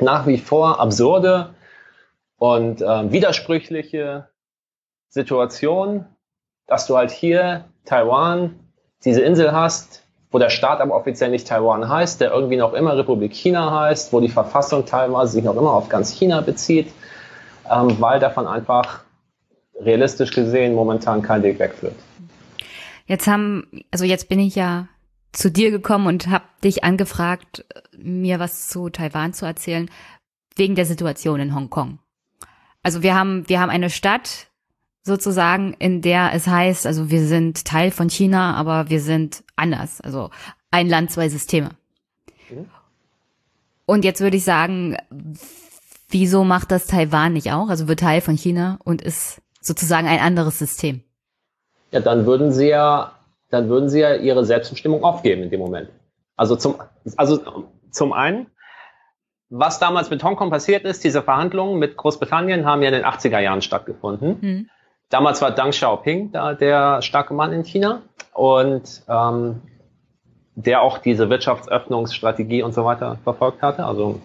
[0.00, 1.54] nach wie vor absurde
[2.36, 4.28] und äh, widersprüchliche
[5.08, 6.04] Situation,
[6.66, 8.58] dass du halt hier Taiwan,
[9.04, 12.96] diese Insel hast, wo der Staat aber offiziell nicht Taiwan heißt, der irgendwie noch immer
[12.96, 16.92] Republik China heißt, wo die Verfassung teilweise sich noch immer auf ganz China bezieht,
[17.70, 19.04] ähm, weil davon einfach
[19.84, 21.94] realistisch gesehen momentan kein Weg wegführt.
[23.06, 24.88] Jetzt haben, also jetzt bin ich ja
[25.32, 27.64] zu dir gekommen und habe dich angefragt,
[27.96, 29.90] mir was zu Taiwan zu erzählen,
[30.56, 31.98] wegen der Situation in Hongkong.
[32.82, 34.48] Also wir haben, wir haben eine Stadt
[35.02, 40.00] sozusagen, in der es heißt, also wir sind Teil von China, aber wir sind anders.
[40.00, 40.30] Also
[40.70, 41.70] ein Land, zwei Systeme.
[42.50, 42.66] Mhm.
[43.86, 44.96] Und jetzt würde ich sagen,
[46.08, 47.68] wieso macht das Taiwan nicht auch?
[47.68, 51.02] Also wird Teil von China und ist sozusagen ein anderes System.
[51.92, 53.12] Ja, dann würden sie ja,
[53.50, 55.90] dann würden sie ja ihre Selbstbestimmung aufgeben in dem Moment.
[56.36, 56.76] Also zum,
[57.16, 57.40] also
[57.90, 58.46] zum einen,
[59.50, 63.40] was damals mit Hongkong passiert ist, diese Verhandlungen mit Großbritannien haben ja in den 80er
[63.40, 64.38] Jahren stattgefunden.
[64.40, 64.70] Mhm.
[65.10, 69.60] Damals war Deng Xiaoping da der starke Mann in China und ähm,
[70.54, 73.84] der auch diese Wirtschaftsöffnungsstrategie und so weiter verfolgt hatte.
[73.84, 74.20] Also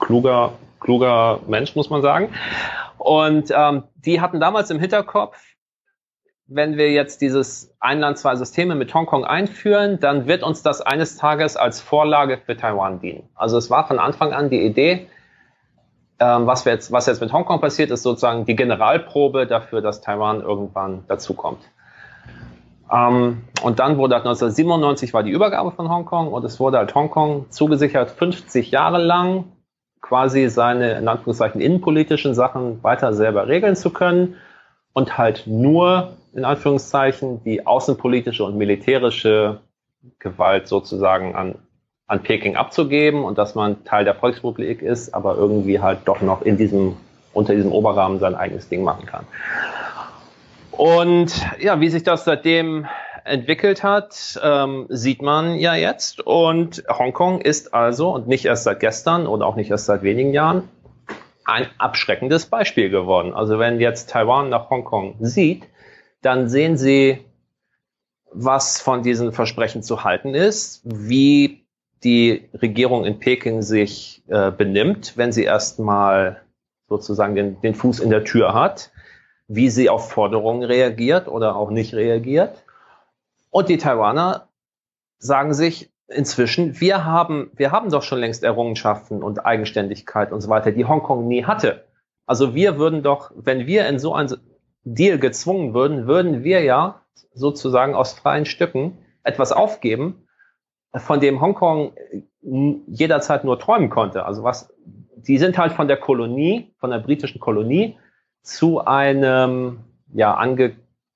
[0.00, 2.30] kluger, kluger Mensch, muss man sagen.
[3.04, 5.36] Und ähm, die hatten damals im Hinterkopf,
[6.46, 11.18] wenn wir jetzt dieses Einland zwei Systeme mit Hongkong einführen, dann wird uns das eines
[11.18, 13.28] Tages als Vorlage für Taiwan dienen.
[13.34, 15.06] Also es war von Anfang an die Idee,
[16.18, 20.00] ähm, was, wir jetzt, was jetzt mit Hongkong passiert, ist sozusagen die Generalprobe dafür, dass
[20.00, 21.60] Taiwan irgendwann dazukommt.
[22.90, 27.50] Ähm, und dann wurde 1997 war die Übergabe von Hongkong und es wurde halt Hongkong
[27.50, 29.44] zugesichert, 50 Jahre lang
[30.04, 34.36] quasi seine, in Anführungszeichen, innenpolitischen Sachen weiter selber regeln zu können
[34.92, 39.60] und halt nur, in Anführungszeichen, die außenpolitische und militärische
[40.18, 41.54] Gewalt sozusagen an,
[42.06, 46.42] an Peking abzugeben und dass man Teil der Volksrepublik ist, aber irgendwie halt doch noch
[46.42, 46.96] in diesem,
[47.32, 49.24] unter diesem Oberrahmen sein eigenes Ding machen kann.
[50.70, 52.86] Und ja, wie sich das seitdem
[53.24, 56.20] entwickelt hat, ähm, sieht man ja jetzt.
[56.20, 60.32] Und Hongkong ist also, und nicht erst seit gestern oder auch nicht erst seit wenigen
[60.32, 60.68] Jahren,
[61.44, 63.34] ein abschreckendes Beispiel geworden.
[63.34, 65.64] Also wenn jetzt Taiwan nach Hongkong sieht,
[66.22, 67.24] dann sehen sie,
[68.30, 71.64] was von diesen Versprechen zu halten ist, wie
[72.02, 76.42] die Regierung in Peking sich äh, benimmt, wenn sie erstmal
[76.88, 78.90] sozusagen den, den Fuß in der Tür hat,
[79.48, 82.64] wie sie auf Forderungen reagiert oder auch nicht reagiert.
[83.54, 84.48] Und die Taiwaner
[85.18, 90.48] sagen sich inzwischen, wir haben, wir haben doch schon längst Errungenschaften und Eigenständigkeit und so
[90.48, 91.84] weiter, die Hongkong nie hatte.
[92.26, 94.28] Also wir würden doch, wenn wir in so ein
[94.82, 97.02] Deal gezwungen würden, würden wir ja
[97.32, 100.26] sozusagen aus freien Stücken etwas aufgeben,
[100.92, 101.92] von dem Hongkong
[102.88, 104.26] jederzeit nur träumen konnte.
[104.26, 104.74] Also was,
[105.14, 107.96] die sind halt von der Kolonie, von der britischen Kolonie
[108.42, 110.74] zu einem, ja, ange,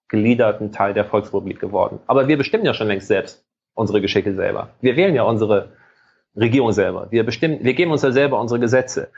[0.09, 2.01] gliederten Teil der Volksrepublik geworden.
[2.07, 3.45] Aber wir bestimmen ja schon längst selbst
[3.75, 4.71] unsere Geschicke selber.
[4.81, 5.73] Wir wählen ja unsere
[6.35, 7.09] Regierung selber.
[7.11, 9.11] Wir bestimmen, wir geben uns ja selber unsere Gesetze.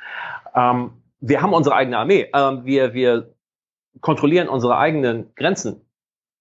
[0.54, 2.28] Ähm, wir haben unsere eigene Armee.
[2.34, 3.34] Ähm, wir, wir
[4.00, 5.86] kontrollieren unsere eigenen Grenzen.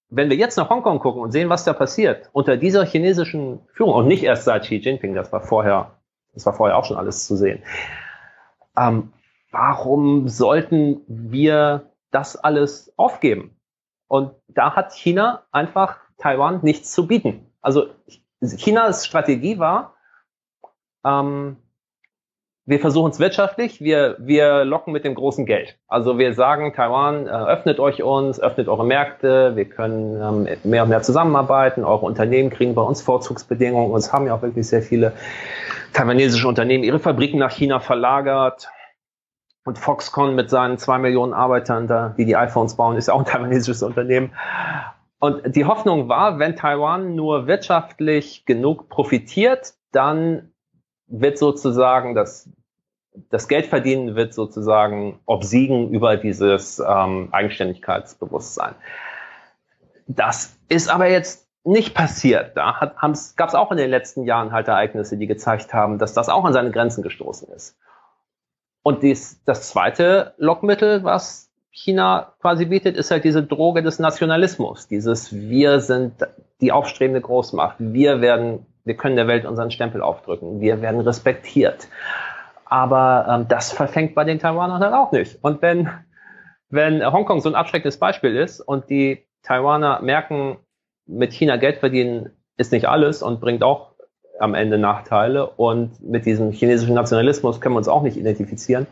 [0.08, 3.94] Wenn wir jetzt nach Hongkong gucken und sehen, was da passiert unter dieser chinesischen Führung
[3.94, 5.98] und nicht erst seit Xi Jinping, das war vorher,
[6.34, 7.62] das war vorher auch schon alles zu sehen.
[8.76, 9.12] Ähm,
[9.52, 13.56] warum sollten wir das alles aufgeben?
[14.10, 17.46] Und da hat China einfach Taiwan nichts zu bieten.
[17.62, 17.86] Also
[18.56, 19.94] Chinas Strategie war,
[21.06, 21.58] ähm,
[22.66, 25.78] wir versuchen es wirtschaftlich, wir, wir locken mit dem großen Geld.
[25.86, 30.82] Also wir sagen, Taiwan, äh, öffnet euch uns, öffnet eure Märkte, wir können ähm, mehr
[30.82, 33.92] und mehr zusammenarbeiten, eure Unternehmen kriegen bei uns Vorzugsbedingungen.
[33.92, 35.12] Uns haben ja auch wirklich sehr viele
[35.92, 38.68] taiwanesische Unternehmen ihre Fabriken nach China verlagert.
[39.64, 43.26] Und Foxconn mit seinen zwei Millionen Arbeitern, da, die die iPhones bauen, ist auch ein
[43.26, 44.32] taiwanesisches Unternehmen.
[45.18, 50.52] Und die Hoffnung war, wenn Taiwan nur wirtschaftlich genug profitiert, dann
[51.06, 52.48] wird sozusagen das,
[53.28, 58.74] das Geldverdienen wird sozusagen obsiegen über dieses ähm, Eigenständigkeitsbewusstsein.
[60.06, 62.56] Das ist aber jetzt nicht passiert.
[62.56, 62.94] Da
[63.36, 66.44] gab es auch in den letzten Jahren halt Ereignisse, die gezeigt haben, dass das auch
[66.44, 67.76] an seine Grenzen gestoßen ist.
[68.82, 74.88] Und dies, das zweite Lockmittel, was China quasi bietet, ist halt diese Droge des Nationalismus.
[74.88, 76.14] Dieses Wir sind
[76.60, 77.76] die aufstrebende Großmacht.
[77.78, 80.60] Wir werden, wir können der Welt unseren Stempel aufdrücken.
[80.60, 81.88] Wir werden respektiert.
[82.64, 85.38] Aber ähm, das verfängt bei den Taiwanern dann auch nicht.
[85.42, 85.90] Und wenn,
[86.68, 90.58] wenn Hongkong so ein abschreckendes Beispiel ist und die Taiwaner merken,
[91.06, 93.89] mit China Geld verdienen ist nicht alles und bringt auch
[94.40, 95.46] am Ende Nachteile.
[95.46, 98.86] Und mit diesem chinesischen Nationalismus können wir uns auch nicht identifizieren.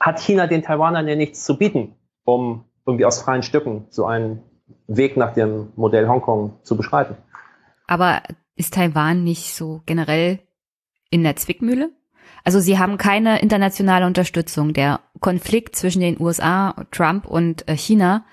[0.00, 1.94] Hat China den Taiwanern ja nichts zu bieten,
[2.24, 4.42] um irgendwie aus freien Stücken so einen
[4.86, 7.16] Weg nach dem Modell Hongkong zu beschreiten.
[7.86, 8.22] Aber
[8.56, 10.40] ist Taiwan nicht so generell
[11.10, 11.90] in der Zwickmühle?
[12.44, 14.72] Also sie haben keine internationale Unterstützung.
[14.72, 18.24] Der Konflikt zwischen den USA, Trump und äh, China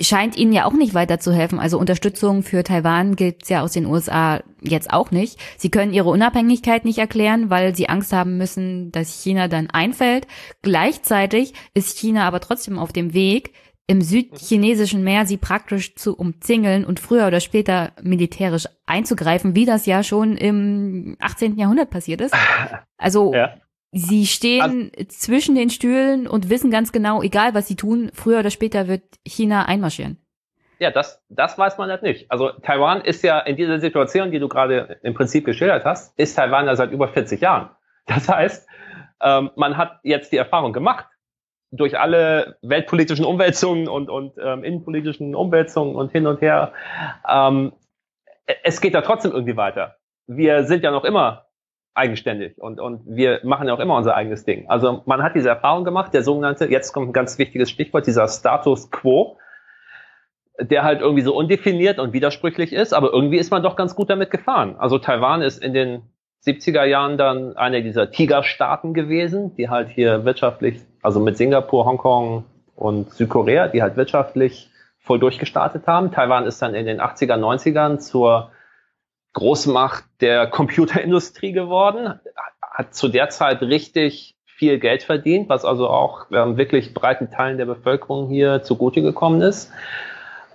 [0.00, 1.58] scheint ihnen ja auch nicht weiterzuhelfen.
[1.58, 5.38] Also Unterstützung für Taiwan gilt ja aus den USA jetzt auch nicht.
[5.56, 10.26] Sie können ihre Unabhängigkeit nicht erklären, weil sie Angst haben müssen, dass China dann einfällt.
[10.62, 13.52] Gleichzeitig ist China aber trotzdem auf dem Weg,
[13.88, 19.86] im südchinesischen Meer sie praktisch zu umzingeln und früher oder später militärisch einzugreifen, wie das
[19.86, 21.56] ja schon im 18.
[21.56, 22.34] Jahrhundert passiert ist.
[22.98, 23.54] Also ja.
[23.92, 28.40] Sie stehen also, zwischen den Stühlen und wissen ganz genau, egal was sie tun, früher
[28.40, 30.18] oder später wird China einmarschieren.
[30.78, 32.30] Ja, das, das weiß man halt nicht.
[32.30, 36.34] Also Taiwan ist ja in dieser Situation, die du gerade im Prinzip geschildert hast, ist
[36.34, 37.70] Taiwan ja seit über 40 Jahren.
[38.04, 38.68] Das heißt,
[39.22, 41.06] ähm, man hat jetzt die Erfahrung gemacht,
[41.72, 46.72] durch alle weltpolitischen Umwälzungen und, und ähm, innenpolitischen Umwälzungen und hin und her.
[47.28, 47.72] Ähm,
[48.62, 49.96] es geht da trotzdem irgendwie weiter.
[50.26, 51.45] Wir sind ja noch immer
[51.96, 54.68] eigenständig und, und wir machen ja auch immer unser eigenes Ding.
[54.68, 58.28] Also man hat diese Erfahrung gemacht, der sogenannte, jetzt kommt ein ganz wichtiges Stichwort, dieser
[58.28, 59.38] Status Quo,
[60.60, 64.10] der halt irgendwie so undefiniert und widersprüchlich ist, aber irgendwie ist man doch ganz gut
[64.10, 64.76] damit gefahren.
[64.78, 66.02] Also Taiwan ist in den
[66.46, 72.44] 70er Jahren dann eine dieser Tigerstaaten gewesen, die halt hier wirtschaftlich, also mit Singapur, Hongkong
[72.74, 76.10] und Südkorea, die halt wirtschaftlich voll durchgestartet haben.
[76.12, 78.50] Taiwan ist dann in den 80er, 90ern zur
[79.32, 82.20] Großmacht der Computerindustrie geworden,
[82.62, 87.58] hat zu der Zeit richtig viel Geld verdient, was also auch ähm, wirklich breiten Teilen
[87.58, 89.70] der Bevölkerung hier zugute gekommen ist.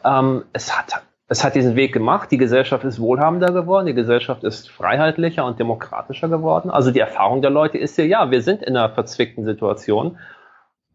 [0.04, 4.44] Ähm, es, hat, es hat diesen Weg gemacht, die Gesellschaft ist wohlhabender geworden, die Gesellschaft
[4.44, 6.72] ist freiheitlicher und demokratischer geworden.
[6.72, 10.18] Also die Erfahrung der Leute ist hier, ja, wir sind in einer verzwickten Situation,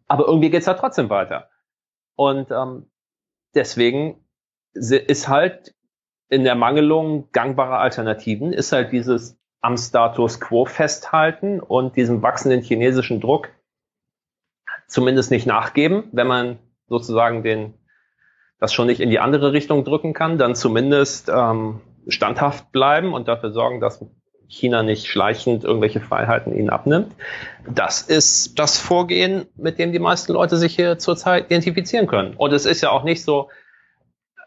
[0.09, 1.49] aber irgendwie geht's ja trotzdem weiter.
[2.15, 2.87] Und ähm,
[3.55, 4.25] deswegen
[4.73, 5.73] ist halt
[6.29, 12.61] in der Mangelung gangbarer Alternativen ist halt dieses am Status quo festhalten und diesem wachsenden
[12.61, 13.49] chinesischen Druck
[14.87, 17.73] zumindest nicht nachgeben, wenn man sozusagen den
[18.59, 23.27] das schon nicht in die andere Richtung drücken kann, dann zumindest ähm, standhaft bleiben und
[23.27, 24.03] dafür sorgen, dass
[24.47, 27.13] China nicht schleichend irgendwelche Freiheiten ihnen abnimmt.
[27.69, 32.33] Das ist das Vorgehen, mit dem die meisten Leute sich hier zurzeit identifizieren können.
[32.35, 33.49] Und es ist ja auch nicht so,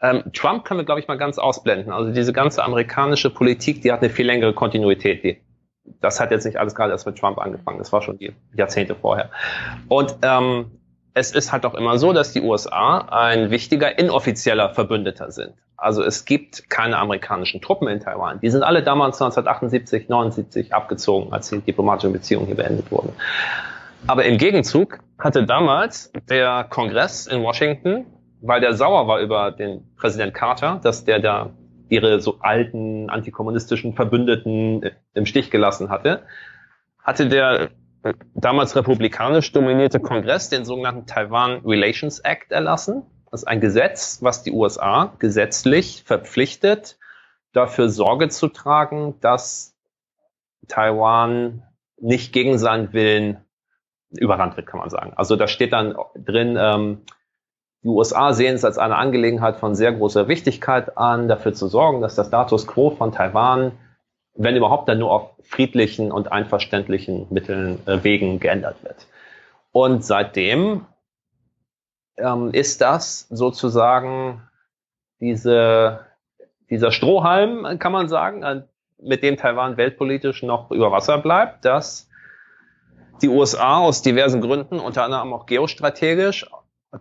[0.02, 1.92] ähm, Trump können wir, glaube ich, mal ganz ausblenden.
[1.92, 5.22] Also diese ganze amerikanische Politik, die hat eine viel längere Kontinuität.
[5.22, 5.40] Die,
[6.00, 7.78] das hat jetzt nicht alles gerade erst mit Trump angefangen.
[7.78, 9.30] Das war schon die Jahrzehnte vorher.
[9.88, 10.70] Und ähm,
[11.12, 15.54] es ist halt auch immer so, dass die USA ein wichtiger inoffizieller Verbündeter sind.
[15.76, 18.40] Also es gibt keine amerikanischen Truppen in Taiwan.
[18.40, 23.12] Die sind alle damals 1978, 79 abgezogen, als die diplomatischen Beziehungen hier beendet wurden.
[24.06, 28.06] Aber im Gegenzug hatte damals der Kongress in Washington
[28.42, 31.50] weil der sauer war über den Präsident Carter, dass der da
[31.88, 36.22] ihre so alten antikommunistischen Verbündeten im Stich gelassen hatte,
[37.02, 37.70] hatte der
[38.34, 43.02] damals republikanisch dominierte Kongress den sogenannten Taiwan Relations Act erlassen.
[43.30, 46.98] Das ist ein Gesetz, was die USA gesetzlich verpflichtet,
[47.52, 49.76] dafür Sorge zu tragen, dass
[50.68, 51.62] Taiwan
[51.98, 53.38] nicht gegen seinen Willen
[54.10, 55.12] überrannt wird, kann man sagen.
[55.16, 57.02] Also da steht dann drin, ähm,
[57.82, 62.00] die USA sehen es als eine Angelegenheit von sehr großer Wichtigkeit an, dafür zu sorgen,
[62.00, 63.72] dass der Status quo von Taiwan
[64.34, 69.06] wenn überhaupt, dann nur auf friedlichen und einverständlichen Mitteln, äh, Wegen geändert wird.
[69.72, 70.86] Und seitdem
[72.16, 74.42] ähm, ist das sozusagen
[75.20, 76.06] diese,
[76.70, 78.64] dieser Strohhalm, kann man sagen,
[78.98, 82.08] mit dem Taiwan weltpolitisch noch über Wasser bleibt, dass
[83.22, 86.50] die USA aus diversen Gründen, unter anderem auch geostrategisch,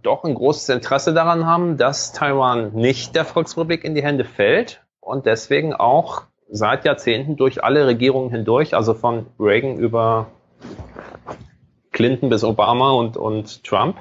[0.04, 4.84] doch ein großes Interesse daran haben, dass Taiwan nicht der Volksrepublik in die Hände fällt
[5.00, 10.28] und deswegen auch seit Jahrzehnten durch alle Regierungen hindurch, also von Reagan über
[11.92, 13.98] Clinton bis Obama und, und Trump,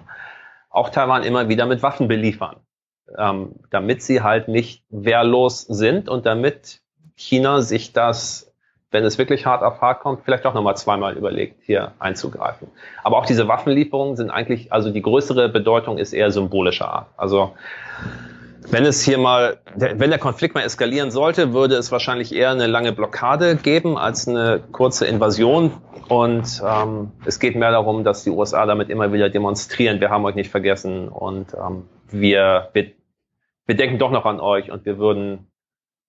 [0.71, 2.57] auch Taiwan immer wieder mit Waffen beliefern,
[3.17, 6.81] ähm, damit sie halt nicht wehrlos sind und damit
[7.17, 8.48] China sich das,
[8.91, 12.69] wenn es wirklich hart auf hart kommt, vielleicht auch nochmal zweimal überlegt, hier einzugreifen.
[13.03, 17.07] Aber auch diese Waffenlieferungen sind eigentlich, also die größere Bedeutung ist eher symbolischer Art.
[17.17, 17.53] Also
[18.71, 22.67] wenn es hier mal, wenn der Konflikt mal eskalieren sollte, würde es wahrscheinlich eher eine
[22.67, 25.73] lange Blockade geben als eine kurze Invasion.
[26.09, 30.25] Und ähm, es geht mehr darum, dass die USA damit immer wieder demonstrieren, wir haben
[30.25, 32.93] euch nicht vergessen und ähm, wir, wir,
[33.67, 35.48] wir denken doch noch an euch und wir würden,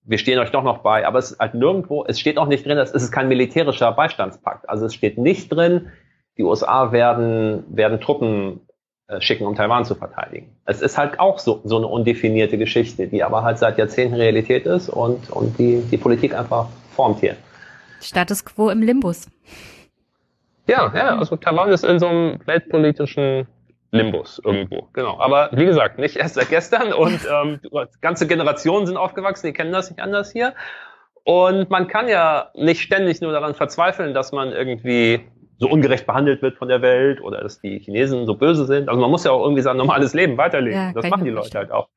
[0.04, 1.06] wir stehen euch doch noch bei.
[1.06, 4.68] Aber es ist halt nirgendwo, es steht auch nicht drin, es ist kein militärischer Beistandspakt.
[4.68, 5.90] Also es steht nicht drin,
[6.36, 8.60] die USA werden, werden Truppen
[9.08, 10.56] äh, schicken, um Taiwan zu verteidigen.
[10.64, 14.66] Es ist halt auch so, so eine undefinierte Geschichte, die aber halt seit Jahrzehnten Realität
[14.66, 17.36] ist und, und die, die Politik einfach formt hier.
[18.00, 19.28] Status quo im Limbus.
[20.66, 23.46] Ja, ja, also Taiwan ist in so einem weltpolitischen
[23.92, 25.18] Limbus irgendwo, genau.
[25.18, 27.60] Aber wie gesagt, nicht erst seit gestern und ähm,
[28.00, 30.54] ganze Generationen sind aufgewachsen, die kennen das nicht anders hier.
[31.24, 35.20] Und man kann ja nicht ständig nur daran verzweifeln, dass man irgendwie
[35.58, 38.88] so ungerecht behandelt wird von der Welt oder dass die Chinesen so böse sind.
[38.88, 40.78] Also man muss ja auch irgendwie sein normales Leben weiterleben.
[40.78, 41.88] Ja, das machen die Leute halt auch.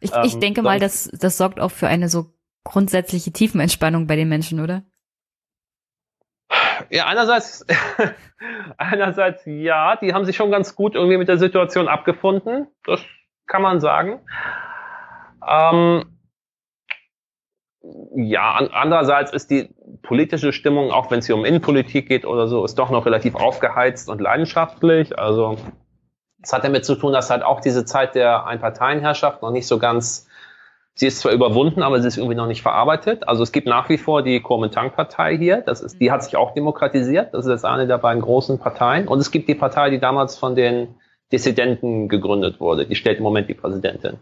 [0.00, 2.26] Ich, ähm, ich denke mal, das, das sorgt auch für eine so
[2.62, 4.84] grundsätzliche Tiefenentspannung bei den Menschen, oder?
[6.90, 7.66] Ja, einerseits,
[8.76, 12.68] einerseits ja, die haben sich schon ganz gut irgendwie mit der Situation abgefunden.
[12.84, 13.00] Das
[13.46, 14.20] kann man sagen.
[15.46, 16.04] Ähm,
[18.14, 19.70] ja, andererseits ist die
[20.02, 23.34] politische Stimmung, auch wenn es hier um Innenpolitik geht oder so, ist doch noch relativ
[23.34, 25.18] aufgeheizt und leidenschaftlich.
[25.18, 25.56] Also
[26.42, 29.78] es hat damit zu tun, dass halt auch diese Zeit der Einparteienherrschaft noch nicht so
[29.78, 30.27] ganz,
[30.98, 33.28] sie ist zwar überwunden, aber sie ist irgendwie noch nicht verarbeitet.
[33.28, 36.54] Also es gibt nach wie vor die Kuomintang-Partei hier, das ist, die hat sich auch
[36.54, 39.06] demokratisiert, das ist jetzt eine der beiden großen Parteien.
[39.06, 40.96] Und es gibt die Partei, die damals von den
[41.30, 44.14] Dissidenten gegründet wurde, die stellt im Moment die Präsidentin.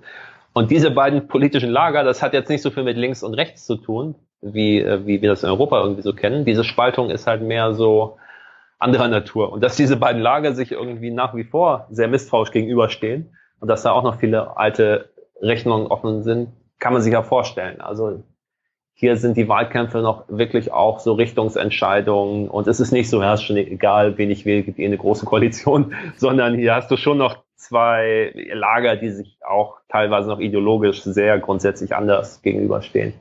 [0.52, 3.64] Und diese beiden politischen Lager, das hat jetzt nicht so viel mit links und rechts
[3.64, 6.44] zu tun, wie, äh, wie wir das in Europa irgendwie so kennen.
[6.44, 8.18] Diese Spaltung ist halt mehr so
[8.78, 9.50] anderer Natur.
[9.50, 13.82] Und dass diese beiden Lager sich irgendwie nach wie vor sehr misstrauisch gegenüberstehen und dass
[13.82, 15.08] da auch noch viele alte
[15.40, 16.48] Rechnungen offen sind,
[16.78, 17.80] kann man sich ja vorstellen.
[17.80, 18.22] Also
[18.92, 23.34] hier sind die Wahlkämpfe noch wirklich auch so Richtungsentscheidungen und es ist nicht so, ja,
[23.34, 26.96] ist schon egal, wen ich wähle, gibt eh eine große Koalition, sondern hier hast du
[26.96, 33.12] schon noch zwei Lager, die sich auch teilweise noch ideologisch sehr grundsätzlich anders gegenüberstehen.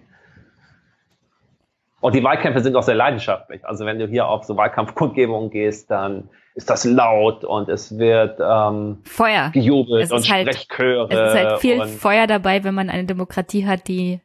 [2.00, 3.66] Und die Wahlkämpfe sind auch sehr leidenschaftlich.
[3.66, 8.40] Also wenn du hier auf so Wahlkampfkundgebungen gehst, dann ist das laut und es wird
[8.42, 11.08] ähm, Feuer gejubelt und halt, Sprechchöre.
[11.10, 14.22] Es ist halt viel Feuer dabei, wenn man eine Demokratie hat, die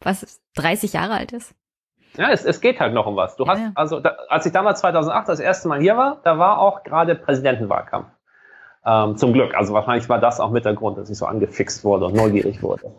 [0.00, 1.54] was 30 Jahre alt ist.
[2.16, 3.36] Ja, es, es geht halt noch um was.
[3.36, 3.72] Du hast, ja.
[3.74, 7.14] also da, als ich damals 2008 das erste Mal hier war, da war auch gerade
[7.14, 8.06] Präsidentenwahlkampf.
[8.86, 9.54] Ähm, zum Glück.
[9.54, 12.62] Also wahrscheinlich war das auch mit der Grund, dass ich so angefixt wurde und neugierig
[12.62, 12.92] wurde.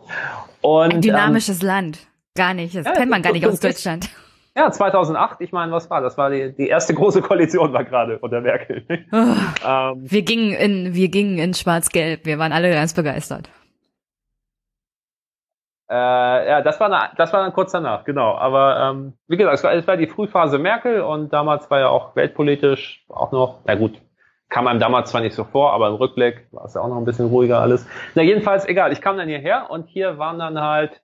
[0.60, 1.98] Und, Ein dynamisches ähm, Land.
[2.36, 2.76] Gar nicht.
[2.76, 4.10] Das ja, kennt man gar nicht aus Deutschland.
[4.56, 6.00] Ja, 2008, ich meine, was war?
[6.00, 8.84] Das war die, die erste große Koalition war gerade unter Merkel.
[9.12, 9.16] Oh,
[9.68, 12.24] ähm, wir gingen in, wir gingen in Schwarz-Gelb.
[12.24, 13.50] Wir waren alle ganz begeistert.
[15.90, 15.94] Äh,
[16.48, 18.34] ja, das war, eine, das war dann kurz danach, genau.
[18.34, 21.88] Aber ähm, wie gesagt, es war, es war die Frühphase Merkel und damals war ja
[21.88, 24.00] auch weltpolitisch auch noch, na gut,
[24.48, 26.96] kam einem damals zwar nicht so vor, aber im Rückblick war es ja auch noch
[26.96, 27.86] ein bisschen ruhiger alles.
[28.14, 31.02] Na, jedenfalls, egal, ich kam dann hierher und hier waren dann halt,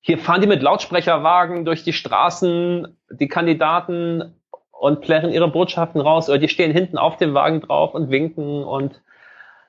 [0.00, 4.34] hier fahren die mit Lautsprecherwagen durch die Straßen, die Kandidaten
[4.70, 8.64] und plärren ihre Botschaften raus, oder die stehen hinten auf dem Wagen drauf und winken
[8.64, 9.00] und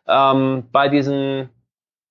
[0.08, 1.50] ähm, bei diesen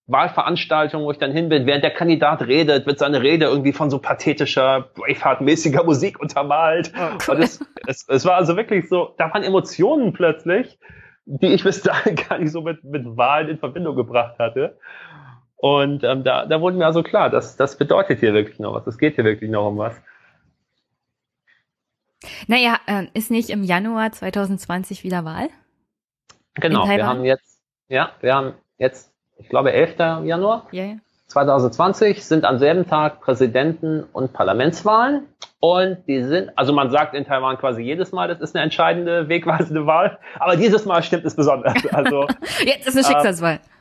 [0.07, 3.91] Wahlveranstaltung, wo ich dann hin bin, während der Kandidat redet, wird seine Rede irgendwie von
[3.91, 6.93] so pathetischer, Braveheart-mäßiger Musik untermalt.
[6.97, 7.37] Oh, cool.
[7.37, 10.79] Und es, es, es war also wirklich so, da waren Emotionen plötzlich,
[11.27, 14.79] die ich bis dahin gar nicht so mit, mit Wahlen in Verbindung gebracht hatte.
[15.61, 18.87] Und ähm, da, da wurde mir also klar, dass das bedeutet hier wirklich noch was.
[18.87, 19.95] Es geht hier wirklich noch um was.
[22.47, 25.49] Naja, äh, ist nicht im Januar 2020 wieder Wahl?
[26.55, 29.11] Genau, wir haben jetzt, ja, wir haben jetzt
[29.41, 29.99] ich glaube 11.
[30.25, 30.97] Januar yeah.
[31.29, 35.27] 2020 sind am selben Tag Präsidenten- und Parlamentswahlen.
[35.61, 39.29] Und die sind, also man sagt in Taiwan quasi jedes Mal, das ist eine entscheidende,
[39.29, 41.75] wegweisende Wahl, aber dieses Mal stimmt es besonders.
[41.93, 42.27] Also
[42.65, 43.55] jetzt ist eine ähm, Schicksalswahl.
[43.55, 43.80] Äh,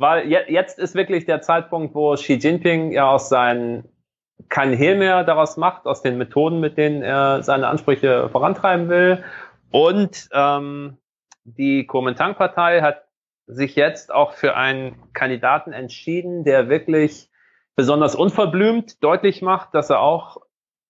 [0.00, 3.84] weil je, jetzt ist wirklich der Zeitpunkt, wo Xi Jinping ja aus seinen
[4.48, 9.22] keinen Hehl mehr daraus macht, aus den Methoden, mit denen er seine Ansprüche vorantreiben will.
[9.70, 10.96] Und ähm,
[11.44, 13.04] die Kuomintang-Partei hat
[13.46, 17.28] sich jetzt auch für einen Kandidaten entschieden, der wirklich
[17.76, 20.38] besonders unverblümt deutlich macht, dass er auch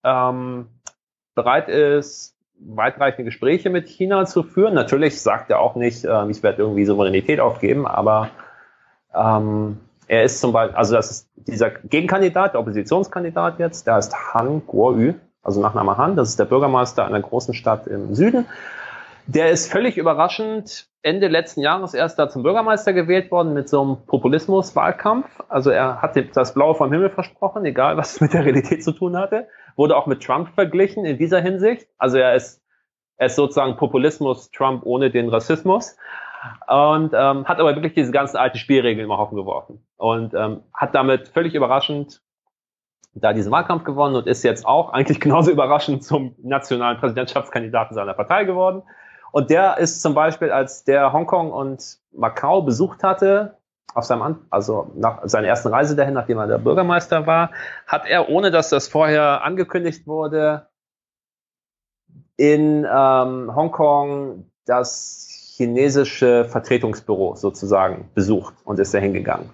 [0.05, 0.69] ähm,
[1.35, 4.73] bereit ist, weitreichende Gespräche mit China zu führen.
[4.73, 8.29] Natürlich sagt er auch nicht, äh, ich werde irgendwie Souveränität aufgeben, aber
[9.15, 9.77] ähm,
[10.07, 14.61] er ist zum Beispiel, also das ist dieser Gegenkandidat, der Oppositionskandidat jetzt, der heißt Han
[14.67, 15.13] Guoyu,
[15.43, 18.45] also Nachname Han, das ist der Bürgermeister einer großen Stadt im Süden.
[19.27, 23.81] Der ist völlig überraschend Ende letzten Jahres erst da zum Bürgermeister gewählt worden mit so
[23.81, 25.27] einem Populismus-Wahlkampf.
[25.47, 28.91] Also er hat das Blaue vom Himmel versprochen, egal was es mit der Realität zu
[28.91, 29.47] tun hatte.
[29.75, 31.87] Wurde auch mit Trump verglichen in dieser Hinsicht.
[31.97, 32.61] Also er ist,
[33.17, 35.95] er ist sozusagen Populismus Trump ohne den Rassismus.
[36.67, 39.85] Und ähm, hat aber wirklich diese ganzen alten Spielregeln im Haufen geworfen.
[39.97, 42.21] Und ähm, hat damit völlig überraschend
[43.13, 48.13] da diesen Wahlkampf gewonnen und ist jetzt auch eigentlich genauso überraschend zum nationalen Präsidentschaftskandidaten seiner
[48.13, 48.83] Partei geworden.
[49.31, 53.57] Und der ist zum Beispiel, als der Hongkong und Macau besucht hatte,
[53.93, 57.51] auf seinem, also nach seiner ersten Reise dahin, nachdem er der Bürgermeister war,
[57.87, 60.67] hat er, ohne dass das vorher angekündigt wurde,
[62.37, 69.49] in ähm, Hongkong das chinesische Vertretungsbüro sozusagen besucht und ist da hingegangen.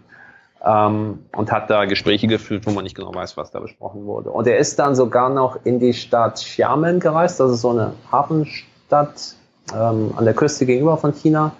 [0.63, 4.31] Ähm, und hat da Gespräche geführt, wo man nicht genau weiß, was da besprochen wurde.
[4.31, 7.93] Und er ist dann sogar noch in die Stadt Xiamen gereist, das ist so eine
[8.11, 9.35] Hafenstadt
[9.73, 11.53] ähm, an der Küste gegenüber von China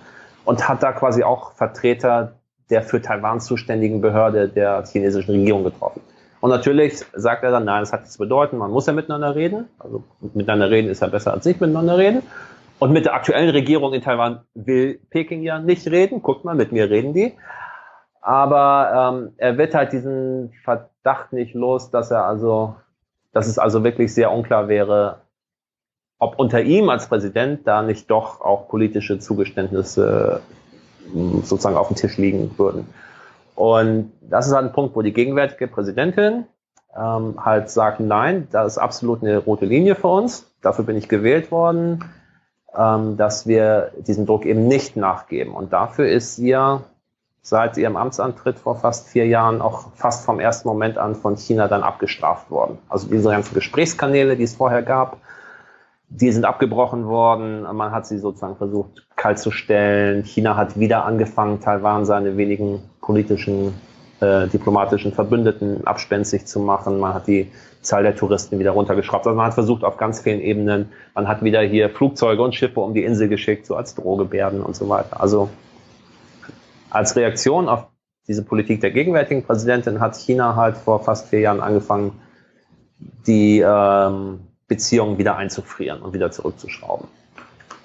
[0.46, 2.34] und hat da quasi auch Vertreter
[2.70, 6.02] der für Taiwan zuständigen Behörde der chinesischen Regierung getroffen.
[6.42, 9.36] Und natürlich sagt er dann, nein, das hat nichts zu bedeuten, man muss ja miteinander
[9.36, 9.68] reden.
[9.80, 10.04] Also
[10.34, 12.22] miteinander reden ist ja besser als nicht miteinander reden.
[12.80, 16.22] Und mit der aktuellen Regierung in Taiwan will Peking ja nicht reden.
[16.22, 17.34] Guckt mal, mit mir reden die.
[18.22, 22.76] Aber ähm, er wird halt diesen Verdacht nicht los, dass er also,
[23.32, 25.22] dass es also wirklich sehr unklar wäre,
[26.20, 30.42] ob unter ihm als Präsident da nicht doch auch politische Zugeständnisse
[31.12, 32.88] hm, sozusagen auf dem Tisch liegen würden.
[33.56, 36.46] Und das ist halt ein Punkt, wo die gegenwärtige Präsidentin
[36.96, 40.52] ähm, halt sagt, nein, das ist absolut eine rote Linie für uns.
[40.62, 42.04] Dafür bin ich gewählt worden,
[42.78, 45.54] dass wir diesem Druck eben nicht nachgeben.
[45.54, 46.84] Und dafür ist sie ja
[47.42, 51.68] seit ihrem Amtsantritt vor fast vier Jahren auch fast vom ersten Moment an von China
[51.68, 52.78] dann abgestraft worden.
[52.88, 55.18] Also diese ganzen Gesprächskanäle, die es vorher gab,
[56.10, 57.64] die sind abgebrochen worden.
[57.64, 60.24] Man hat sie sozusagen versucht, kalt zu stellen.
[60.24, 63.74] China hat wieder angefangen, Taiwan seine wenigen politischen,
[64.20, 67.00] äh, diplomatischen Verbündeten abspenstig zu machen.
[67.00, 69.26] Man hat die Zahl der Touristen wieder runtergeschraubt.
[69.28, 70.90] Also man hat versucht auf ganz vielen Ebenen.
[71.16, 74.76] Man hat wieder hier Flugzeuge und Schiffe um die Insel geschickt, so als Drohgebärden und
[74.76, 75.22] so weiter.
[75.22, 75.50] Also
[76.90, 77.88] als Reaktion auf
[78.28, 82.20] diese Politik der gegenwärtigen Präsidentin hat China halt vor fast vier Jahren angefangen,
[83.26, 87.08] die ähm, Beziehungen wieder einzufrieren und wieder zurückzuschrauben.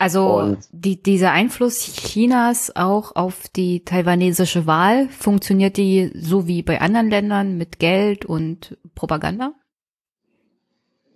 [0.03, 6.65] Also und die, dieser Einfluss Chinas auch auf die taiwanesische Wahl, funktioniert die so wie
[6.65, 9.53] bei anderen Ländern mit Geld und Propaganda?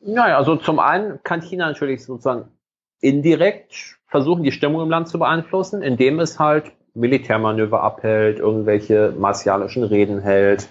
[0.02, 2.44] Naja, also zum einen kann China natürlich sozusagen
[3.00, 9.82] indirekt versuchen, die Stimmung im Land zu beeinflussen, indem es halt Militärmanöver abhält, irgendwelche martialischen
[9.82, 10.68] Reden hält,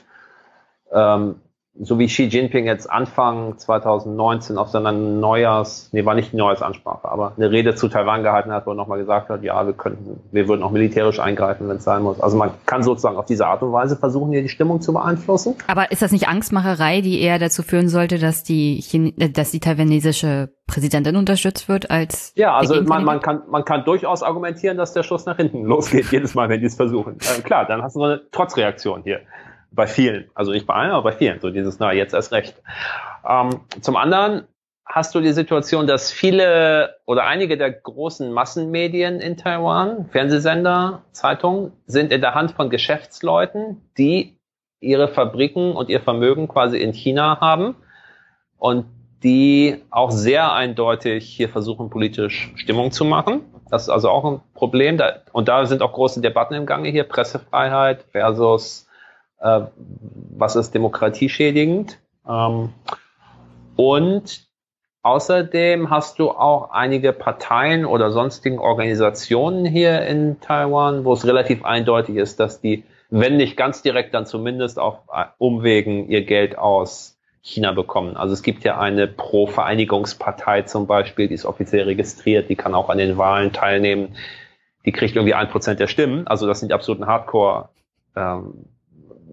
[0.89, 1.41] ähm,
[1.80, 7.34] so wie Xi Jinping jetzt Anfang 2019 auf seiner Neujahrs, nee, war nicht Neujahrsansprache, aber
[7.35, 10.47] eine Rede zu Taiwan gehalten hat, wo er nochmal gesagt hat, ja, wir könnten, wir
[10.47, 12.22] würden auch militärisch eingreifen, wenn es sein muss.
[12.22, 15.56] Also man kann sozusagen auf diese Art und Weise versuchen, hier die Stimmung zu beeinflussen.
[15.68, 19.52] Aber ist das nicht Angstmacherei, die eher dazu führen sollte, dass die, Chine äh, dass
[19.52, 24.77] die taiwanesische Präsidentin unterstützt wird als Ja, also man, man kann man kann durchaus argumentieren,
[24.77, 27.18] dass der Schuss nach hinten losgeht jedes Mal, wenn die es versuchen.
[27.19, 29.19] Äh, klar, dann hast du so eine Trotzreaktion hier
[29.76, 32.56] bei vielen, also nicht bei allen, aber bei vielen, so dieses, na, jetzt erst recht.
[33.27, 34.47] Ähm, zum anderen
[34.85, 41.73] hast du die Situation, dass viele oder einige der großen Massenmedien in Taiwan, Fernsehsender, Zeitungen,
[41.85, 44.38] sind in der Hand von Geschäftsleuten, die
[44.80, 47.76] ihre Fabriken und ihr Vermögen quasi in China haben
[48.57, 48.85] und
[49.23, 53.41] die auch sehr eindeutig hier versuchen, politisch Stimmung zu machen.
[53.72, 55.02] Das ist also auch ein Problem.
[55.31, 57.03] und da sind auch große Debatten im Gange hier.
[57.03, 58.84] Pressefreiheit versus
[59.39, 59.61] äh,
[60.37, 61.99] was ist demokratieschädigend.
[62.27, 62.69] Ähm,
[63.75, 64.47] und
[65.03, 71.63] außerdem hast du auch einige Parteien oder sonstigen Organisationen hier in Taiwan, wo es relativ
[71.63, 74.99] eindeutig ist, dass die, wenn nicht ganz direkt, dann zumindest auf
[75.37, 78.17] Umwegen ihr Geld aus China bekommen.
[78.17, 82.89] Also es gibt ja eine Pro-Vereinigungspartei zum Beispiel, die ist offiziell registriert, die kann auch
[82.89, 84.15] an den Wahlen teilnehmen.
[84.85, 86.25] Die kriegt irgendwie ein Prozent der Stimmen.
[86.25, 87.69] Also das sind die absoluten Hardcore
[88.15, 88.65] ähm,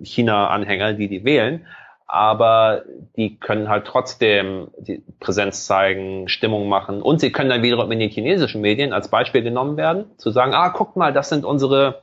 [0.03, 1.67] China-Anhänger, die die wählen.
[2.07, 2.83] Aber
[3.17, 7.01] die können halt trotzdem die Präsenz zeigen, Stimmung machen.
[7.01, 10.53] Und sie können dann wiederum in den chinesischen Medien als Beispiel genommen werden, zu sagen,
[10.53, 12.03] ah, guckt mal, das sind unsere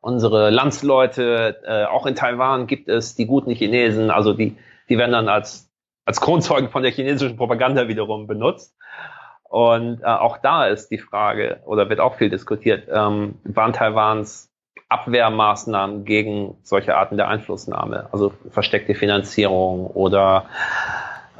[0.00, 4.56] unsere Landsleute, äh, auch in Taiwan gibt es die guten Chinesen, also die,
[4.88, 5.70] die werden dann als,
[6.04, 8.76] als Kronzeugen von der chinesischen Propaganda wiederum benutzt.
[9.42, 14.47] Und äh, auch da ist die Frage, oder wird auch viel diskutiert, ähm, waren Taiwans
[14.88, 20.46] Abwehrmaßnahmen gegen solche Arten der Einflussnahme, also versteckte Finanzierung oder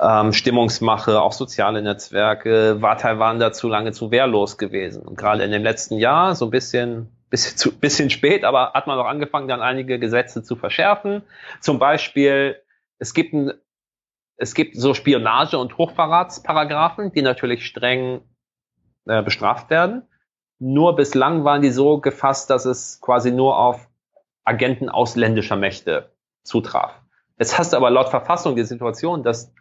[0.01, 5.03] ähm, Stimmungsmache, auch soziale Netzwerke, war Taiwan dazu lange zu wehrlos gewesen.
[5.03, 8.87] Und gerade in dem letzten Jahr, so ein bisschen bisschen, zu, bisschen spät, aber hat
[8.87, 11.23] man noch angefangen, dann einige Gesetze zu verschärfen.
[11.61, 12.57] Zum Beispiel,
[12.99, 13.53] es gibt ein,
[14.37, 18.21] es gibt so Spionage- und Hochverratsparagraphen, die natürlich streng
[19.07, 20.03] äh, bestraft werden.
[20.59, 23.89] Nur bislang waren die so gefasst, dass es quasi nur auf
[24.45, 26.11] Agenten ausländischer Mächte
[26.43, 27.01] zutraf.
[27.39, 29.53] Jetzt hast du aber laut Verfassung die Situation, dass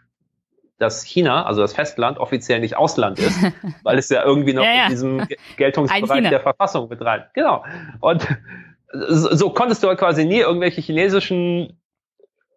[0.80, 3.40] dass China, also das Festland, offiziell nicht Ausland ist,
[3.84, 4.84] weil es ja irgendwie noch ja, ja.
[4.84, 7.34] in diesem Geltungsbereich der Verfassung betreibt.
[7.34, 7.66] Genau.
[8.00, 8.28] Und
[8.92, 11.80] so, so konntest du halt quasi nie irgendwelche chinesischen,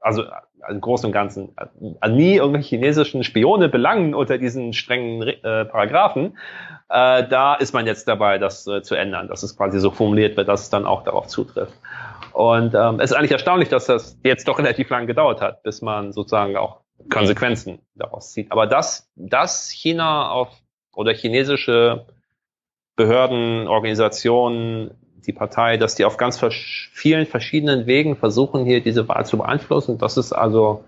[0.00, 0.24] also
[0.69, 1.53] im Großen und Ganzen,
[2.01, 6.39] also nie irgendwelche chinesischen Spione belangen unter diesen strengen äh, Paragraphen.
[6.89, 10.37] Äh, da ist man jetzt dabei, das äh, zu ändern, dass es quasi so formuliert
[10.37, 11.74] wird, dass es dann auch darauf zutrifft.
[12.32, 15.82] Und ähm, es ist eigentlich erstaunlich, dass das jetzt doch relativ lang gedauert hat, bis
[15.82, 18.53] man sozusagen auch Konsequenzen daraus zieht.
[18.53, 20.49] Aber dass, dass China auf
[20.95, 22.07] oder chinesische
[22.97, 24.91] Behörden, Organisationen,
[25.26, 29.38] die Partei, dass die auf ganz vers vielen verschiedenen Wegen versuchen, hier diese Wahl zu
[29.38, 30.84] beeinflussen, das ist also,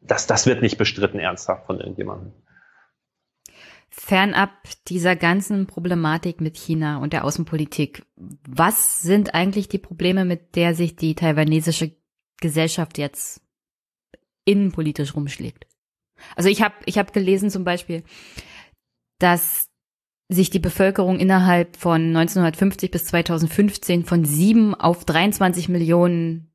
[0.00, 2.32] das, das wird nicht bestritten ernsthaft von irgendjemandem.
[3.90, 4.50] Fernab
[4.86, 10.74] dieser ganzen Problematik mit China und der Außenpolitik, was sind eigentlich die Probleme, mit der
[10.74, 11.92] sich die taiwanesische
[12.40, 13.40] Gesellschaft jetzt
[14.44, 15.66] innenpolitisch rumschlägt.
[16.36, 18.02] Also ich habe ich hab gelesen zum Beispiel,
[19.18, 19.67] dass
[20.28, 26.52] sich die Bevölkerung innerhalb von 1950 bis 2015 von sieben auf 23 Millionen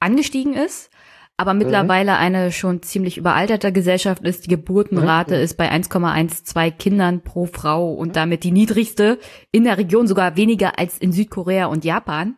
[0.00, 0.90] angestiegen ist,
[1.36, 1.58] aber mhm.
[1.58, 4.46] mittlerweile eine schon ziemlich überalterte Gesellschaft ist.
[4.46, 5.42] Die Geburtenrate mhm.
[5.42, 9.18] ist bei 1,12 Kindern pro Frau und damit die niedrigste
[9.52, 12.36] in der Region, sogar weniger als in Südkorea und Japan.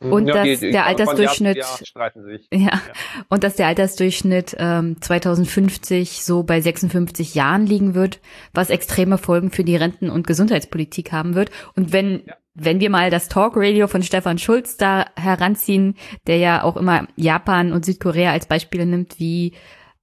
[0.00, 0.12] Mhm.
[0.12, 2.12] Und ja, dass die, der Altersdurchschnitt Jahr,
[2.52, 2.80] ja, ja,
[3.28, 8.20] und dass der Altersdurchschnitt ähm, 2050 so bei 56 Jahren liegen wird,
[8.54, 11.50] was extreme Folgen für die Renten- und Gesundheitspolitik haben wird.
[11.76, 12.34] Und wenn ja.
[12.54, 15.96] wenn wir mal das Talkradio von Stefan Schulz da heranziehen,
[16.26, 19.54] der ja auch immer Japan und Südkorea als Beispiele nimmt, wie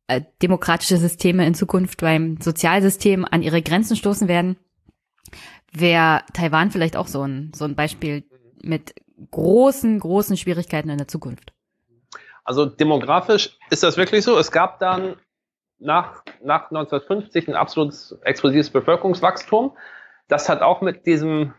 [0.08, 4.58] äh, demokratische Systeme in Zukunft beim Sozialsystem an ihre Grenzen stoßen werden,
[5.74, 8.24] wäre Taiwan vielleicht auch so ein so ein Beispiel
[8.62, 8.94] mit
[9.32, 11.54] großen, großen Schwierigkeiten in der Zukunft.
[12.44, 14.38] Also demografisch ist das wirklich so.
[14.38, 15.18] Es gab dann
[15.80, 19.76] nach, nach 1950 ein absolutes explosives Bevölkerungswachstum.
[20.28, 21.54] Das hat auch mit diesem,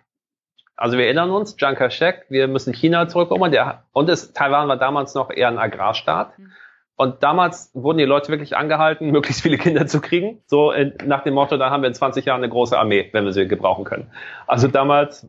[0.77, 3.53] also wir erinnern uns, Chiang Kai-shek, wir müssen China zurückkommen.
[3.53, 6.39] Der, und es, Taiwan war damals noch eher ein Agrarstaat.
[6.39, 6.53] Mhm.
[6.97, 10.43] Und damals wurden die Leute wirklich angehalten, möglichst viele Kinder zu kriegen.
[10.47, 13.25] So in, nach dem Motto, da haben wir in 20 Jahren eine große Armee, wenn
[13.25, 14.11] wir sie gebrauchen können.
[14.47, 15.29] Also damals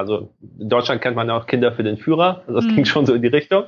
[0.00, 2.76] also in Deutschland kennt man ja auch Kinder für den Führer, also das mhm.
[2.76, 3.64] ging schon so in die Richtung.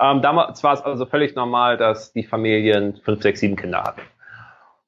[0.00, 4.02] Ähm, damals war es also völlig normal, dass die Familien fünf, sechs, sieben Kinder hatten.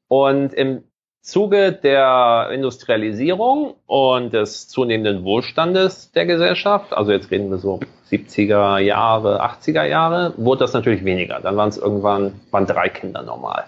[0.09, 0.83] Und im
[1.23, 7.79] Zuge der Industrialisierung und des zunehmenden Wohlstandes der Gesellschaft, also jetzt reden wir so
[8.11, 11.39] 70er Jahre, 80er Jahre, wurde das natürlich weniger.
[11.41, 13.65] Dann waren es irgendwann, waren drei Kinder normal.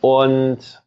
[0.00, 0.82] Und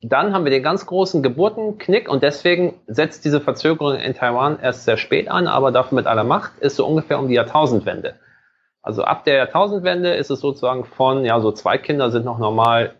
[0.00, 4.84] dann haben wir den ganz großen Geburtenknick und deswegen setzt diese Verzögerung in Taiwan erst
[4.84, 8.14] sehr spät an, aber dafür mit aller Macht ist so ungefähr um die Jahrtausendwende.
[8.80, 12.94] Also ab der Jahrtausendwende ist es sozusagen von, ja, so zwei Kinder sind noch normal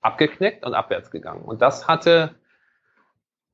[0.00, 1.42] abgeknickt und abwärts gegangen.
[1.42, 2.34] Und das hatte,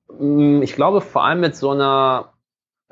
[0.08, 2.34] mm, ich glaube, vor allem mit so einer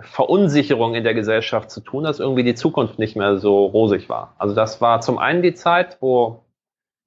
[0.01, 4.35] Verunsicherung in der Gesellschaft zu tun, dass irgendwie die Zukunft nicht mehr so rosig war.
[4.39, 6.45] Also das war zum einen die Zeit, wo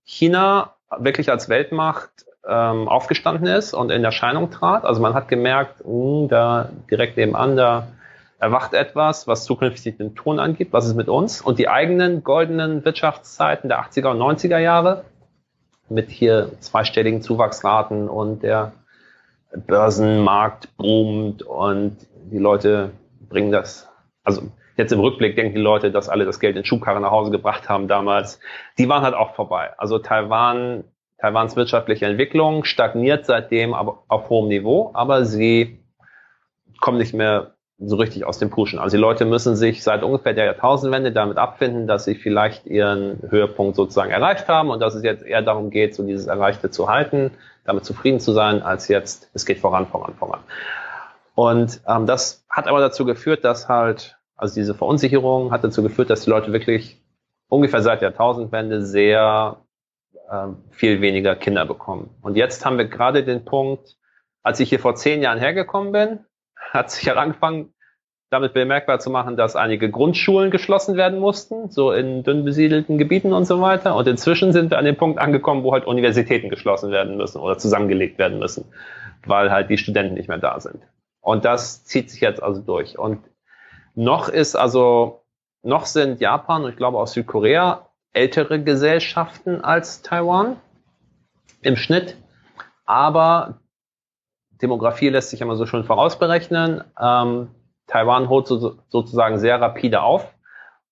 [0.05, 4.85] China wirklich als Weltmacht ähm, aufgestanden ist und in Erscheinung trat.
[4.85, 7.87] Also man hat gemerkt, mh, hm, da direkt nebenan, da
[8.39, 11.41] erwacht etwas, was zukünftig den Ton angibt, was ist mit uns.
[11.41, 15.05] Und die eigenen goldenen Wirtschaftszeiten der 80er und 90er Jahre
[15.89, 18.73] mit hier zweistelligen Zuwachsraten und der
[19.55, 21.97] Börsenmarkt boomt und
[22.31, 22.91] die Leute
[23.29, 23.87] bringen das,
[24.23, 24.43] also
[24.77, 27.69] Jetzt im Rückblick denken die Leute, dass alle das Geld in Schubkarren nach Hause gebracht
[27.69, 28.39] haben damals.
[28.77, 29.71] Die waren halt auch vorbei.
[29.77, 30.83] Also Taiwan,
[31.19, 35.79] Taiwans wirtschaftliche Entwicklung stagniert seitdem auf hohem Niveau, aber sie
[36.79, 38.79] kommen nicht mehr so richtig aus dem Pushen.
[38.79, 43.21] Also die Leute müssen sich seit ungefähr der Jahrtausendwende damit abfinden, dass sie vielleicht ihren
[43.29, 46.87] Höhepunkt sozusagen erreicht haben und dass es jetzt eher darum geht, so dieses Erreichte zu
[46.87, 47.31] halten,
[47.65, 50.39] damit zufrieden zu sein, als jetzt, es geht voran, voran, voran.
[51.33, 56.09] Und ähm, das hat aber dazu geführt, dass halt, also diese Verunsicherung hat dazu geführt,
[56.09, 57.01] dass die Leute wirklich
[57.49, 59.57] ungefähr seit der Jahrtausendwende sehr
[60.71, 62.09] viel weniger Kinder bekommen.
[62.21, 63.97] Und jetzt haben wir gerade den Punkt,
[64.43, 66.19] als ich hier vor zehn Jahren hergekommen bin,
[66.55, 67.73] hat sich halt angefangen,
[68.31, 73.33] damit bemerkbar zu machen, dass einige Grundschulen geschlossen werden mussten, so in dünn besiedelten Gebieten
[73.33, 73.95] und so weiter.
[73.95, 77.57] Und inzwischen sind wir an dem Punkt angekommen, wo halt Universitäten geschlossen werden müssen oder
[77.57, 78.65] zusammengelegt werden müssen,
[79.25, 80.81] weil halt die Studenten nicht mehr da sind.
[81.21, 82.97] Und das zieht sich jetzt also durch.
[82.97, 83.19] Und
[83.93, 85.23] noch ist also,
[85.61, 87.84] noch sind Japan und ich glaube auch Südkorea
[88.15, 90.57] ältere Gesellschaften als Taiwan
[91.61, 92.17] im Schnitt.
[92.85, 93.59] Aber
[94.61, 96.83] Demografie lässt sich immer so schön vorausberechnen.
[96.99, 97.49] Ähm,
[97.87, 100.33] Taiwan holt so, sozusagen sehr rapide auf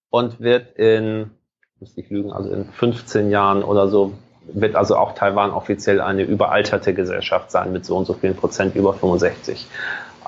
[0.10, 1.32] und wird in,
[1.80, 4.14] muss ich lügen, also in 15 Jahren oder so,
[4.46, 8.76] wird also auch Taiwan offiziell eine überalterte Gesellschaft sein mit so und so vielen Prozent
[8.76, 9.66] über 65.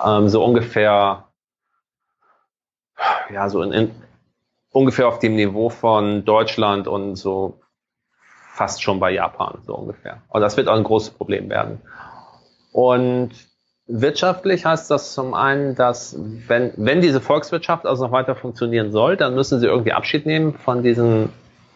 [0.03, 1.26] Ähm, so ungefähr,
[3.31, 3.91] ja, so in, in,
[4.76, 7.61] ungefähr auf dem Niveau von Deutschland und so
[8.52, 10.22] fast schon bei Japan, so ungefähr.
[10.27, 11.81] Und das wird auch ein großes Problem werden.
[12.73, 13.31] Und
[13.88, 19.15] wirtschaftlich heißt das zum einen, dass wenn, wenn diese Volkswirtschaft also noch weiter funktionieren soll,
[19.15, 21.30] dann müssen sie irgendwie Abschied nehmen von diesen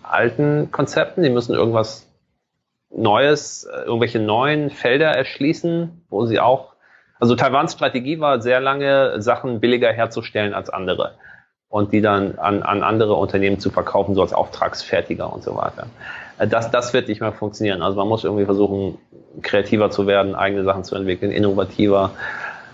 [0.04, 1.24] alten Konzepten.
[1.24, 2.06] Die müssen irgendwas
[2.90, 6.74] Neues, irgendwelche neuen Felder erschließen, wo sie auch,
[7.18, 11.16] also Taiwans Strategie war sehr lange, Sachen billiger herzustellen als andere
[11.70, 15.88] und die dann an, an andere Unternehmen zu verkaufen, so als Auftragsfertiger und so weiter.
[16.40, 17.82] Äh, das, das wird nicht mehr funktionieren.
[17.82, 18.98] Also man muss irgendwie versuchen,
[19.42, 22.12] kreativer zu werden, eigene Sachen zu entwickeln, innovativer,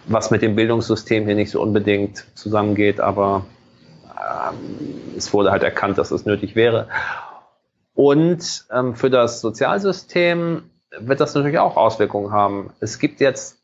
[0.07, 3.45] was mit dem Bildungssystem hier nicht so unbedingt zusammengeht, aber
[4.15, 6.87] ähm, es wurde halt erkannt, dass es nötig wäre.
[7.93, 12.71] Und ähm, für das Sozialsystem wird das natürlich auch Auswirkungen haben.
[12.79, 13.57] Es gibt jetzt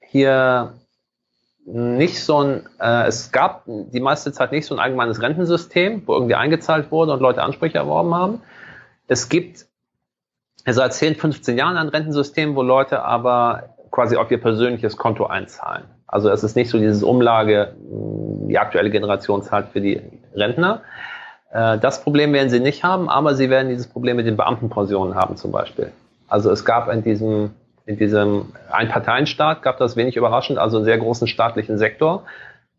[0.00, 0.74] hier
[1.66, 6.14] nicht so ein, äh, es gab die meiste Zeit nicht so ein allgemeines Rentensystem, wo
[6.14, 8.40] irgendwie eingezahlt wurde und Leute Ansprüche erworben haben.
[9.08, 9.66] Es gibt
[10.64, 15.84] seit 10, 15 Jahren ein Rentensystem, wo Leute aber quasi auf ihr persönliches Konto einzahlen.
[16.06, 20.00] Also es ist nicht so dieses Umlage, die aktuelle Generation zahlt für die
[20.34, 20.82] Rentner.
[21.50, 25.16] Äh, das Problem werden sie nicht haben, aber sie werden dieses Problem mit den Beamtenpensionen
[25.16, 25.90] haben zum Beispiel.
[26.28, 27.50] Also es gab in diesem
[27.86, 32.24] in diesem Einparteienstaat gab das wenig überraschend, also einen sehr großen staatlichen Sektor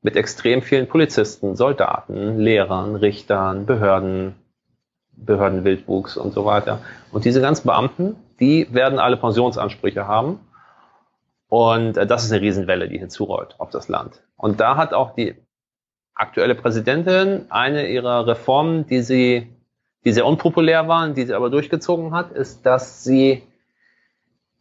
[0.02, 4.36] mit extrem vielen Polizisten, Soldaten, Lehrern, Richtern, Behörden,
[5.16, 6.82] Behördenwildwuchs und so weiter.
[7.12, 10.40] Und diese ganzen Beamten, die werden alle Pensionsansprüche haben.
[11.48, 14.22] Und äh, das ist eine Riesenwelle, die hinzurollt auf das Land.
[14.36, 15.36] Und da hat auch die
[16.14, 19.48] aktuelle Präsidentin eine ihrer Reformen, die sie,
[20.04, 23.47] die sehr unpopulär waren, die sie aber durchgezogen hat, ist, dass sie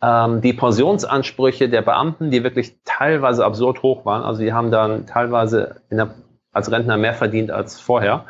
[0.03, 5.07] ähm, die Pensionsansprüche der Beamten, die wirklich teilweise absurd hoch waren, also die haben dann
[5.07, 6.15] teilweise der,
[6.53, 8.27] als Rentner mehr verdient als vorher.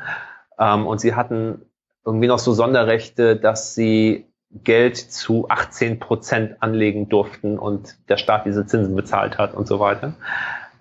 [0.59, 1.63] Ähm, und sie hatten
[2.05, 8.47] irgendwie noch so Sonderrechte, dass sie Geld zu 18 Prozent anlegen durften und der Staat
[8.47, 10.15] diese Zinsen bezahlt hat und so weiter.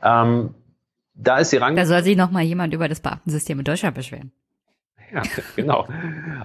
[0.03, 0.53] Ähm,
[1.15, 1.75] da ist sie rang.
[1.75, 4.31] Da soll sich noch mal jemand über das Beamtensystem in Deutschland beschweren.
[5.11, 5.21] Ja,
[5.55, 5.87] genau.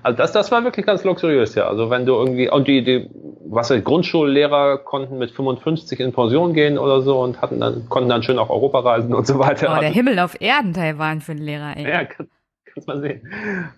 [0.02, 1.66] Also das, das war wirklich ganz luxuriös, ja.
[1.66, 3.10] Also wenn du irgendwie, und die, die,
[3.46, 8.08] was weiß, Grundschullehrer konnten mit 55 in Pension gehen oder so und hatten dann, konnten
[8.08, 9.66] dann schön auf Europa reisen und so weiter.
[9.66, 11.88] Oh, der also, Himmel auf Erden Taiwan für einen Lehrer, ey.
[11.88, 12.28] Ja, kann,
[12.72, 13.26] kannst mal sehen.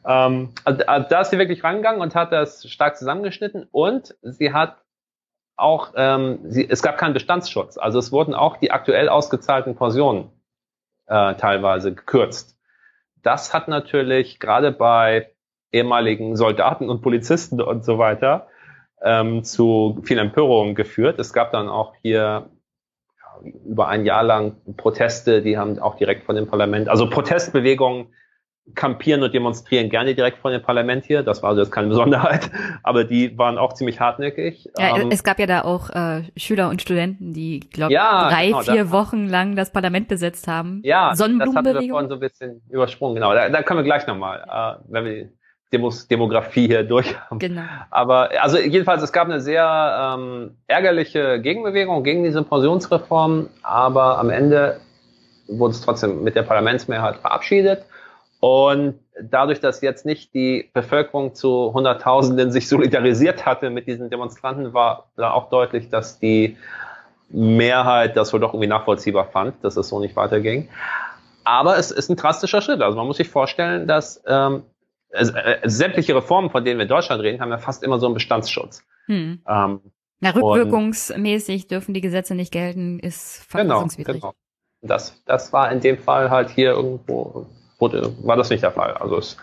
[0.06, 4.52] Ähm, also, also da ist sie wirklich rangegangen und hat das stark zusammengeschnitten und sie
[4.52, 4.76] hat
[5.56, 7.78] auch, ähm, sie, es gab keinen Bestandsschutz.
[7.78, 10.30] Also es wurden auch die aktuell ausgezahlten Pensionen
[11.06, 12.59] äh, teilweise gekürzt
[13.23, 15.31] das hat natürlich gerade bei
[15.73, 18.49] ehemaligen Soldaten und Polizisten und so weiter
[19.03, 21.19] ähm, zu viel Empörung geführt.
[21.19, 22.51] Es gab dann auch hier
[23.19, 28.15] ja, über ein Jahr lang Proteste, die haben auch direkt von dem Parlament, also Protestbewegungen
[28.74, 31.22] kampieren und demonstrieren gerne direkt vor dem Parlament hier.
[31.22, 32.51] Das war also jetzt keine Besonderheit,
[32.82, 34.68] aber die waren auch ziemlich hartnäckig.
[34.78, 38.47] Ja, ähm, es gab ja da auch äh, Schüler und Studenten, die, glaube ja, drei,
[38.47, 40.80] genau, vier das, Wochen lang das Parlament besetzt haben.
[40.84, 43.16] Ja, das hatten wir vorhin so ein bisschen übersprungen.
[43.16, 45.28] Genau, da, da können wir gleich nochmal, äh, wenn wir die
[45.72, 47.39] Demos, Demografie hier durch haben.
[47.39, 47.62] Genau.
[47.90, 54.30] Aber also jedenfalls, es gab eine sehr ähm, ärgerliche Gegenbewegung gegen diese Pensionsreform, aber am
[54.30, 54.80] Ende
[55.48, 57.84] wurde es trotzdem mit der Parlamentsmehrheit verabschiedet.
[58.44, 64.74] Und dadurch, dass jetzt nicht die Bevölkerung zu Hunderttausenden sich solidarisiert hatte mit diesen Demonstranten,
[64.74, 66.56] war da auch deutlich, dass die
[67.28, 70.69] Mehrheit das wohl doch irgendwie nachvollziehbar fand, dass es so nicht weiterging.
[71.44, 72.82] Aber es ist ein drastischer Schritt.
[72.82, 74.64] Also man muss sich vorstellen, dass ähm,
[75.10, 78.14] äh, sämtliche Reformen, von denen wir in Deutschland reden, haben ja fast immer so einen
[78.14, 78.85] Bestandsschutz.
[79.06, 79.40] Hm.
[79.48, 79.81] Ähm,
[80.19, 84.20] Na, rückwirkungsmäßig dürfen die Gesetze nicht gelten, ist genau, verfassungswidrig.
[84.20, 84.35] Genau,
[84.81, 84.94] genau.
[84.94, 87.47] Das, das war in dem Fall halt hier irgendwo,
[87.82, 88.94] wurde, war das nicht der Fall.
[88.94, 89.36] Also es,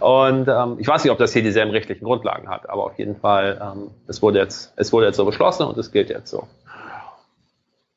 [0.00, 3.16] und ähm, ich weiß nicht, ob das hier dieselben rechtlichen Grundlagen hat, aber auf jeden
[3.16, 6.46] Fall, ähm, es wurde jetzt, es wurde jetzt so beschlossen und es gilt jetzt so.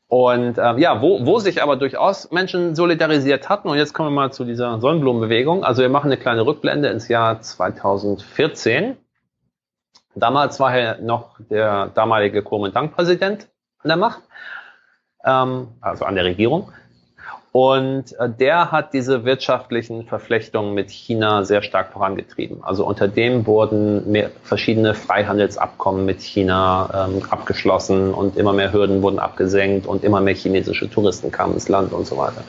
[0.10, 4.16] Und ähm, ja, wo, wo sich aber durchaus Menschen solidarisiert hatten, und jetzt kommen wir
[4.16, 5.64] mal zu dieser Sonnenblumenbewegung.
[5.66, 8.96] Also wir machen eine kleine Rückblende ins Jahr 2014.
[10.16, 13.50] Damals war er noch der damalige Kuomintang-Präsident
[13.80, 14.22] an der Macht,
[15.26, 16.72] ähm, also an der Regierung.
[17.52, 22.64] Und äh, der hat diese wirtschaftlichen Verflechtungen mit China sehr stark vorangetrieben.
[22.64, 29.02] Also unter dem wurden mehr, verschiedene Freihandelsabkommen mit China ähm, abgeschlossen und immer mehr Hürden
[29.02, 32.44] wurden abgesenkt und immer mehr chinesische Touristen kamen ins Land und so weiter.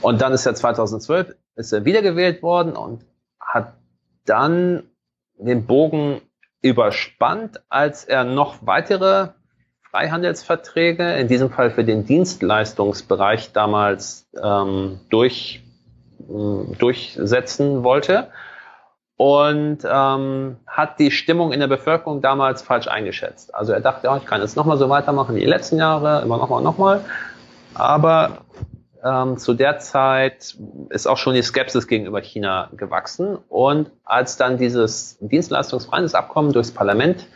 [0.00, 3.04] Und dann ist er 2012 ist er wiedergewählt worden und
[3.40, 3.74] hat
[4.26, 4.84] dann
[5.38, 6.20] den Bogen
[6.62, 9.28] überspannt, als er noch weitere
[9.96, 15.62] Freihandelsverträge, in diesem Fall für den Dienstleistungsbereich damals ähm, durch,
[16.28, 18.28] äh, durchsetzen wollte
[19.16, 23.54] und ähm, hat die Stimmung in der Bevölkerung damals falsch eingeschätzt.
[23.54, 26.36] Also er dachte, oh, ich kann jetzt nochmal so weitermachen wie die letzten Jahre, immer
[26.36, 27.00] nochmal nochmal.
[27.72, 28.44] Aber
[29.02, 30.56] ähm, zu der Zeit
[30.90, 33.38] ist auch schon die Skepsis gegenüber China gewachsen.
[33.48, 37.26] Und als dann dieses Dienstleistungsfreihandelsabkommen durchs Parlament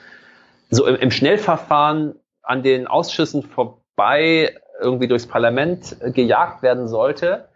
[0.68, 2.16] so im, im Schnellverfahren
[2.50, 7.48] an den Ausschüssen vorbei irgendwie durchs Parlament gejagt werden sollte,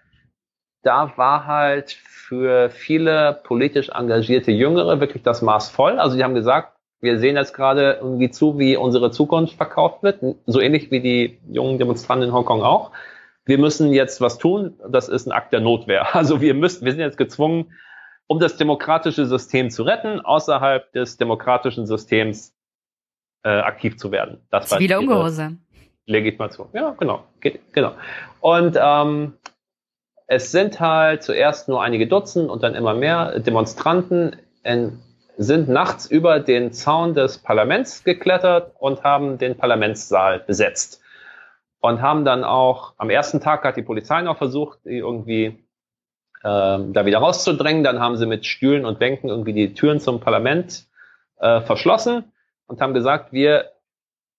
[0.85, 5.99] da war halt für viele politisch engagierte Jüngere wirklich das Maß voll.
[5.99, 10.21] Also die haben gesagt, wir sehen jetzt gerade irgendwie zu, wie unsere Zukunft verkauft wird,
[10.47, 12.93] so ähnlich wie die jungen Demonstranten in Hongkong auch.
[13.45, 16.07] Wir müssen jetzt was tun, das ist ein Akt der Notwehr.
[16.15, 17.73] Also wir müssen, wir sind jetzt gezwungen,
[18.29, 22.55] um das demokratische System zu retten, außerhalb des demokratischen Systems
[23.45, 24.41] äh, aktiv zu werden.
[24.51, 25.61] Das war wieder Ungehorsam.
[26.07, 26.69] Legitimation.
[26.73, 27.25] Ja, genau.
[27.41, 27.93] Geht, genau.
[28.41, 29.35] Und ähm,
[30.27, 35.01] es sind halt zuerst nur einige Dutzend und dann immer mehr Demonstranten in,
[35.37, 41.03] sind nachts über den Zaun des Parlaments geklettert und haben den Parlamentssaal besetzt.
[41.81, 45.59] Und haben dann auch, am ersten Tag hat die Polizei noch versucht, die irgendwie
[46.43, 47.85] ähm, da wieder rauszudrängen.
[47.85, 50.87] Dann haben sie mit Stühlen und Bänken irgendwie die Türen zum Parlament
[51.41, 52.33] äh, verschlossen
[52.67, 53.73] und haben gesagt, wir,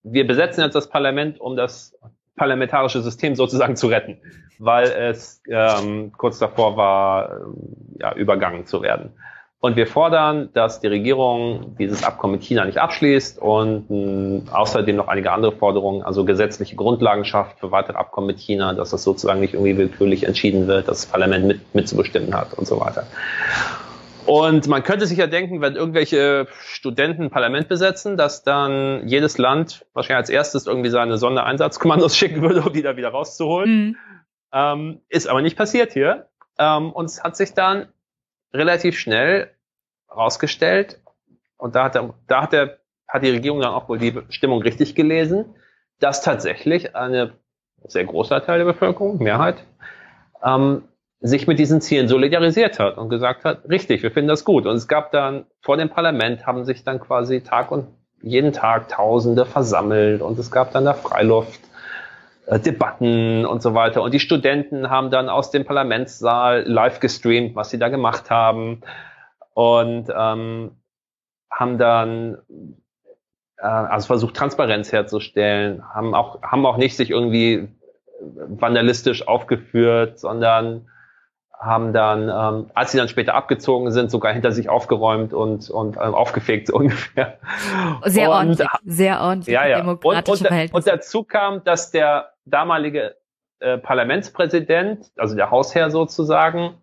[0.02, 1.96] wir besetzen jetzt das Parlament, um das
[2.36, 4.18] parlamentarische System sozusagen zu retten,
[4.58, 9.12] weil es ähm, kurz davor war, ähm, ja, übergangen zu werden.
[9.58, 14.94] Und wir fordern, dass die Regierung dieses Abkommen mit China nicht abschließt und mh, außerdem
[14.94, 19.02] noch einige andere Forderungen, also gesetzliche Grundlagen schafft für weitere Abkommen mit China, dass das
[19.02, 23.06] sozusagen nicht irgendwie willkürlich entschieden wird, dass das Parlament mit, mitzubestimmen hat und so weiter.
[24.26, 29.38] Und man könnte sich ja denken, wenn irgendwelche Studenten ein Parlament besetzen, dass dann jedes
[29.38, 33.70] Land wahrscheinlich als erstes irgendwie seine Sondereinsatzkommandos schicken würde, um die da wieder rauszuholen.
[33.70, 33.96] Mhm.
[34.52, 36.28] Ähm, ist aber nicht passiert hier.
[36.58, 37.88] Ähm, und es hat sich dann
[38.52, 39.50] relativ schnell
[40.10, 41.00] rausgestellt,
[41.58, 42.78] und da hat, er, da hat, er,
[43.08, 45.54] hat die Regierung dann auch wohl die Stimmung richtig gelesen,
[46.00, 47.32] dass tatsächlich eine
[47.84, 49.64] sehr großer Teil der Bevölkerung, Mehrheit,
[50.42, 50.82] ähm,
[51.20, 54.66] sich mit diesen Zielen solidarisiert hat und gesagt hat, richtig, wir finden das gut.
[54.66, 57.88] Und es gab dann vor dem Parlament haben sich dann quasi Tag und
[58.22, 61.60] jeden Tag Tausende versammelt und es gab dann da Freiluft.
[62.46, 64.02] Äh, Debatten und so weiter.
[64.02, 68.82] Und die Studenten haben dann aus dem Parlamentssaal live gestreamt, was sie da gemacht haben.
[69.54, 70.70] Und ähm,
[71.50, 72.38] haben dann
[73.56, 77.68] äh, also versucht, Transparenz herzustellen, haben auch, haben auch nicht sich irgendwie
[78.20, 80.88] vandalistisch aufgeführt, sondern
[81.58, 85.96] haben dann, ähm, als sie dann später abgezogen sind, sogar hinter sich aufgeräumt und, und
[85.96, 87.38] ähm, aufgefegt so ungefähr.
[88.04, 89.54] Sehr und, ordentlich, sehr ordentlich.
[89.54, 89.80] Ja, ja.
[89.84, 93.16] Und, und, und dazu kam, dass der damalige
[93.60, 96.74] äh, Parlamentspräsident, also der Hausherr sozusagen,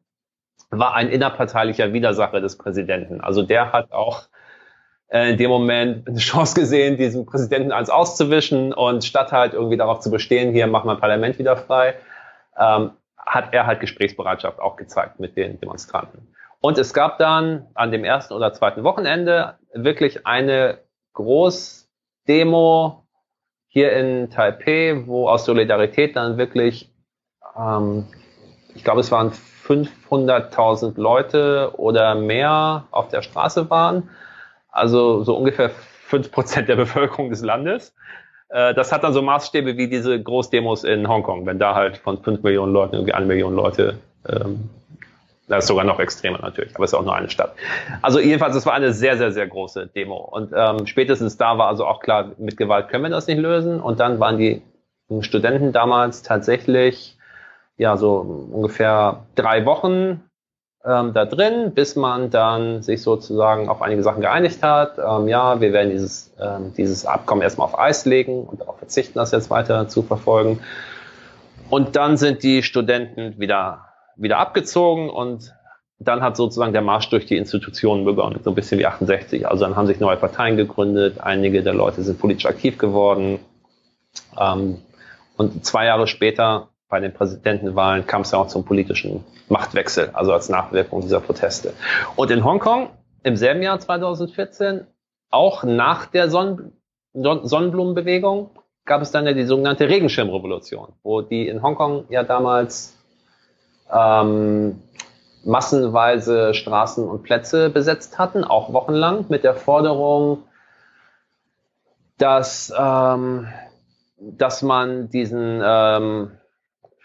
[0.72, 3.22] war ein innerparteilicher Widersacher des Präsidenten.
[3.22, 4.24] Also der hat auch
[5.08, 9.78] äh, in dem Moment eine Chance gesehen, diesen Präsidenten eins auszuwischen und statt halt irgendwie
[9.78, 11.94] darauf zu bestehen, hier machen wir Parlament wieder frei,
[12.60, 12.91] ähm,
[13.26, 16.34] hat er halt Gesprächsbereitschaft auch gezeigt mit den Demonstranten.
[16.60, 20.80] Und es gab dann an dem ersten oder zweiten Wochenende wirklich eine
[21.14, 23.04] Großdemo
[23.68, 26.94] hier in Taipei, wo aus Solidarität dann wirklich,
[27.58, 28.06] ähm,
[28.76, 34.10] ich glaube, es waren 500.000 Leute oder mehr auf der Straße waren.
[34.70, 35.72] Also so ungefähr
[36.10, 37.95] 5% der Bevölkerung des Landes.
[38.54, 42.22] Äh, das hat dann so Maßstäbe wie diese Großdemos in Hongkong, wenn da halt von
[42.22, 43.98] 5 Millionen Leuten irgendwie eine Million Leute,
[44.30, 44.70] ähm,
[45.48, 47.54] das ist sogar noch extremer natürlich, aber es ist auch nur eine Stadt.
[48.02, 50.18] Also jedenfalls, es war eine sehr, sehr, sehr große Demo.
[50.18, 53.82] Und ähm, spätestens da war also auch klar, mit Gewalt können wir das nicht lösen.
[53.82, 54.62] Und dann waren die
[55.20, 57.18] Studenten damals tatsächlich
[57.78, 60.22] ja so ungefähr drei Wochen
[60.86, 64.98] ähm, da drin, bis man dann sich sozusagen auf einige Sachen geeinigt hat.
[64.98, 69.14] Ähm, ja, wir werden dieses, ähm, dieses Abkommen erstmal auf Eis legen und darauf verzichten,
[69.16, 70.60] das jetzt weiter zu verfolgen.
[71.70, 73.86] Und dann sind die Studenten wieder,
[74.18, 75.54] wieder abgezogen und
[76.00, 79.48] dann hat sozusagen der Marsch durch die Institutionen begonnen, so ein bisschen wie 68.
[79.48, 83.40] Also dann haben sich neue Parteien gegründet, einige der Leute sind politisch aktiv geworden.
[84.38, 84.80] Ähm,
[85.38, 90.32] und zwei Jahre später bei den Präsidentenwahlen kam es ja auch zum politischen Machtwechsel, also
[90.32, 91.74] als Nachwirkung dieser Proteste.
[92.15, 92.91] Und in Hongkong
[93.24, 94.86] im selben Jahr 2014,
[95.32, 96.74] auch nach der Sonnen
[97.14, 98.52] Sonnenblumenbewegung,
[98.86, 102.95] gab es dann ja die sogenannte Regenschirmrevolution, wo die in Hongkong ja damals
[103.91, 104.80] ähm,
[105.44, 110.44] massenweise Straßen und Plätze besetzt hatten, auch wochenlang, mit der Forderung,
[112.20, 113.48] dass, ähm,
[114.20, 116.32] dass man diesen ähm,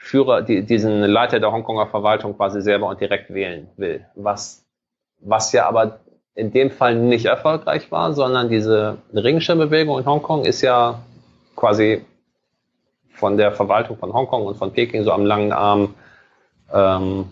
[0.09, 4.07] Führer, die, diesen Leiter der Hongkonger Verwaltung quasi selber und direkt wählen will.
[4.15, 4.65] Was,
[5.21, 6.01] was ja aber
[6.35, 11.01] in dem Fall nicht erfolgreich war, sondern diese Regenschirmbewegung in Hongkong ist ja
[11.57, 12.07] quasi
[13.11, 15.95] von der Verwaltung von Hongkong und von Peking so am langen Arm
[16.73, 17.27] ähm,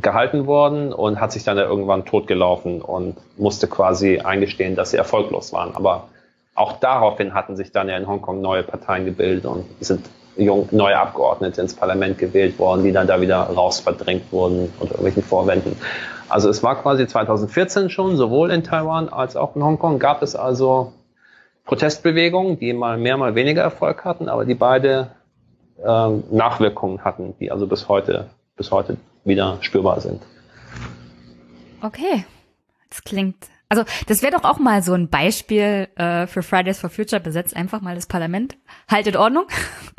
[0.00, 4.96] gehalten worden und hat sich dann ja irgendwann totgelaufen und musste quasi eingestehen, dass sie
[4.96, 5.76] erfolglos waren.
[5.76, 6.08] Aber
[6.54, 10.08] auch daraufhin hatten sich dann ja in Hongkong neue Parteien gebildet und sind
[10.38, 15.22] neue Abgeordnete ins Parlament gewählt worden, die dann da wieder raus verdrängt wurden unter irgendwelchen
[15.22, 15.76] Vorwänden.
[16.28, 20.36] Also es war quasi 2014 schon, sowohl in Taiwan als auch in Hongkong gab es
[20.36, 20.92] also
[21.64, 25.10] Protestbewegungen, die mal mehr, mal weniger Erfolg hatten, aber die beide
[25.84, 30.22] ähm, Nachwirkungen hatten, die also bis heute, bis heute wieder spürbar sind.
[31.82, 32.24] Okay,
[32.90, 36.90] das klingt also das wäre doch auch mal so ein Beispiel äh, für Fridays for
[36.90, 37.20] Future.
[37.20, 38.56] Besetzt einfach mal das Parlament,
[38.90, 39.46] haltet Ordnung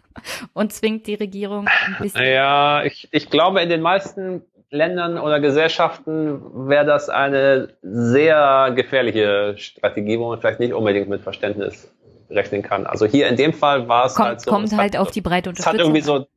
[0.54, 2.26] und zwingt die Regierung ein bisschen.
[2.26, 9.56] Ja, ich, ich glaube, in den meisten Ländern oder Gesellschaften wäre das eine sehr gefährliche
[9.58, 11.92] Strategie, wo man vielleicht nicht unbedingt mit Verständnis
[12.30, 12.86] rechnen kann.
[12.86, 14.52] Also hier in dem Fall war es kommt, halt so.
[14.52, 15.76] Kommt halt hat, auf die breite Unterstützung.
[15.76, 16.28] Es hat irgendwie so,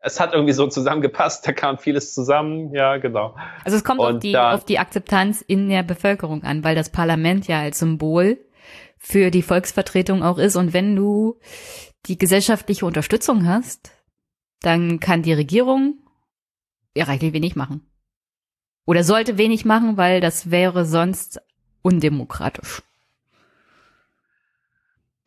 [0.00, 3.36] es hat irgendwie so zusammengepasst, da kam vieles zusammen, ja, genau.
[3.64, 6.90] Also es kommt auf die, da, auf die Akzeptanz in der Bevölkerung an, weil das
[6.90, 8.38] Parlament ja als Symbol
[8.98, 10.56] für die Volksvertretung auch ist.
[10.56, 11.38] Und wenn du
[12.06, 13.90] die gesellschaftliche Unterstützung hast,
[14.60, 15.98] dann kann die Regierung
[16.94, 17.86] ja reichlich wenig machen.
[18.86, 21.40] Oder sollte wenig machen, weil das wäre sonst
[21.82, 22.82] undemokratisch.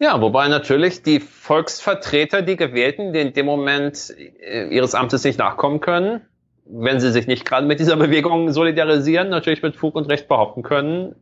[0.01, 5.37] Ja, wobei natürlich die Volksvertreter, die Gewählten, die in dem Moment äh, ihres Amtes nicht
[5.37, 6.21] nachkommen können,
[6.65, 10.63] wenn sie sich nicht gerade mit dieser Bewegung solidarisieren, natürlich mit Fug und Recht behaupten
[10.63, 11.15] können,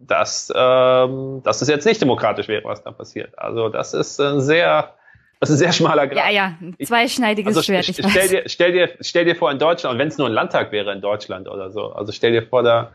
[0.00, 3.38] dass, ähm, dass es jetzt nicht demokratisch wäre, was da passiert.
[3.38, 4.92] Also das ist ein sehr,
[5.40, 6.26] das ist ein sehr schmaler Grad.
[6.26, 7.88] Ja, ja, ein zweischneidiges also Schwert.
[7.88, 10.34] Ich stell, dir, stell, dir, stell dir vor in Deutschland, und wenn es nur ein
[10.34, 12.92] Landtag wäre in Deutschland oder so, also stell dir vor, da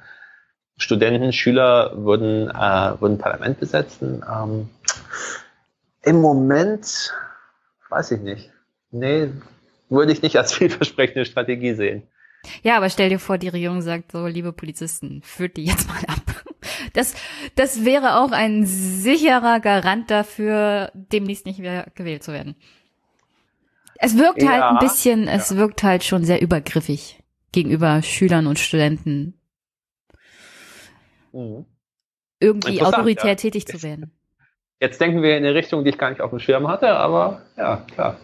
[0.81, 4.23] Studenten, Schüler würden, äh, würden Parlament besetzen.
[4.27, 4.69] Ähm,
[6.03, 7.13] Im Moment
[7.89, 8.51] weiß ich nicht.
[8.89, 9.29] Nee,
[9.89, 12.03] würde ich nicht als vielversprechende Strategie sehen.
[12.63, 16.03] Ja, aber stell dir vor, die Regierung sagt so, liebe Polizisten, führt die jetzt mal
[16.07, 16.19] ab.
[16.93, 17.13] Das,
[17.55, 22.55] das wäre auch ein sicherer Garant dafür, demnächst nicht mehr gewählt zu werden.
[23.95, 25.33] Es wirkt halt ja, halt ein bisschen, ja.
[25.33, 27.21] es wirkt halt schon sehr übergriffig
[27.51, 29.40] gegenüber Schülern und Studenten.
[31.31, 31.65] Mhm.
[32.39, 33.35] Irgendwie autoritär ja.
[33.35, 34.11] tätig zu werden.
[34.79, 37.43] Jetzt denken wir in eine Richtung, die ich gar nicht auf dem Schirm hatte, aber
[37.55, 38.17] ja, klar.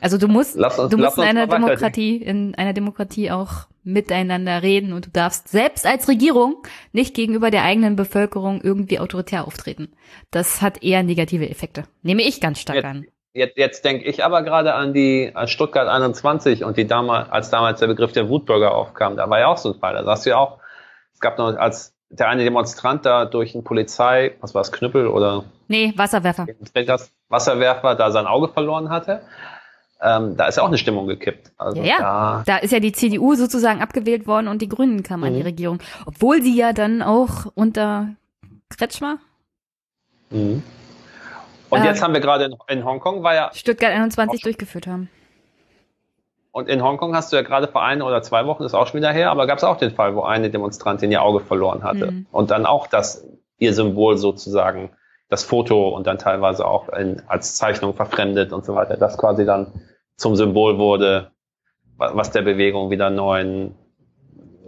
[0.00, 4.94] Also du musst, uns, du musst in einer Demokratie, in einer Demokratie auch miteinander reden
[4.94, 6.62] und du darfst selbst als Regierung
[6.92, 9.92] nicht gegenüber der eigenen Bevölkerung irgendwie autoritär auftreten.
[10.30, 11.84] Das hat eher negative Effekte.
[12.02, 13.06] Nehme ich ganz stark jetzt, an.
[13.32, 17.50] Jetzt, jetzt denke ich aber gerade an die an Stuttgart 21 und die damals, als
[17.50, 19.94] damals der Begriff der Wutbürger aufkam, da war ja auch so ein Fall.
[19.94, 20.58] Da sagst du ja auch,
[21.12, 25.06] es gab noch, als der eine Demonstrant da durch ein Polizei, was war es, Knüppel
[25.06, 25.44] oder?
[25.68, 26.46] Nee, Wasserwerfer.
[27.28, 29.22] Wasserwerfer da sein Auge verloren hatte
[30.02, 31.52] ähm, da ist ja auch eine Stimmung gekippt.
[31.58, 35.20] Also ja, Da, da ist ja die CDU sozusagen abgewählt worden und die Grünen kamen
[35.20, 35.26] mhm.
[35.26, 35.46] an die mhm.
[35.46, 35.78] Regierung.
[36.06, 38.08] Obwohl sie ja dann auch unter
[38.70, 39.18] Kretschmer.
[40.30, 40.62] Mhm.
[41.68, 43.50] Und äh, jetzt haben wir gerade in, in Hongkong, war ja.
[43.52, 45.10] Stuttgart 21 durchgeführt haben.
[46.52, 48.98] Und in Hongkong hast du ja gerade vor ein oder zwei Wochen, ist auch schon
[48.98, 52.10] wieder her, aber gab es auch den Fall, wo eine Demonstrantin ihr Auge verloren hatte
[52.10, 52.26] mhm.
[52.32, 53.26] und dann auch das
[53.58, 54.90] ihr Symbol sozusagen,
[55.28, 59.44] das Foto und dann teilweise auch in, als Zeichnung verfremdet und so weiter, das quasi
[59.44, 59.72] dann
[60.16, 61.30] zum Symbol wurde,
[61.96, 63.74] was der Bewegung wieder neuen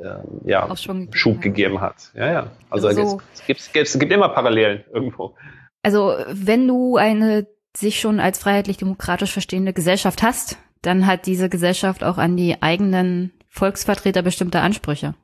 [0.00, 2.12] äh, ja, Schub gegeben hat.
[2.14, 2.46] Ja, ja.
[2.70, 5.34] Also, also es, gibt, es, gibt, es gibt immer Parallelen irgendwo.
[5.82, 7.46] Also wenn du eine
[7.76, 13.32] sich schon als freiheitlich-demokratisch verstehende Gesellschaft hast, dann hat diese Gesellschaft auch an die eigenen
[13.48, 15.14] Volksvertreter bestimmte Ansprüche,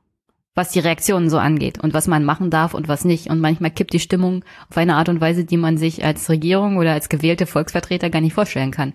[0.55, 3.29] was die Reaktionen so angeht und was man machen darf und was nicht.
[3.29, 6.77] Und manchmal kippt die Stimmung auf eine Art und Weise, die man sich als Regierung
[6.77, 8.95] oder als gewählte Volksvertreter gar nicht vorstellen kann.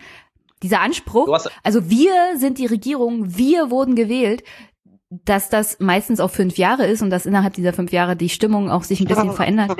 [0.62, 4.44] Dieser Anspruch, also wir sind die Regierung, wir wurden gewählt,
[5.10, 8.72] dass das meistens auch fünf Jahre ist und dass innerhalb dieser fünf Jahre die Stimmung
[8.72, 9.76] auch sich ein bisschen verändert.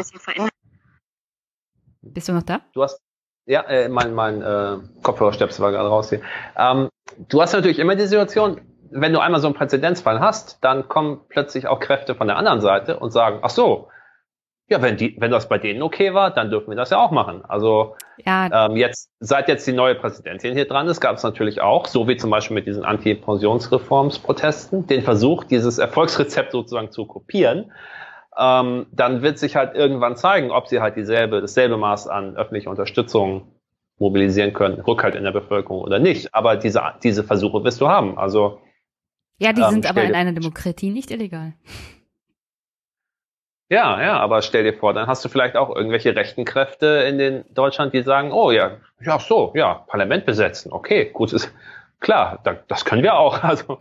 [2.02, 2.62] Bist du noch da?
[2.74, 3.00] Du hast,
[3.46, 6.22] ja, äh, mein, mein äh, Kopfhörerstöpsel war gerade raus hier.
[6.58, 6.90] Ähm,
[7.30, 8.62] du hast natürlich immer die Situation,
[8.92, 12.62] wenn du einmal so einen Präzedenzfall hast, dann kommen plötzlich auch Kräfte von der anderen
[12.62, 13.90] Seite und sagen, ach so,
[14.70, 17.12] ja, wenn die, wenn das bei denen okay war, dann dürfen wir das ja auch
[17.12, 17.44] machen.
[17.46, 18.68] Also ja.
[18.68, 22.08] ähm, jetzt, seit jetzt die neue Präsidentin hier dran ist, gab es natürlich auch, so
[22.08, 27.72] wie zum Beispiel mit diesen Anti-Pensionsreformsprotesten, den Versuch, dieses Erfolgsrezept sozusagen zu kopieren
[28.38, 32.70] ähm, dann wird sich halt irgendwann zeigen, ob sie halt dieselbe, dasselbe Maß an öffentlicher
[32.70, 33.48] Unterstützung
[33.98, 36.34] mobilisieren können, Rückhalt in der Bevölkerung oder nicht.
[36.34, 38.18] Aber diese, diese Versuche wirst du haben.
[38.18, 38.60] Also
[39.38, 41.54] ja, die ähm, sind aber in einer Demokratie nicht illegal.
[43.70, 47.18] Ja, ja, aber stell dir vor, dann hast du vielleicht auch irgendwelche rechten Kräfte in
[47.18, 51.52] den Deutschland, die sagen, oh ja, ja so, ja, Parlament besetzen, okay, gut, ist
[52.00, 53.42] klar, da, das können wir auch.
[53.44, 53.80] Also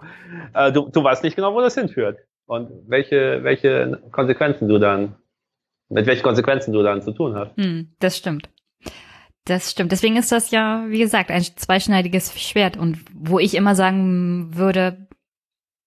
[0.54, 5.16] äh, du, du weißt nicht genau, wo das hinführt und welche, welche Konsequenzen du dann,
[5.88, 7.56] mit welchen Konsequenzen du dann zu tun hast.
[7.56, 8.48] Hm, das stimmt.
[9.44, 9.90] Das stimmt.
[9.90, 12.76] Deswegen ist das ja, wie gesagt, ein zweischneidiges Schwert.
[12.76, 15.08] Und wo ich immer sagen würde,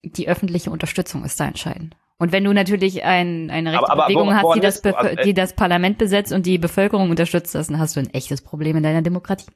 [0.03, 1.95] die öffentliche Unterstützung ist da entscheidend.
[2.17, 5.15] Und wenn du natürlich ein, eine rechte aber, aber Bewegung wo, hast, die das, also,
[5.23, 8.83] die das Parlament besetzt und die Bevölkerung unterstützt, dann hast du ein echtes Problem in
[8.83, 9.51] deiner Demokratie.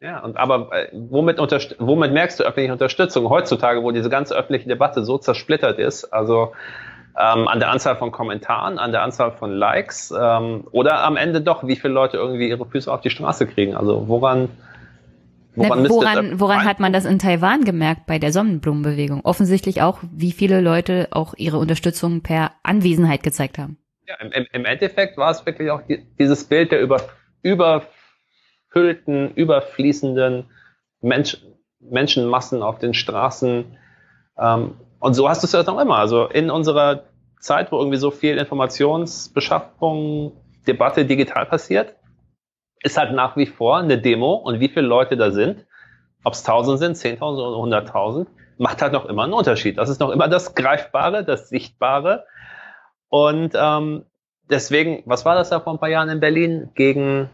[0.00, 4.68] Ja, und aber äh, womit, womit merkst du öffentliche Unterstützung heutzutage, wo diese ganze öffentliche
[4.68, 6.04] Debatte so zersplittert ist?
[6.12, 6.52] Also
[7.18, 11.40] ähm, an der Anzahl von Kommentaren, an der Anzahl von Likes ähm, oder am Ende
[11.40, 13.74] doch, wie viele Leute irgendwie ihre Füße auf die Straße kriegen?
[13.76, 14.50] Also woran
[15.56, 19.20] Woran, Na, woran, woran hat man das in Taiwan gemerkt bei der Sonnenblumenbewegung?
[19.24, 23.78] Offensichtlich auch, wie viele Leute auch ihre Unterstützung per Anwesenheit gezeigt haben.
[24.06, 27.00] Ja, im, im Endeffekt war es wirklich auch die, dieses Bild der über,
[27.42, 27.84] über
[28.74, 30.46] überfüllten, überfließenden
[31.00, 31.38] Mensch,
[31.80, 33.64] Menschenmassen auf den Straßen.
[34.38, 35.98] Ähm, und so hast du es ja noch immer.
[35.98, 37.04] Also in unserer
[37.40, 40.32] Zeit, wo irgendwie so viel Informationsbeschaffung,
[40.66, 41.94] Debatte digital passiert,
[42.82, 45.66] ist halt nach wie vor eine Demo und wie viele Leute da sind,
[46.24, 48.26] ob es 1000 sind, 10.000 oder 100.000,
[48.56, 49.78] macht halt noch immer einen Unterschied.
[49.78, 52.24] Das ist noch immer das Greifbare, das Sichtbare.
[53.08, 54.06] Und ähm,
[54.50, 57.30] deswegen, was war das da vor ein paar Jahren in Berlin gegen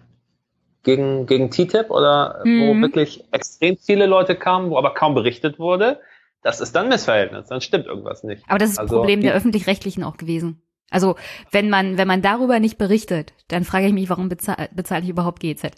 [0.82, 2.60] gegen, gegen TTIP oder mhm.
[2.60, 6.00] wo wirklich extrem viele Leute kamen, wo aber kaum berichtet wurde,
[6.42, 8.42] das ist dann Missverhältnis, dann stimmt irgendwas nicht.
[8.48, 10.62] Aber das ist also, das Problem der öffentlich-rechtlichen auch gewesen.
[10.90, 11.16] Also
[11.50, 15.08] wenn man, wenn man darüber nicht berichtet, dann frage ich mich, warum bezahle bezahl ich
[15.08, 15.70] überhaupt GZ?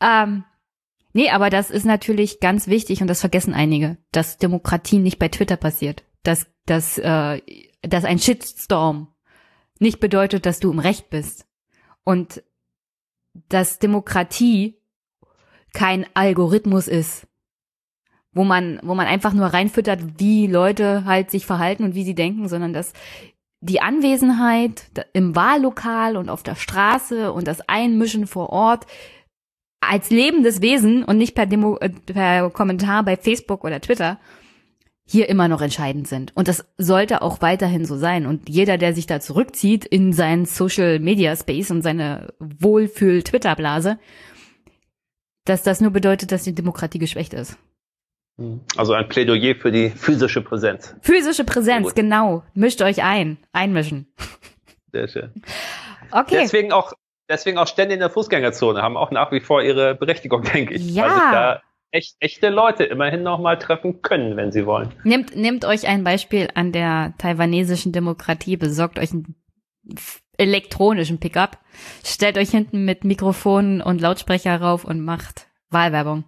[0.00, 0.44] Ähm,
[1.12, 5.28] nee, aber das ist natürlich ganz wichtig und das vergessen einige, dass Demokratie nicht bei
[5.28, 6.04] Twitter passiert.
[6.24, 7.40] Dass, dass, äh,
[7.82, 9.14] dass ein Shitstorm
[9.78, 11.46] nicht bedeutet, dass du im Recht bist.
[12.04, 12.42] Und
[13.48, 14.78] dass Demokratie
[15.72, 17.26] kein Algorithmus ist,
[18.32, 22.14] wo man, wo man einfach nur reinfüttert, wie Leute halt sich verhalten und wie sie
[22.14, 22.92] denken, sondern dass
[23.60, 28.86] die Anwesenheit im Wahllokal und auf der Straße und das Einmischen vor Ort
[29.80, 34.18] als lebendes Wesen und nicht per, Demo, äh, per Kommentar bei Facebook oder Twitter
[35.10, 36.36] hier immer noch entscheidend sind.
[36.36, 38.26] Und das sollte auch weiterhin so sein.
[38.26, 43.98] Und jeder, der sich da zurückzieht in seinen Social Media Space und seine Wohlfühl-Twitter-Blase,
[45.46, 47.56] dass das nur bedeutet, dass die Demokratie geschwächt ist.
[48.76, 50.94] Also ein Plädoyer für die physische Präsenz.
[51.00, 52.44] Physische Präsenz, genau.
[52.52, 53.38] Mischt euch ein.
[53.52, 54.12] Einmischen.
[54.92, 55.32] Sehr schön.
[56.10, 56.38] Okay.
[56.42, 56.92] Deswegen auch,
[57.30, 60.90] deswegen auch Stände in der Fußgängerzone haben auch nach wie vor ihre Berechtigung, denke ich.
[60.90, 64.92] Ja echt, echte Leute immerhin nochmal treffen können, wenn sie wollen.
[65.04, 69.34] Nehmt, nehmt euch ein Beispiel an der taiwanesischen Demokratie, besorgt euch einen
[70.36, 71.58] elektronischen Pickup,
[72.04, 76.24] stellt euch hinten mit Mikrofonen und Lautsprecher rauf und macht Wahlwerbung.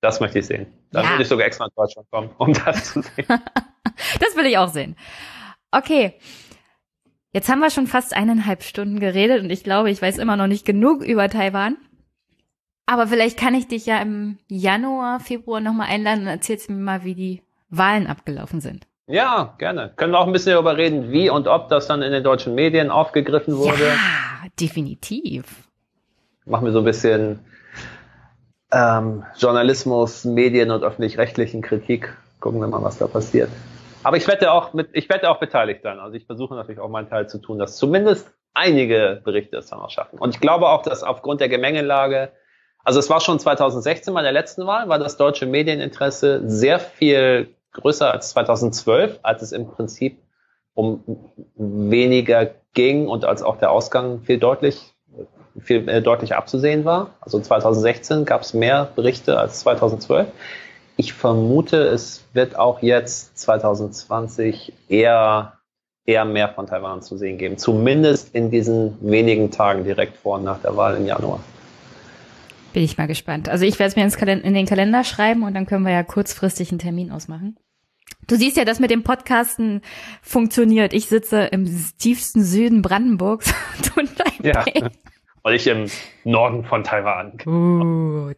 [0.00, 0.66] Das möchte ich sehen.
[0.90, 1.10] Da ja.
[1.10, 3.26] würde ich sogar extra in Deutschland kommen, um das zu sehen.
[3.28, 4.96] das will ich auch sehen.
[5.70, 6.14] Okay.
[7.34, 10.48] Jetzt haben wir schon fast eineinhalb Stunden geredet und ich glaube, ich weiß immer noch
[10.48, 11.78] nicht genug über Taiwan.
[12.86, 17.04] Aber vielleicht kann ich dich ja im Januar, Februar nochmal einladen und erzählst mir mal,
[17.04, 18.86] wie die Wahlen abgelaufen sind.
[19.06, 19.92] Ja, gerne.
[19.96, 22.54] Können wir auch ein bisschen darüber reden, wie und ob das dann in den deutschen
[22.54, 23.84] Medien aufgegriffen wurde.
[23.84, 25.68] Ja, definitiv.
[26.44, 27.40] Machen wir so ein bisschen
[28.72, 32.16] ähm, Journalismus, Medien und öffentlich-rechtlichen Kritik.
[32.40, 33.50] Gucken wir mal, was da passiert.
[34.02, 36.00] Aber ich werde auch mit, ich werde auch beteiligt sein.
[36.00, 39.80] Also ich versuche natürlich auch meinen Teil zu tun, dass zumindest einige Berichte es dann
[39.80, 40.18] auch schaffen.
[40.18, 42.32] Und ich glaube auch, dass aufgrund der Gemengelage,
[42.84, 47.54] also es war schon 2016 bei der letzten Wahl, war das deutsche Medieninteresse sehr viel
[47.72, 50.18] größer als 2012, als es im Prinzip
[50.74, 51.02] um
[51.56, 54.94] weniger ging und als auch der Ausgang viel deutlich,
[55.60, 57.10] viel äh, deutlicher abzusehen war.
[57.20, 60.28] Also 2016 gab es mehr Berichte als 2012.
[60.96, 65.54] Ich vermute, es wird auch jetzt 2020 eher,
[66.04, 67.58] eher mehr von Taiwan zu sehen geben.
[67.58, 71.40] Zumindest in diesen wenigen Tagen direkt vor und nach der Wahl im Januar.
[72.72, 73.48] Bin ich mal gespannt.
[73.48, 76.70] Also ich werde es mir in den Kalender schreiben und dann können wir ja kurzfristig
[76.70, 77.58] einen Termin ausmachen.
[78.28, 79.82] Du siehst ja, dass mit dem Podcasten
[80.22, 80.92] funktioniert.
[80.92, 81.66] Ich sitze im
[81.98, 83.52] tiefsten Süden Brandenburgs
[83.96, 84.10] und
[84.42, 84.64] Ja.
[85.42, 85.90] Und ich im
[86.24, 87.36] Norden von Taiwan.
[87.38, 88.36] Gut.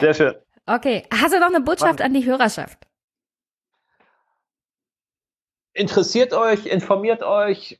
[0.00, 0.34] Sehr schön.
[0.64, 1.04] Okay.
[1.12, 2.78] Hast du noch eine Botschaft an die Hörerschaft?
[5.74, 7.78] Interessiert euch, informiert euch.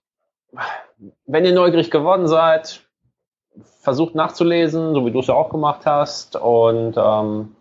[1.25, 2.86] Wenn ihr neugierig geworden seid,
[3.81, 6.37] versucht nachzulesen, so wie du es ja auch gemacht hast.
[6.37, 7.57] Und ähm,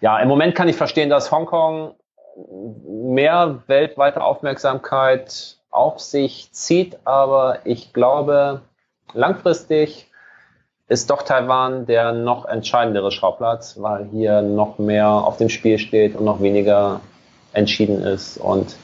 [0.00, 1.94] ja, im Moment kann ich verstehen, dass Hongkong
[2.86, 8.62] mehr weltweite Aufmerksamkeit auf sich zieht, aber ich glaube,
[9.12, 10.10] langfristig
[10.88, 16.16] ist doch Taiwan der noch entscheidendere Schauplatz, weil hier noch mehr auf dem Spiel steht
[16.16, 17.00] und noch weniger
[17.52, 18.36] entschieden ist.
[18.36, 18.76] Und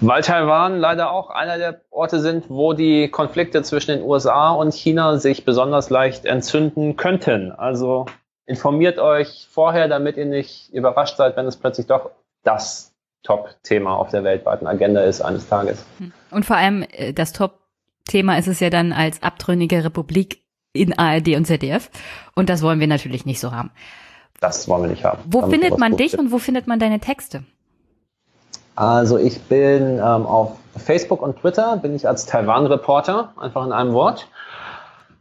[0.00, 4.74] weil Taiwan leider auch einer der Orte sind, wo die Konflikte zwischen den USA und
[4.74, 7.52] China sich besonders leicht entzünden könnten.
[7.52, 8.06] Also
[8.46, 12.10] informiert euch vorher, damit ihr nicht überrascht seid, wenn es plötzlich doch
[12.42, 15.84] das Top-Thema auf der weltweiten Agenda ist eines Tages.
[16.30, 20.42] Und vor allem äh, das Top-Thema ist es ja dann als abtrünnige Republik
[20.74, 21.90] in ARD und ZDF.
[22.34, 23.70] Und das wollen wir natürlich nicht so haben.
[24.40, 25.22] Das wollen wir nicht haben.
[25.26, 27.44] Wo findet man dich und wo findet man deine Texte?
[28.76, 33.92] Also ich bin ähm, auf Facebook und Twitter, bin ich als Taiwan-Reporter, einfach in einem
[33.92, 34.26] Wort.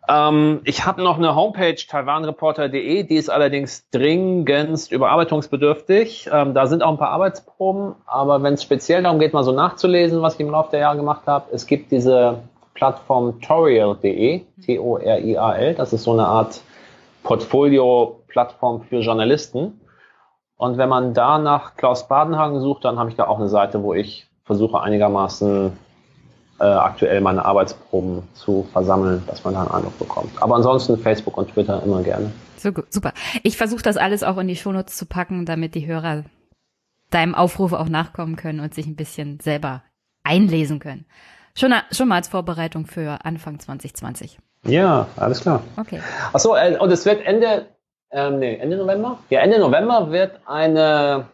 [0.10, 6.30] Ähm, ich habe noch eine Homepage, taiwanreporter.de, die ist allerdings dringendst überarbeitungsbedürftig.
[6.32, 9.52] Ähm, da sind auch ein paar Arbeitsproben, aber wenn es speziell darum geht, mal so
[9.52, 12.40] nachzulesen, was ich im Laufe der Jahre gemacht habe, es gibt diese
[12.74, 16.60] Plattform torial.de, T-O-R-I-A-L, das ist so eine Art
[17.24, 19.80] Portfolio-Plattform für Journalisten.
[20.64, 23.84] Und wenn man da nach Klaus Badenhagen sucht, dann habe ich da auch eine Seite,
[23.84, 25.74] wo ich versuche einigermaßen
[26.62, 30.42] äh, aktuell meine Arbeitsproben zu versammeln, dass man da einen Eindruck bekommt.
[30.42, 32.32] Aber ansonsten Facebook und Twitter immer gerne.
[32.56, 33.12] So, super.
[33.44, 36.24] Ich versuche das alles auch in die Shownotes zu packen, damit die Hörer
[37.10, 39.84] deinem Aufruf auch nachkommen können und sich ein bisschen selber
[40.24, 41.06] einlesen können.
[41.58, 44.40] Schon, schon mal als Vorbereitung für Anfang 2020.
[44.66, 45.62] Ja, alles klar.
[45.76, 46.00] Okay.
[46.32, 47.66] Achso, äh, und es wird Ende,
[48.14, 49.18] ähm, nee, Ende November?
[49.30, 51.26] Ja, Ende November wird eine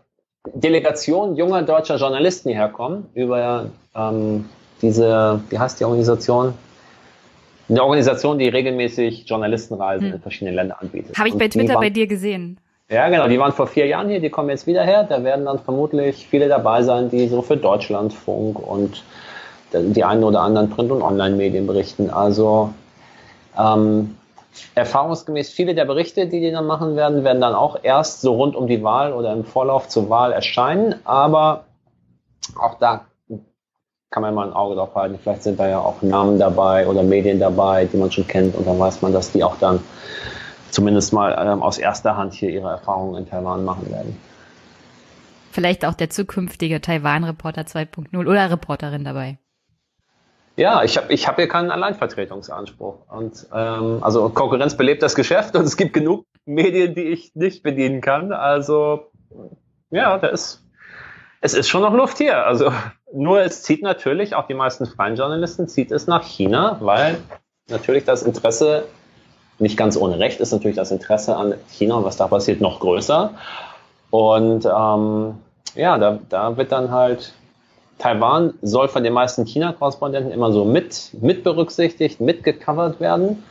[0.54, 3.66] Delegation junger deutscher Journalisten hierher kommen über
[3.96, 4.46] ähm,
[4.82, 6.54] diese, wie heißt die Organisation?
[7.70, 10.16] Eine Organisation, die regelmäßig Journalistenreisen hm.
[10.16, 11.18] in verschiedene Länder anbietet.
[11.18, 12.58] Habe ich bei Twitter waren, bei dir gesehen.
[12.90, 13.28] Ja, genau.
[13.28, 15.04] Die waren vor vier Jahren hier, die kommen jetzt wieder her.
[15.04, 19.04] Da werden dann vermutlich viele dabei sein, die so für Deutschlandfunk und
[19.74, 22.10] die einen oder anderen Print- und Online-Medien berichten.
[22.10, 22.74] Also
[23.56, 24.16] ähm,
[24.76, 28.56] erfahrungsgemäß viele der Berichte, die die dann machen werden, werden dann auch erst so rund
[28.56, 30.96] um die Wahl oder im Vorlauf zur Wahl erscheinen.
[31.06, 31.66] Aber
[32.60, 33.06] auch da
[34.12, 35.20] kann man mal ein Auge drauf halten.
[35.22, 38.66] Vielleicht sind da ja auch Namen dabei oder Medien dabei, die man schon kennt und
[38.68, 39.80] dann weiß man, dass die auch dann
[40.72, 44.18] zumindest mal ähm, aus erster Hand hier ihre Erfahrungen in Taiwan machen werden.
[45.52, 49.38] Vielleicht auch der zukünftige Taiwan-Reporter 2.0 oder Reporterin dabei.
[50.60, 53.10] Ja, ich habe ich hab hier keinen Alleinvertretungsanspruch.
[53.10, 57.64] Und ähm, also Konkurrenz belebt das Geschäft und es gibt genug Medien, die ich nicht
[57.64, 58.34] bedienen kann.
[58.34, 59.10] Also
[59.90, 60.66] ja, da ist
[61.40, 62.46] es ist schon noch Luft hier.
[62.46, 62.74] Also
[63.14, 67.20] nur es zieht natürlich, auch die meisten freien Journalisten, zieht es nach China, weil
[67.70, 68.84] natürlich das Interesse,
[69.60, 72.82] nicht ganz ohne Recht, ist natürlich das Interesse an China und was da passiert noch
[72.82, 73.34] größer.
[74.10, 75.36] Und ähm,
[75.76, 77.34] ja, da, da wird dann halt,
[78.00, 83.44] Taiwan soll von den meisten China-Korrespondenten immer so mit, mit berücksichtigt, mitgecovert werden.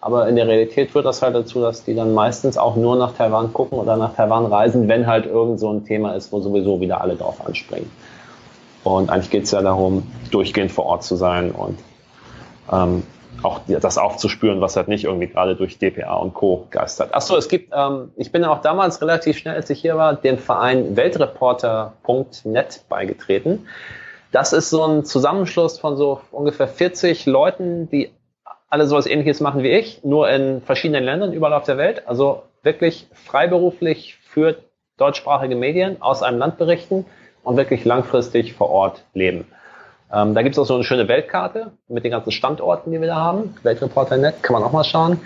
[0.00, 3.12] Aber in der Realität führt das halt dazu, dass die dann meistens auch nur nach
[3.12, 6.80] Taiwan gucken oder nach Taiwan reisen, wenn halt irgend so ein Thema ist, wo sowieso
[6.80, 7.88] wieder alle drauf anspringen.
[8.82, 10.02] Und eigentlich geht es ja darum,
[10.32, 11.78] durchgehend vor Ort zu sein und
[12.72, 13.04] ähm,
[13.44, 16.66] auch das aufzuspüren, was halt nicht irgendwie gerade durch DPA und Co.
[16.70, 17.14] geistert.
[17.14, 20.38] Achso, es gibt, ähm, ich bin auch damals relativ schnell, als ich hier war, dem
[20.38, 23.66] Verein Weltreporter.net beigetreten.
[24.30, 28.10] Das ist so ein Zusammenschluss von so ungefähr 40 Leuten, die
[28.68, 32.08] alle sowas ähnliches machen wie ich, nur in verschiedenen Ländern überall auf der Welt.
[32.08, 34.56] Also wirklich freiberuflich für
[34.96, 37.04] deutschsprachige Medien aus einem Land berichten
[37.42, 39.46] und wirklich langfristig vor Ort leben.
[40.12, 43.08] Ähm, da gibt es auch so eine schöne Weltkarte mit den ganzen Standorten, die wir
[43.08, 43.54] da haben.
[43.62, 45.18] Weltreporter.net, kann man auch mal schauen.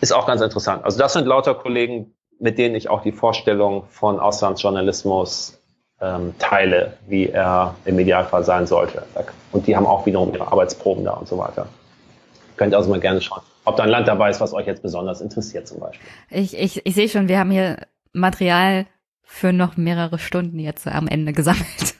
[0.00, 0.84] Ist auch ganz interessant.
[0.84, 5.60] Also das sind lauter Kollegen, mit denen ich auch die Vorstellung von Auslandsjournalismus
[6.00, 9.04] ähm, teile, wie er im Idealfall sein sollte.
[9.52, 11.66] Und die haben auch wiederum ihre Arbeitsproben da und so weiter.
[12.56, 14.82] Könnt ihr also mal gerne schauen, ob da ein Land dabei ist, was euch jetzt
[14.82, 16.06] besonders interessiert zum Beispiel.
[16.30, 17.78] Ich, ich, ich sehe schon, wir haben hier
[18.12, 18.86] Material
[19.22, 21.93] für noch mehrere Stunden jetzt am Ende gesammelt.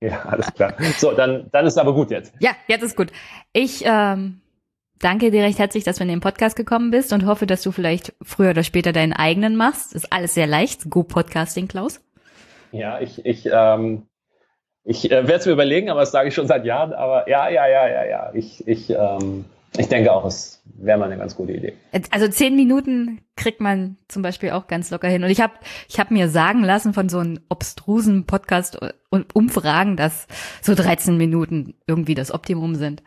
[0.00, 0.74] Ja, alles klar.
[0.98, 2.34] So, dann, dann ist aber gut jetzt.
[2.38, 3.10] Ja, jetzt ist gut.
[3.52, 4.40] Ich ähm,
[4.98, 7.72] danke dir recht herzlich, dass du in den Podcast gekommen bist und hoffe, dass du
[7.72, 9.94] vielleicht früher oder später deinen eigenen machst.
[9.94, 10.90] Ist alles sehr leicht.
[10.90, 12.00] Go Podcasting, Klaus.
[12.72, 14.06] Ja, ich, ich, ähm,
[14.84, 16.92] ich äh, werde es mir überlegen, aber das sage ich schon seit Jahren.
[16.92, 18.30] Aber ja, ja, ja, ja, ja.
[18.34, 19.46] Ich, ich, ähm,
[19.78, 21.74] ich denke auch, es wäre mal eine ganz gute Idee.
[22.10, 25.24] Also zehn Minuten kriegt man zum Beispiel auch ganz locker hin.
[25.24, 25.54] Und ich habe
[25.88, 28.78] ich hab mir sagen lassen von so einem obstrusen Podcast
[29.10, 30.26] und Umfragen, dass
[30.62, 33.02] so 13 Minuten irgendwie das Optimum sind.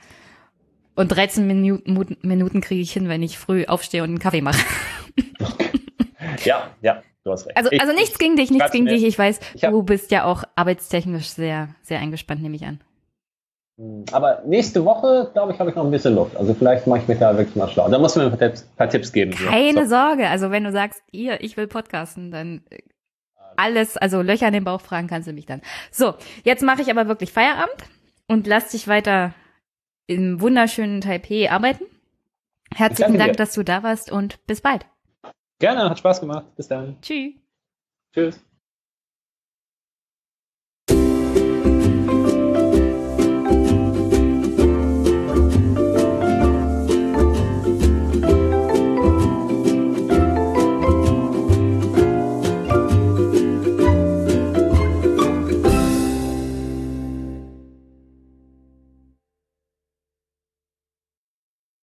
[0.96, 4.60] Und 13 Minuten, Minuten kriege ich hin, wenn ich früh aufstehe und einen Kaffee mache.
[6.44, 7.56] ja, ja, du hast recht.
[7.56, 9.04] Also, also nichts gegen dich, nichts gegen dich.
[9.04, 12.82] Ich weiß, ich du bist ja auch arbeitstechnisch sehr, sehr eingespannt, nehme ich an.
[14.12, 16.36] Aber nächste Woche, glaube ich, habe ich noch ein bisschen Luft.
[16.36, 17.88] Also vielleicht mache ich mich da wirklich mal schlau.
[17.90, 19.32] Da musst du mir ein paar Tipps, paar Tipps geben.
[19.32, 19.96] Keine so.
[19.96, 20.28] Sorge.
[20.28, 22.80] Also wenn du sagst, ihr, ich will podcasten, dann äh,
[23.56, 25.62] alles, also Löcher in den Bauch fragen kannst du mich dann.
[25.92, 27.78] So, jetzt mache ich aber wirklich Feierabend
[28.28, 29.34] und lass dich weiter
[30.08, 31.86] im wunderschönen Taipei arbeiten.
[32.76, 33.38] Herzlichen Dank, dir.
[33.38, 34.86] dass du da warst und bis bald.
[35.60, 36.46] Gerne, hat Spaß gemacht.
[36.56, 36.98] Bis dann.
[37.02, 37.34] Tschüss.
[38.14, 38.49] Tschüss.